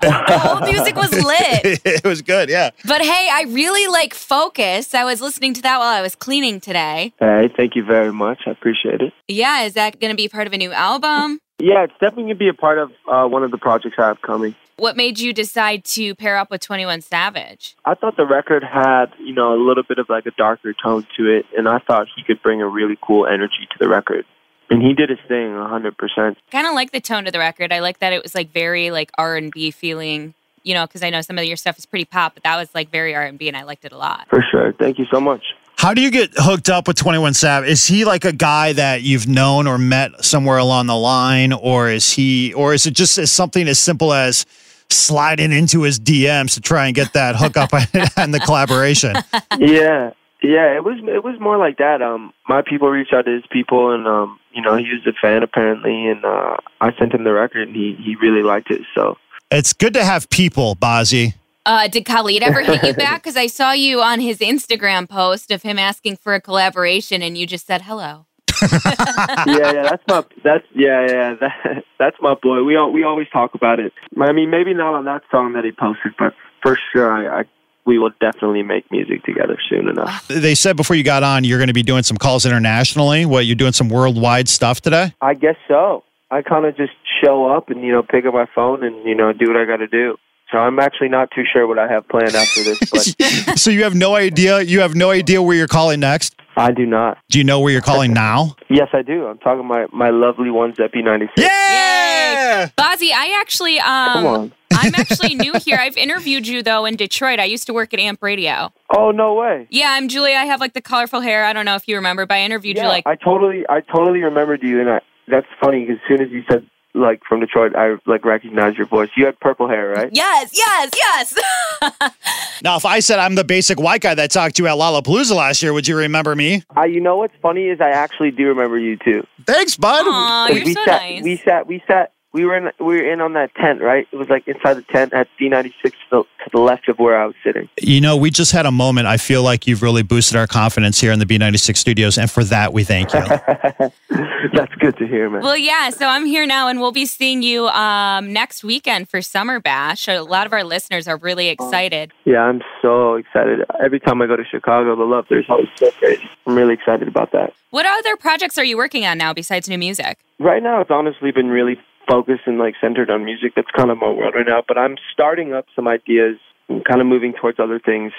The 0.00 0.38
whole 0.38 0.60
music 0.60 0.96
was 0.96 1.12
lit. 1.12 1.80
it 1.84 2.04
was 2.04 2.22
good, 2.22 2.48
yeah. 2.48 2.70
But 2.86 3.02
hey, 3.02 3.28
I 3.32 3.44
really 3.48 3.86
like 3.86 4.14
Focus. 4.14 4.94
I 4.94 5.04
was 5.04 5.20
listening 5.20 5.54
to 5.54 5.62
that 5.62 5.78
while 5.78 5.88
I 5.88 6.02
was 6.02 6.14
cleaning 6.14 6.60
today. 6.60 7.12
Hey, 7.18 7.50
thank 7.56 7.76
you 7.76 7.84
very 7.84 8.12
much. 8.12 8.42
I 8.46 8.50
appreciate 8.50 9.00
it. 9.00 9.12
Yeah, 9.28 9.62
is 9.62 9.74
that 9.74 10.00
going 10.00 10.10
to 10.10 10.16
be 10.16 10.28
part 10.28 10.46
of 10.46 10.52
a 10.52 10.56
new 10.56 10.72
album? 10.72 11.40
Yeah, 11.60 11.84
it's 11.84 11.92
definitely 11.94 12.24
gonna 12.24 12.34
be 12.36 12.48
a 12.48 12.54
part 12.54 12.78
of 12.78 12.90
uh, 13.06 13.26
one 13.26 13.44
of 13.44 13.50
the 13.50 13.58
projects 13.58 13.96
I 13.98 14.08
have 14.08 14.22
coming. 14.22 14.54
What 14.80 14.96
made 14.96 15.18
you 15.18 15.34
decide 15.34 15.84
to 15.84 16.14
pair 16.14 16.38
up 16.38 16.50
with 16.50 16.62
21 16.62 17.02
Savage? 17.02 17.76
I 17.84 17.94
thought 17.94 18.16
the 18.16 18.24
record 18.24 18.64
had, 18.64 19.12
you 19.18 19.34
know, 19.34 19.52
a 19.52 19.60
little 19.62 19.82
bit 19.82 19.98
of 19.98 20.08
like 20.08 20.24
a 20.24 20.30
darker 20.30 20.72
tone 20.72 21.06
to 21.18 21.26
it, 21.28 21.44
and 21.54 21.68
I 21.68 21.80
thought 21.80 22.06
he 22.16 22.22
could 22.22 22.42
bring 22.42 22.62
a 22.62 22.66
really 22.66 22.96
cool 23.02 23.26
energy 23.26 23.68
to 23.72 23.76
the 23.78 23.90
record. 23.90 24.24
And 24.70 24.80
he 24.80 24.94
did 24.94 25.10
his 25.10 25.18
thing 25.28 25.50
100%. 25.50 26.36
Kind 26.50 26.66
of 26.66 26.72
like 26.72 26.92
the 26.92 27.00
tone 27.02 27.26
of 27.26 27.34
the 27.34 27.38
record. 27.38 27.74
I 27.74 27.80
like 27.80 27.98
that 27.98 28.14
it 28.14 28.22
was 28.22 28.34
like 28.34 28.54
very 28.54 28.90
like 28.90 29.10
R&B 29.18 29.70
feeling, 29.72 30.32
you 30.62 30.72
know, 30.72 30.86
because 30.86 31.02
I 31.02 31.10
know 31.10 31.20
some 31.20 31.36
of 31.36 31.44
your 31.44 31.58
stuff 31.58 31.76
is 31.76 31.84
pretty 31.84 32.06
pop, 32.06 32.32
but 32.32 32.44
that 32.44 32.56
was 32.56 32.74
like 32.74 32.90
very 32.90 33.14
R&B 33.14 33.48
and 33.48 33.58
I 33.58 33.64
liked 33.64 33.84
it 33.84 33.92
a 33.92 33.98
lot. 33.98 34.28
For 34.30 34.42
sure. 34.50 34.72
Thank 34.72 34.98
you 34.98 35.04
so 35.12 35.20
much. 35.20 35.42
How 35.76 35.92
do 35.92 36.00
you 36.00 36.10
get 36.10 36.30
hooked 36.36 36.70
up 36.70 36.88
with 36.88 36.96
21 36.96 37.34
Savage? 37.34 37.68
Is 37.68 37.86
he 37.86 38.06
like 38.06 38.24
a 38.24 38.32
guy 38.32 38.72
that 38.72 39.02
you've 39.02 39.28
known 39.28 39.66
or 39.66 39.76
met 39.76 40.24
somewhere 40.24 40.58
along 40.58 40.86
the 40.86 40.96
line 40.96 41.52
or 41.52 41.90
is 41.90 42.12
he 42.12 42.54
or 42.54 42.72
is 42.72 42.86
it 42.86 42.92
just 42.92 43.18
as 43.18 43.30
something 43.30 43.68
as 43.68 43.78
simple 43.78 44.14
as 44.14 44.46
sliding 44.92 45.52
into 45.52 45.82
his 45.82 45.98
DMs 45.98 46.54
to 46.54 46.60
try 46.60 46.86
and 46.86 46.94
get 46.94 47.12
that 47.12 47.36
hookup 47.36 47.72
and 48.16 48.34
the 48.34 48.40
collaboration? 48.40 49.14
yeah, 49.58 50.12
yeah. 50.42 50.76
It 50.76 50.84
was 50.84 50.98
it 51.02 51.24
was 51.24 51.38
more 51.40 51.56
like 51.56 51.78
that. 51.78 52.02
Um, 52.02 52.32
my 52.48 52.62
people 52.62 52.88
reached 52.88 53.12
out 53.12 53.24
to 53.26 53.32
his 53.32 53.44
people, 53.50 53.92
and 53.92 54.06
um, 54.06 54.38
you 54.52 54.62
know, 54.62 54.76
he 54.76 54.84
was 54.84 55.06
a 55.06 55.12
fan 55.20 55.42
apparently, 55.42 56.06
and 56.08 56.24
uh, 56.24 56.56
I 56.80 56.92
sent 56.98 57.14
him 57.14 57.24
the 57.24 57.32
record, 57.32 57.68
and 57.68 57.76
he 57.76 57.96
he 58.02 58.16
really 58.16 58.42
liked 58.42 58.70
it. 58.70 58.82
So 58.94 59.16
It's 59.50 59.72
good 59.72 59.94
to 59.94 60.04
have 60.04 60.28
people, 60.30 60.76
Bazzi. 60.76 61.34
Uh, 61.66 61.88
did 61.88 62.04
Khalid 62.04 62.42
ever 62.42 62.62
hit 62.62 62.82
you 62.82 62.94
back? 63.06 63.22
Because 63.22 63.36
I 63.36 63.46
saw 63.46 63.72
you 63.72 64.00
on 64.00 64.20
his 64.20 64.38
Instagram 64.38 65.08
post 65.08 65.50
of 65.50 65.62
him 65.62 65.78
asking 65.78 66.16
for 66.16 66.34
a 66.34 66.40
collaboration 66.40 67.22
and 67.22 67.36
you 67.36 67.46
just 67.46 67.66
said 67.66 67.82
hello. 67.82 68.26
Yeah, 68.62 69.72
yeah, 69.72 69.82
that's 69.82 70.02
my 70.08 70.24
that's 70.44 70.64
yeah, 70.74 71.06
yeah, 71.08 71.34
that, 71.40 71.84
that's 71.98 72.16
my 72.20 72.34
boy. 72.34 72.62
We 72.64 72.76
all 72.76 72.92
we 72.92 73.04
always 73.04 73.28
talk 73.32 73.54
about 73.54 73.80
it. 73.80 73.92
I 74.20 74.32
mean, 74.32 74.50
maybe 74.50 74.74
not 74.74 74.94
on 74.94 75.04
that 75.06 75.22
song 75.30 75.54
that 75.54 75.64
he 75.64 75.72
posted, 75.72 76.12
but 76.18 76.34
for 76.62 76.78
sure, 76.92 77.10
I, 77.10 77.40
I 77.40 77.44
we 77.86 77.98
will 77.98 78.12
definitely 78.20 78.62
make 78.62 78.90
music 78.90 79.24
together 79.24 79.58
soon 79.68 79.88
enough. 79.88 80.28
They 80.28 80.54
said 80.54 80.76
before 80.76 80.96
you 80.96 81.02
got 81.02 81.22
on 81.22 81.44
you're 81.44 81.58
going 81.58 81.68
to 81.68 81.74
be 81.74 81.82
doing 81.82 82.02
some 82.02 82.16
calls 82.16 82.46
internationally. 82.46 83.24
What, 83.26 83.46
you're 83.46 83.56
doing 83.56 83.72
some 83.72 83.88
worldwide 83.88 84.48
stuff 84.48 84.80
today? 84.80 85.14
I 85.20 85.34
guess 85.34 85.56
so. 85.66 86.04
I 86.30 86.42
kind 86.42 86.66
of 86.66 86.76
just 86.76 86.92
show 87.22 87.46
up 87.46 87.70
and 87.70 87.82
you 87.82 87.92
know 87.92 88.02
pick 88.02 88.24
up 88.24 88.34
my 88.34 88.46
phone 88.54 88.84
and 88.84 89.04
you 89.04 89.14
know 89.14 89.32
do 89.32 89.46
what 89.48 89.56
I 89.56 89.64
got 89.64 89.78
to 89.78 89.88
do. 89.88 90.16
So 90.52 90.58
I'm 90.58 90.78
actually 90.78 91.08
not 91.08 91.30
too 91.32 91.44
sure 91.50 91.66
what 91.66 91.78
I 91.78 91.88
have 91.88 92.08
planned 92.08 92.34
after 92.34 92.62
this, 92.64 92.78
but 92.90 93.58
so 93.58 93.70
you 93.70 93.84
have 93.84 93.94
no 93.94 94.14
idea 94.14 94.60
you 94.60 94.80
have 94.80 94.94
no 94.94 95.10
idea 95.10 95.42
where 95.42 95.56
you're 95.56 95.68
calling 95.68 96.00
next? 96.00 96.39
I 96.60 96.72
do 96.72 96.84
not. 96.84 97.16
Do 97.30 97.38
you 97.38 97.44
know 97.44 97.60
where 97.60 97.72
you're 97.72 97.80
calling 97.80 98.12
now? 98.12 98.54
Yes, 98.68 98.88
I 98.92 99.00
do. 99.02 99.26
I'm 99.26 99.38
talking 99.38 99.66
my 99.66 99.86
my 99.92 100.10
lovely 100.10 100.50
one 100.50 100.74
Zeppy 100.74 101.02
96. 101.02 101.40
Yeah! 101.40 102.68
Bazzi, 102.76 103.10
I 103.12 103.38
actually 103.40 103.78
Come 103.78 104.26
um 104.26 104.26
on. 104.26 104.52
I'm 104.72 104.94
actually 104.94 105.34
new 105.34 105.54
here. 105.58 105.78
I've 105.78 105.96
interviewed 105.96 106.46
you 106.46 106.62
though 106.62 106.84
in 106.84 106.96
Detroit. 106.96 107.40
I 107.40 107.44
used 107.44 107.66
to 107.66 107.72
work 107.72 107.94
at 107.94 108.00
Amp 108.00 108.22
Radio. 108.22 108.72
Oh 108.94 109.10
no 109.10 109.34
way. 109.34 109.66
Yeah, 109.70 109.92
I'm 109.92 110.08
Julie. 110.08 110.34
I 110.34 110.44
have 110.44 110.60
like 110.60 110.74
the 110.74 110.82
colorful 110.82 111.20
hair. 111.20 111.44
I 111.44 111.52
don't 111.52 111.64
know 111.64 111.76
if 111.76 111.88
you 111.88 111.96
remember, 111.96 112.26
but 112.26 112.34
I 112.34 112.42
interviewed 112.42 112.76
Yeah, 112.76 112.84
you 112.84 112.88
like 112.88 113.06
I 113.06 113.16
totally 113.16 113.64
I 113.68 113.80
totally 113.80 114.20
remembered 114.20 114.62
you, 114.62 114.80
and 114.80 114.90
I 114.90 115.00
that's 115.28 115.46
funny 115.62 115.86
because 115.86 115.96
as 116.02 116.08
soon 116.08 116.26
as 116.26 116.30
you 116.30 116.42
said 116.50 116.66
like 116.94 117.22
from 117.28 117.40
Detroit, 117.40 117.74
I 117.76 117.96
like 118.06 118.24
recognize 118.24 118.76
your 118.76 118.86
voice. 118.86 119.10
You 119.16 119.26
had 119.26 119.38
purple 119.40 119.68
hair, 119.68 119.90
right? 119.90 120.10
Yes, 120.12 120.50
yes, 120.52 120.90
yes. 120.94 121.34
Now, 122.62 122.76
if 122.76 122.84
I 122.84 123.00
said 123.00 123.18
I'm 123.18 123.36
the 123.36 123.44
basic 123.44 123.80
white 123.80 124.02
guy 124.02 124.14
that 124.14 124.30
talked 124.30 124.56
to 124.56 124.62
you 124.62 124.68
at 124.68 124.74
Lollapalooza 124.76 125.34
last 125.34 125.62
year, 125.62 125.72
would 125.72 125.88
you 125.88 125.96
remember 125.96 126.36
me? 126.36 126.62
Uh, 126.76 126.82
you 126.82 127.00
know 127.00 127.16
what's 127.16 127.34
funny 127.40 127.68
is 127.68 127.80
I 127.80 127.88
actually 127.88 128.32
do 128.32 128.48
remember 128.48 128.78
you 128.78 128.98
too. 128.98 129.26
Thanks, 129.46 129.76
bud. 129.78 130.04
Aw, 130.06 130.48
you're 130.48 130.64
we 130.66 130.74
so 130.74 130.84
sat, 130.84 131.00
nice. 131.00 131.22
We 131.22 131.36
sat 131.38 131.66
we 131.66 131.82
sat 131.86 132.12
we 132.32 132.44
were 132.44 132.56
in 132.56 132.70
we 132.78 132.96
were 132.96 133.12
in 133.12 133.20
on 133.20 133.32
that 133.32 133.54
tent, 133.54 133.80
right? 133.80 134.06
It 134.12 134.16
was 134.16 134.28
like 134.28 134.46
inside 134.46 134.74
the 134.74 134.82
tent 134.82 135.12
at 135.12 135.28
B96 135.40 135.92
to 136.10 136.26
the, 136.52 136.58
left 136.60 136.88
of 136.88 136.98
where 136.98 137.20
I 137.20 137.26
was 137.26 137.34
sitting. 137.42 137.68
You 137.80 138.00
know, 138.00 138.16
we 138.16 138.30
just 138.30 138.52
had 138.52 138.66
a 138.66 138.70
moment. 138.70 139.06
I 139.06 139.16
feel 139.16 139.42
like 139.42 139.66
you've 139.66 139.82
really 139.82 140.02
boosted 140.02 140.36
our 140.36 140.46
confidence 140.46 141.00
here 141.00 141.10
in 141.12 141.18
the 141.18 141.26
B96 141.26 141.76
studios. 141.76 142.18
And 142.18 142.30
for 142.30 142.44
that, 142.44 142.72
we 142.72 142.84
thank 142.84 143.12
you. 143.12 143.20
That's 144.54 144.74
good 144.76 144.96
to 144.98 145.06
hear, 145.06 145.28
man. 145.28 145.42
Well, 145.42 145.56
yeah. 145.56 145.90
So 145.90 146.06
I'm 146.06 146.26
here 146.26 146.46
now, 146.46 146.68
and 146.68 146.80
we'll 146.80 146.92
be 146.92 147.06
seeing 147.06 147.42
you 147.42 147.68
um, 147.68 148.32
next 148.32 148.62
weekend 148.62 149.08
for 149.08 149.22
Summer 149.22 149.60
Bash. 149.60 150.08
A 150.08 150.20
lot 150.20 150.46
of 150.46 150.52
our 150.52 150.64
listeners 150.64 151.08
are 151.08 151.16
really 151.16 151.48
excited. 151.48 152.12
Yeah, 152.24 152.40
I'm 152.40 152.62
so 152.80 153.14
excited. 153.14 153.60
Every 153.82 154.00
time 154.00 154.22
I 154.22 154.26
go 154.26 154.36
to 154.36 154.44
Chicago, 154.44 154.96
the 154.96 155.04
love 155.04 155.26
there's 155.28 155.46
always 155.48 155.68
so 155.76 155.90
great. 155.98 156.20
I'm 156.46 156.54
really 156.54 156.74
excited 156.74 157.08
about 157.08 157.32
that. 157.32 157.54
What 157.70 157.86
other 157.86 158.16
projects 158.16 158.58
are 158.58 158.64
you 158.64 158.76
working 158.76 159.04
on 159.06 159.18
now 159.18 159.32
besides 159.32 159.68
new 159.68 159.78
music? 159.78 160.18
Right 160.38 160.62
now, 160.62 160.80
it's 160.80 160.90
honestly 160.90 161.30
been 161.30 161.48
really 161.48 161.78
focused 162.10 162.42
and 162.46 162.58
like 162.58 162.74
centered 162.80 163.10
on 163.10 163.24
music. 163.24 163.52
That's 163.54 163.70
kind 163.70 163.90
of 163.90 163.98
my 163.98 164.10
world 164.10 164.34
right 164.34 164.46
now. 164.46 164.62
But 164.66 164.78
I'm 164.78 164.96
starting 165.12 165.52
up 165.52 165.66
some 165.76 165.86
ideas. 165.86 166.36
I'm 166.68 166.82
kind 166.82 167.00
of 167.00 167.06
moving 167.06 167.32
towards 167.32 167.60
other 167.60 167.78
things. 167.78 168.12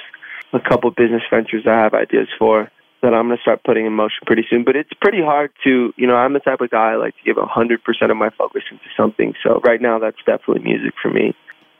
A 0.53 0.59
couple 0.59 0.91
business 0.91 1.23
ventures 1.29 1.63
I 1.67 1.73
have 1.73 1.93
ideas 1.93 2.27
for 2.37 2.71
that 3.01 3.13
I'm 3.13 3.27
going 3.27 3.37
to 3.37 3.41
start 3.41 3.63
putting 3.63 3.85
in 3.85 3.93
motion 3.93 4.19
pretty 4.25 4.45
soon. 4.49 4.63
But 4.63 4.75
it's 4.75 4.93
pretty 5.01 5.21
hard 5.21 5.51
to, 5.63 5.93
you 5.97 6.07
know, 6.07 6.15
I'm 6.15 6.33
the 6.33 6.39
type 6.39 6.61
of 6.61 6.69
guy 6.69 6.91
I 6.91 6.95
like 6.95 7.15
to 7.17 7.23
give 7.23 7.35
100% 7.35 8.11
of 8.11 8.17
my 8.17 8.29
focus 8.37 8.63
into 8.71 8.83
something. 8.95 9.33
So 9.43 9.59
right 9.63 9.81
now, 9.81 9.99
that's 9.99 10.17
definitely 10.25 10.63
music 10.63 10.93
for 11.01 11.09
me. 11.09 11.33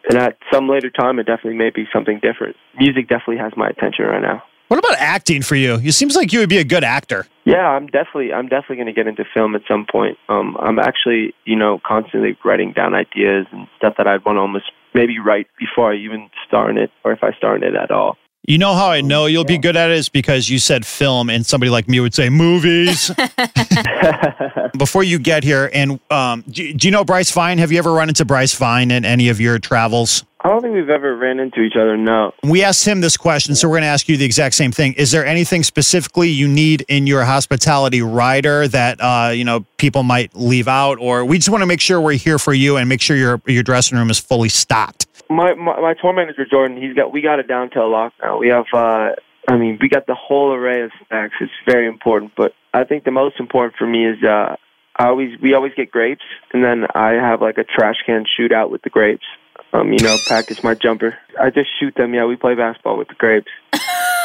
And 0.09 0.17
at 0.17 0.37
some 0.51 0.67
later 0.67 0.89
time, 0.89 1.19
it 1.19 1.27
definitely 1.27 1.57
may 1.57 1.69
be 1.69 1.85
something 1.93 2.19
different. 2.21 2.55
Music 2.77 3.07
definitely 3.07 3.37
has 3.37 3.53
my 3.55 3.69
attention 3.69 4.05
right 4.05 4.21
now. 4.21 4.41
What 4.71 4.79
about 4.79 4.99
acting 4.99 5.41
for 5.41 5.55
you? 5.57 5.81
It 5.83 5.91
seems 5.91 6.15
like 6.15 6.31
you 6.31 6.39
would 6.39 6.47
be 6.47 6.59
a 6.59 6.63
good 6.63 6.85
actor. 6.85 7.27
Yeah, 7.43 7.67
I'm 7.67 7.87
definitely 7.87 8.31
I'm 8.31 8.47
definitely 8.47 8.77
going 8.77 8.85
to 8.85 8.93
get 8.93 9.05
into 9.05 9.25
film 9.33 9.53
at 9.53 9.63
some 9.67 9.85
point. 9.85 10.17
Um, 10.29 10.55
I'm 10.61 10.79
actually 10.79 11.35
you 11.43 11.57
know 11.57 11.81
constantly 11.85 12.37
writing 12.45 12.71
down 12.71 12.95
ideas 12.95 13.47
and 13.51 13.67
stuff 13.75 13.95
that 13.97 14.07
I'd 14.07 14.23
want 14.23 14.37
to 14.37 14.39
almost 14.39 14.71
maybe 14.93 15.19
write 15.19 15.47
before 15.59 15.91
I 15.91 15.97
even 15.97 16.29
star 16.47 16.69
in 16.69 16.77
it, 16.77 16.89
or 17.03 17.11
if 17.11 17.19
I 17.21 17.33
star 17.33 17.57
in 17.57 17.63
it 17.63 17.75
at 17.75 17.91
all. 17.91 18.15
You 18.47 18.57
know 18.57 18.73
how 18.73 18.89
I 18.89 19.01
know 19.01 19.27
you'll 19.27 19.43
be 19.43 19.59
good 19.59 19.75
at 19.75 19.91
it 19.91 19.97
is 19.97 20.09
because 20.09 20.49
you 20.49 20.57
said 20.57 20.83
film, 20.83 21.29
and 21.29 21.45
somebody 21.45 21.69
like 21.69 21.87
me 21.87 21.99
would 21.99 22.15
say 22.15 22.29
movies. 22.29 23.11
Before 24.77 25.03
you 25.03 25.19
get 25.19 25.43
here, 25.43 25.69
and 25.73 25.99
um, 26.09 26.43
do, 26.49 26.73
do 26.73 26.87
you 26.87 26.91
know 26.91 27.05
Bryce 27.05 27.29
Vine? 27.29 27.59
Have 27.59 27.71
you 27.71 27.77
ever 27.77 27.93
run 27.93 28.09
into 28.09 28.25
Bryce 28.25 28.55
Vine 28.55 28.89
in 28.89 29.05
any 29.05 29.29
of 29.29 29.39
your 29.39 29.59
travels? 29.59 30.23
I 30.43 30.49
don't 30.49 30.61
think 30.61 30.73
we've 30.73 30.89
ever 30.89 31.15
ran 31.15 31.39
into 31.39 31.61
each 31.61 31.75
other. 31.75 31.95
No. 31.97 32.33
We 32.43 32.63
asked 32.63 32.87
him 32.87 33.01
this 33.01 33.15
question, 33.15 33.53
so 33.53 33.67
we're 33.67 33.75
going 33.75 33.83
to 33.83 33.89
ask 33.89 34.09
you 34.09 34.17
the 34.17 34.25
exact 34.25 34.55
same 34.55 34.71
thing. 34.71 34.93
Is 34.93 35.11
there 35.11 35.23
anything 35.23 35.61
specifically 35.61 36.29
you 36.29 36.47
need 36.47 36.83
in 36.89 37.05
your 37.05 37.23
hospitality 37.23 38.01
rider 38.01 38.67
that 38.69 38.99
uh, 38.99 39.29
you 39.29 39.43
know 39.43 39.65
people 39.77 40.01
might 40.01 40.35
leave 40.35 40.67
out, 40.67 40.97
or 40.99 41.23
we 41.25 41.37
just 41.37 41.49
want 41.49 41.61
to 41.61 41.67
make 41.67 41.79
sure 41.81 42.01
we're 42.01 42.13
here 42.13 42.39
for 42.39 42.55
you 42.55 42.77
and 42.77 42.89
make 42.89 43.01
sure 43.01 43.15
your 43.15 43.39
your 43.45 43.61
dressing 43.61 43.99
room 43.99 44.09
is 44.09 44.17
fully 44.17 44.49
stocked? 44.49 45.05
My, 45.31 45.53
my 45.53 45.79
my 45.79 45.93
tour 45.93 46.13
manager 46.13 46.45
Jordan, 46.45 46.81
he's 46.81 46.93
got 46.93 47.11
we 47.11 47.21
got 47.21 47.39
it 47.39 47.47
down 47.47 47.69
to 47.71 47.79
a 47.79 47.87
lock 47.87 48.13
now. 48.21 48.37
We 48.37 48.49
have, 48.49 48.65
uh, 48.73 49.11
I 49.47 49.57
mean, 49.57 49.79
we 49.81 49.87
got 49.87 50.05
the 50.05 50.15
whole 50.15 50.53
array 50.53 50.81
of 50.81 50.91
snacks. 51.07 51.35
It's 51.39 51.51
very 51.65 51.87
important, 51.87 52.33
but 52.35 52.53
I 52.73 52.83
think 52.83 53.05
the 53.05 53.11
most 53.11 53.39
important 53.39 53.75
for 53.77 53.87
me 53.87 54.05
is 54.05 54.21
uh, 54.23 54.55
I 54.97 55.07
always 55.07 55.39
we 55.41 55.53
always 55.53 55.73
get 55.75 55.89
grapes, 55.89 56.23
and 56.53 56.63
then 56.63 56.85
I 56.93 57.11
have 57.13 57.41
like 57.41 57.57
a 57.57 57.63
trash 57.63 57.95
can 58.05 58.25
shootout 58.25 58.69
with 58.69 58.81
the 58.81 58.89
grapes. 58.89 59.25
Um, 59.73 59.93
you 59.93 59.99
know, 59.99 60.17
practice 60.27 60.63
my 60.63 60.75
jumper. 60.75 61.17
I 61.39 61.49
just 61.49 61.69
shoot 61.79 61.95
them. 61.95 62.13
Yeah, 62.13 62.25
we 62.25 62.35
play 62.35 62.55
basketball 62.55 62.97
with 62.97 63.07
the 63.07 63.15
grapes. 63.15 63.51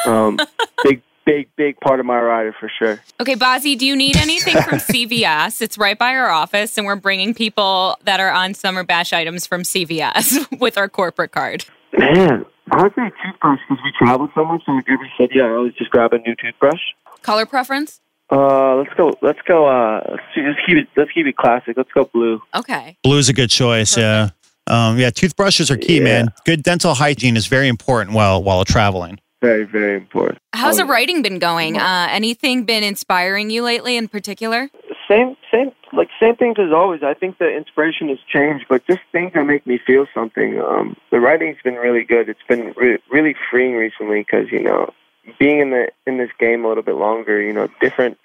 Um, 0.06 0.38
big, 0.82 1.02
big, 1.26 1.48
big 1.56 1.78
part 1.80 2.00
of 2.00 2.06
my 2.06 2.18
rider 2.18 2.54
for 2.58 2.70
sure. 2.78 3.00
Okay, 3.20 3.34
Bazzi, 3.34 3.76
do 3.76 3.84
you 3.84 3.94
need 3.96 4.16
anything 4.16 4.54
from 4.62 4.78
CVS? 4.78 5.60
It's 5.60 5.76
right 5.76 5.98
by 5.98 6.14
our 6.14 6.30
office, 6.30 6.78
and 6.78 6.86
we're 6.86 6.96
bringing 6.96 7.34
people 7.34 7.98
that 8.04 8.20
are 8.20 8.30
on 8.30 8.54
Summer 8.54 8.84
Bash 8.84 9.12
items 9.12 9.46
from 9.46 9.62
CVS 9.62 10.58
with 10.60 10.78
our 10.78 10.88
corporate 10.88 11.32
card. 11.32 11.64
Man, 11.98 12.46
I 12.70 12.82
would 12.82 12.94
say 12.94 13.02
a 13.02 13.10
toothbrush 13.30 13.58
because 13.68 13.82
we 13.84 13.92
traveled 13.98 14.30
so 14.34 14.44
much. 14.44 14.62
So 14.64 14.72
like 14.72 14.86
every 14.88 15.12
city, 15.18 15.40
I 15.42 15.48
always 15.50 15.74
just 15.74 15.90
grab 15.90 16.12
a 16.12 16.18
new 16.18 16.34
toothbrush. 16.40 16.80
Color 17.22 17.46
preference? 17.46 18.00
Uh, 18.30 18.76
let's 18.76 18.92
go. 18.96 19.12
Let's 19.22 19.38
go. 19.46 19.66
Uh, 19.66 20.00
let's 20.10 20.22
just 20.34 20.58
keep 20.66 20.76
it. 20.78 20.88
Let's 20.96 21.10
keep 21.12 21.26
it 21.26 21.36
classic. 21.36 21.76
Let's 21.76 21.90
go 21.92 22.04
blue. 22.06 22.40
Okay. 22.54 22.96
Blue's 23.02 23.28
a 23.28 23.32
good 23.32 23.50
choice. 23.50 23.96
Yeah. 23.96 24.30
Um, 24.68 24.98
yeah, 24.98 25.10
toothbrushes 25.10 25.70
are 25.70 25.76
key, 25.76 25.98
Yeah. 25.98 26.04
man. 26.04 26.28
Good 26.44 26.64
dental 26.64 26.94
hygiene 26.94 27.36
is 27.36 27.46
very 27.46 27.68
important 27.68 28.14
while 28.16 28.42
while 28.42 28.64
traveling. 28.64 29.20
Very, 29.42 29.64
very 29.64 29.96
important. 29.96 30.38
How's 30.54 30.78
the 30.78 30.86
writing 30.86 31.20
been 31.20 31.38
going? 31.38 31.76
Uh, 31.76 32.08
anything 32.10 32.64
been 32.64 32.82
inspiring 32.82 33.50
you 33.50 33.62
lately 33.62 33.96
in 33.96 34.08
particular? 34.08 34.70
Same, 35.06 35.36
same, 35.52 35.72
like 35.92 36.08
same 36.18 36.36
things 36.36 36.56
as 36.58 36.72
always. 36.72 37.02
I 37.02 37.14
think 37.14 37.38
the 37.38 37.54
inspiration 37.54 38.08
has 38.08 38.18
changed, 38.32 38.64
but 38.68 38.86
just 38.86 39.00
things 39.12 39.32
that 39.34 39.44
make 39.44 39.66
me 39.66 39.78
feel 39.86 40.06
something. 40.14 40.58
Um, 40.60 40.96
the 41.10 41.20
writing's 41.20 41.58
been 41.62 41.74
really 41.74 42.02
good. 42.02 42.28
It's 42.28 42.40
been 42.48 42.72
re- 42.76 42.98
really 43.10 43.36
freeing 43.50 43.74
recently 43.74 44.20
because 44.20 44.50
you 44.50 44.62
know, 44.62 44.92
being 45.38 45.60
in 45.60 45.70
the 45.70 45.88
in 46.06 46.16
this 46.16 46.30
game 46.40 46.64
a 46.64 46.68
little 46.68 46.82
bit 46.82 46.96
longer, 46.96 47.40
you 47.40 47.52
know, 47.52 47.68
different 47.80 48.18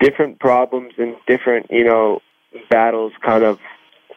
different 0.00 0.40
problems 0.40 0.94
and 0.98 1.16
different 1.26 1.66
you 1.70 1.84
know 1.84 2.20
battles 2.68 3.12
kind 3.24 3.44
of 3.44 3.58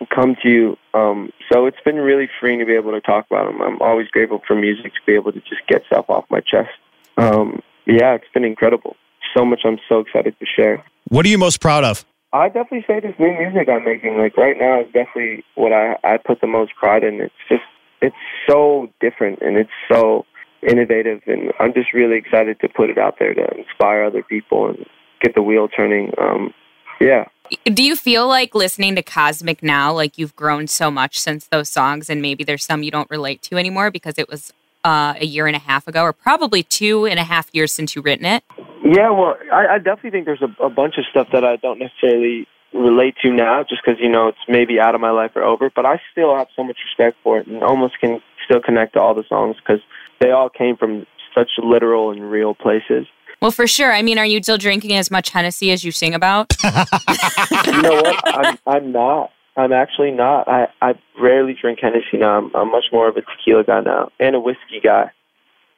come 0.07 0.35
to 0.43 0.49
you. 0.49 0.77
Um, 0.93 1.31
so 1.51 1.65
it's 1.65 1.79
been 1.83 1.97
really 1.97 2.29
freeing 2.39 2.59
to 2.59 2.65
be 2.65 2.73
able 2.73 2.91
to 2.91 3.01
talk 3.01 3.25
about 3.29 3.51
them. 3.51 3.61
I'm 3.61 3.81
always 3.81 4.07
grateful 4.07 4.41
for 4.47 4.55
music 4.55 4.93
to 4.93 4.99
be 5.05 5.13
able 5.13 5.31
to 5.31 5.39
just 5.41 5.61
get 5.67 5.83
stuff 5.85 6.05
off 6.09 6.25
my 6.29 6.39
chest. 6.39 6.69
Um, 7.17 7.61
yeah, 7.85 8.15
it's 8.15 8.31
been 8.33 8.45
incredible. 8.45 8.95
So 9.35 9.45
much 9.45 9.61
I'm 9.65 9.79
so 9.87 9.99
excited 9.99 10.35
to 10.39 10.45
share. 10.45 10.83
What 11.09 11.25
are 11.25 11.29
you 11.29 11.37
most 11.37 11.59
proud 11.61 11.83
of? 11.83 12.05
I 12.31 12.47
definitely 12.47 12.85
say 12.87 12.99
this 12.99 13.15
new 13.17 13.35
music 13.37 13.67
I'm 13.69 13.83
making, 13.83 14.17
like 14.17 14.37
right 14.37 14.55
now, 14.57 14.81
is 14.81 14.87
definitely 14.87 15.43
what 15.55 15.73
I, 15.73 15.97
I 16.03 16.17
put 16.17 16.41
the 16.41 16.47
most 16.47 16.75
pride 16.75 17.03
in. 17.03 17.19
It's 17.21 17.33
just, 17.49 17.63
it's 18.01 18.15
so 18.47 18.87
different 18.99 19.39
and 19.41 19.57
it's 19.57 19.71
so 19.91 20.25
innovative, 20.61 21.21
and 21.25 21.51
I'm 21.59 21.73
just 21.73 21.93
really 21.93 22.17
excited 22.17 22.59
to 22.59 22.69
put 22.69 22.89
it 22.89 22.97
out 22.97 23.15
there 23.17 23.33
to 23.33 23.47
inspire 23.57 24.03
other 24.03 24.21
people 24.21 24.69
and 24.69 24.85
get 25.21 25.33
the 25.33 25.41
wheel 25.41 25.67
turning. 25.67 26.11
Um, 26.21 26.53
yeah, 27.01 27.25
Do 27.65 27.83
you 27.83 27.95
feel 27.95 28.27
like 28.27 28.53
listening 28.53 28.95
to 28.95 29.03
Cosmic 29.03 29.63
now, 29.63 29.91
like 29.93 30.17
you've 30.17 30.35
grown 30.35 30.67
so 30.67 30.91
much 30.91 31.19
since 31.19 31.47
those 31.47 31.69
songs, 31.69 32.09
and 32.09 32.21
maybe 32.21 32.43
there's 32.43 32.65
some 32.65 32.83
you 32.83 32.91
don't 32.91 33.09
relate 33.09 33.41
to 33.43 33.57
anymore 33.57 33.91
because 33.91 34.17
it 34.17 34.29
was 34.29 34.53
uh, 34.83 35.13
a 35.17 35.25
year 35.25 35.47
and 35.47 35.55
a 35.55 35.59
half 35.59 35.87
ago, 35.87 36.03
or 36.03 36.13
probably 36.13 36.63
two 36.63 37.05
and 37.05 37.19
a 37.19 37.23
half 37.23 37.49
years 37.53 37.71
since 37.71 37.95
you 37.95 38.01
written 38.01 38.25
it? 38.25 38.43
Yeah, 38.83 39.09
well, 39.11 39.37
I, 39.51 39.67
I 39.67 39.77
definitely 39.77 40.11
think 40.11 40.25
there's 40.25 40.41
a, 40.41 40.63
a 40.63 40.69
bunch 40.69 40.97
of 40.97 41.05
stuff 41.09 41.27
that 41.33 41.43
I 41.43 41.57
don't 41.57 41.79
necessarily 41.79 42.47
relate 42.73 43.15
to 43.23 43.31
now, 43.31 43.63
just 43.63 43.81
because 43.83 43.99
you 43.99 44.09
know 44.09 44.27
it's 44.27 44.37
maybe 44.47 44.79
out 44.79 44.95
of 44.95 45.01
my 45.01 45.11
life 45.11 45.31
or 45.35 45.43
over. 45.43 45.69
But 45.69 45.85
I 45.85 46.01
still 46.11 46.35
have 46.35 46.47
so 46.55 46.63
much 46.63 46.77
respect 46.85 47.17
for 47.23 47.39
it, 47.39 47.47
and 47.47 47.63
almost 47.63 47.99
can 47.99 48.21
still 48.45 48.61
connect 48.61 48.93
to 48.93 49.01
all 49.01 49.13
the 49.13 49.23
songs 49.27 49.57
because 49.57 49.81
they 50.19 50.31
all 50.31 50.49
came 50.49 50.77
from 50.77 51.05
such 51.33 51.49
literal 51.61 52.11
and 52.11 52.29
real 52.29 52.53
places. 52.53 53.07
Well, 53.41 53.51
for 53.51 53.67
sure. 53.67 53.91
I 53.91 54.01
mean, 54.01 54.17
are 54.17 54.25
you 54.25 54.41
still 54.43 54.57
drinking 54.57 54.93
as 54.93 55.09
much 55.09 55.29
Hennessy 55.29 55.71
as 55.71 55.83
you 55.83 55.91
sing 55.91 56.13
about? 56.13 56.53
you 56.63 57.81
know 57.81 57.95
what? 57.95 58.21
I'm, 58.25 58.57
I'm 58.67 58.91
not. 58.91 59.31
I'm 59.55 59.73
actually 59.73 60.11
not. 60.11 60.47
I, 60.47 60.67
I 60.81 60.93
rarely 61.19 61.55
drink 61.59 61.79
Hennessy 61.81 62.17
now. 62.17 62.37
I'm, 62.37 62.55
I'm 62.55 62.71
much 62.71 62.85
more 62.91 63.07
of 63.07 63.17
a 63.17 63.21
tequila 63.21 63.63
guy 63.63 63.81
now 63.81 64.09
and 64.19 64.35
a 64.35 64.39
whiskey 64.39 64.79
guy. 64.83 65.11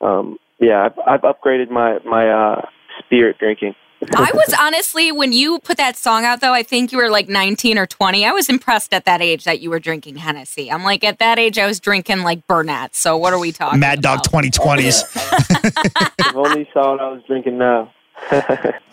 Um, 0.02 0.38
yeah, 0.60 0.86
I've, 0.86 1.00
I've 1.08 1.22
upgraded 1.22 1.72
my 1.72 1.98
my 2.06 2.30
uh, 2.30 2.62
spirit 3.00 3.38
drinking. 3.40 3.76
I 4.16 4.32
was 4.34 4.54
honestly, 4.60 5.12
when 5.12 5.32
you 5.32 5.60
put 5.60 5.78
that 5.78 5.96
song 5.96 6.26
out, 6.26 6.42
though, 6.42 6.54
I 6.54 6.64
think 6.64 6.92
you 6.92 6.98
were 6.98 7.10
like 7.10 7.30
19 7.30 7.78
or 7.78 7.86
20. 7.86 8.26
I 8.26 8.32
was 8.32 8.50
impressed 8.50 8.94
at 8.94 9.06
that 9.06 9.22
age 9.22 9.44
that 9.44 9.62
you 9.62 9.70
were 9.70 9.80
drinking 9.80 10.18
Hennessy. 10.18 10.72
I'm 10.72 10.84
like, 10.84 11.04
at 11.04 11.20
that 11.20 11.38
age, 11.38 11.60
I 11.60 11.68
was 11.68 11.80
drinking 11.80 12.24
like 12.24 12.46
Burnett. 12.48 12.96
So 12.96 13.16
what 13.16 13.34
are 13.34 13.40
we 13.40 13.52
talking 13.52 13.80
Mad 13.80 14.02
Dog 14.02 14.22
2020s. 14.24 15.04
I've 16.26 16.36
only 16.36 16.68
saw 16.74 16.92
what 16.92 17.00
I 17.00 17.10
was 17.10 17.22
drinking 17.28 17.58
now. 17.58 17.94
All 18.32 18.40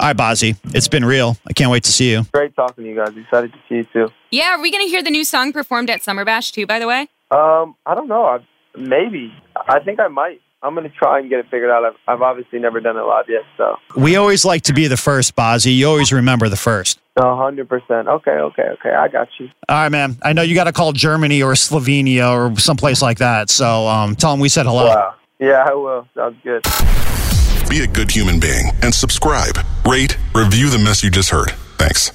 right, 0.01 0.17
Bazzi, 0.17 0.57
it's 0.75 0.89
been 0.89 1.05
real. 1.05 1.37
I 1.47 1.53
can't 1.53 1.71
wait 1.71 1.85
to 1.85 1.93
see 1.93 2.11
you. 2.11 2.23
Great 2.33 2.55
talking 2.57 2.85
to 2.85 2.91
you 2.91 2.97
guys. 2.97 3.15
Excited 3.17 3.53
to 3.53 3.59
see 3.69 3.77
you 3.77 3.85
too. 3.85 4.09
Yeah, 4.31 4.57
are 4.57 4.61
we 4.61 4.71
going 4.71 4.85
to 4.85 4.91
hear 4.91 5.03
the 5.03 5.11
new 5.11 5.25
song 5.25 5.53
performed 5.53 5.91
at 5.91 6.03
Summer 6.03 6.25
Bash 6.25 6.53
too, 6.53 6.67
by 6.67 6.79
the 6.79 6.87
way? 6.87 7.09
Um, 7.31 7.77
I 7.85 7.95
don't 7.95 8.09
know. 8.09 8.25
I, 8.25 8.39
maybe. 8.77 9.33
I 9.69 9.81
think 9.81 10.01
I 10.01 10.09
might. 10.09 10.41
I'm 10.63 10.75
gonna 10.75 10.89
try 10.89 11.21
and 11.21 11.31
get 11.31 11.39
it 11.39 11.47
figured 11.51 11.71
out. 11.71 11.85
I've, 11.85 11.97
I've 12.09 12.23
obviously 12.23 12.59
never 12.59 12.81
done 12.81 12.97
it 12.97 13.03
live 13.03 13.27
yet, 13.29 13.43
so. 13.57 13.77
We 13.97 14.17
always 14.17 14.45
like 14.45 14.63
to 14.63 14.73
be 14.73 14.89
the 14.89 14.97
first, 14.97 15.37
Bazzi. 15.37 15.77
You 15.77 15.89
always 15.89 16.13
remember 16.13 16.49
the 16.49 16.57
first. 16.57 16.99
A 17.17 17.37
hundred 17.37 17.69
percent. 17.69 18.09
Okay, 18.09 18.33
okay, 18.33 18.63
okay. 18.63 18.91
I 18.91 19.09
got 19.09 19.29
you. 19.39 19.49
All 19.69 19.77
right, 19.77 19.89
man. 19.89 20.19
I 20.23 20.33
know 20.33 20.43
you 20.43 20.55
got 20.55 20.65
to 20.65 20.73
call 20.73 20.93
Germany 20.93 21.43
or 21.43 21.53
Slovenia 21.53 22.33
or 22.33 22.59
someplace 22.59 23.03
like 23.03 23.19
that. 23.19 23.51
So 23.51 23.87
um, 23.87 24.17
tell 24.17 24.33
them 24.33 24.41
we 24.41 24.49
said 24.49 24.67
hello. 24.67 24.87
Wow. 24.87 25.15
Yeah, 25.39 25.65
I 25.69 25.75
will. 25.75 26.09
Sounds 26.17 26.37
good. 26.43 26.65
Be 27.69 27.85
a 27.85 27.87
good 27.87 28.11
human 28.11 28.41
being 28.41 28.71
and 28.83 28.95
subscribe, 28.95 29.59
rate, 29.87 30.17
review 30.35 30.71
the 30.71 30.79
mess 30.79 31.05
you 31.05 31.11
just 31.11 31.31
heard. 31.31 31.51
Thanks. 31.77 32.11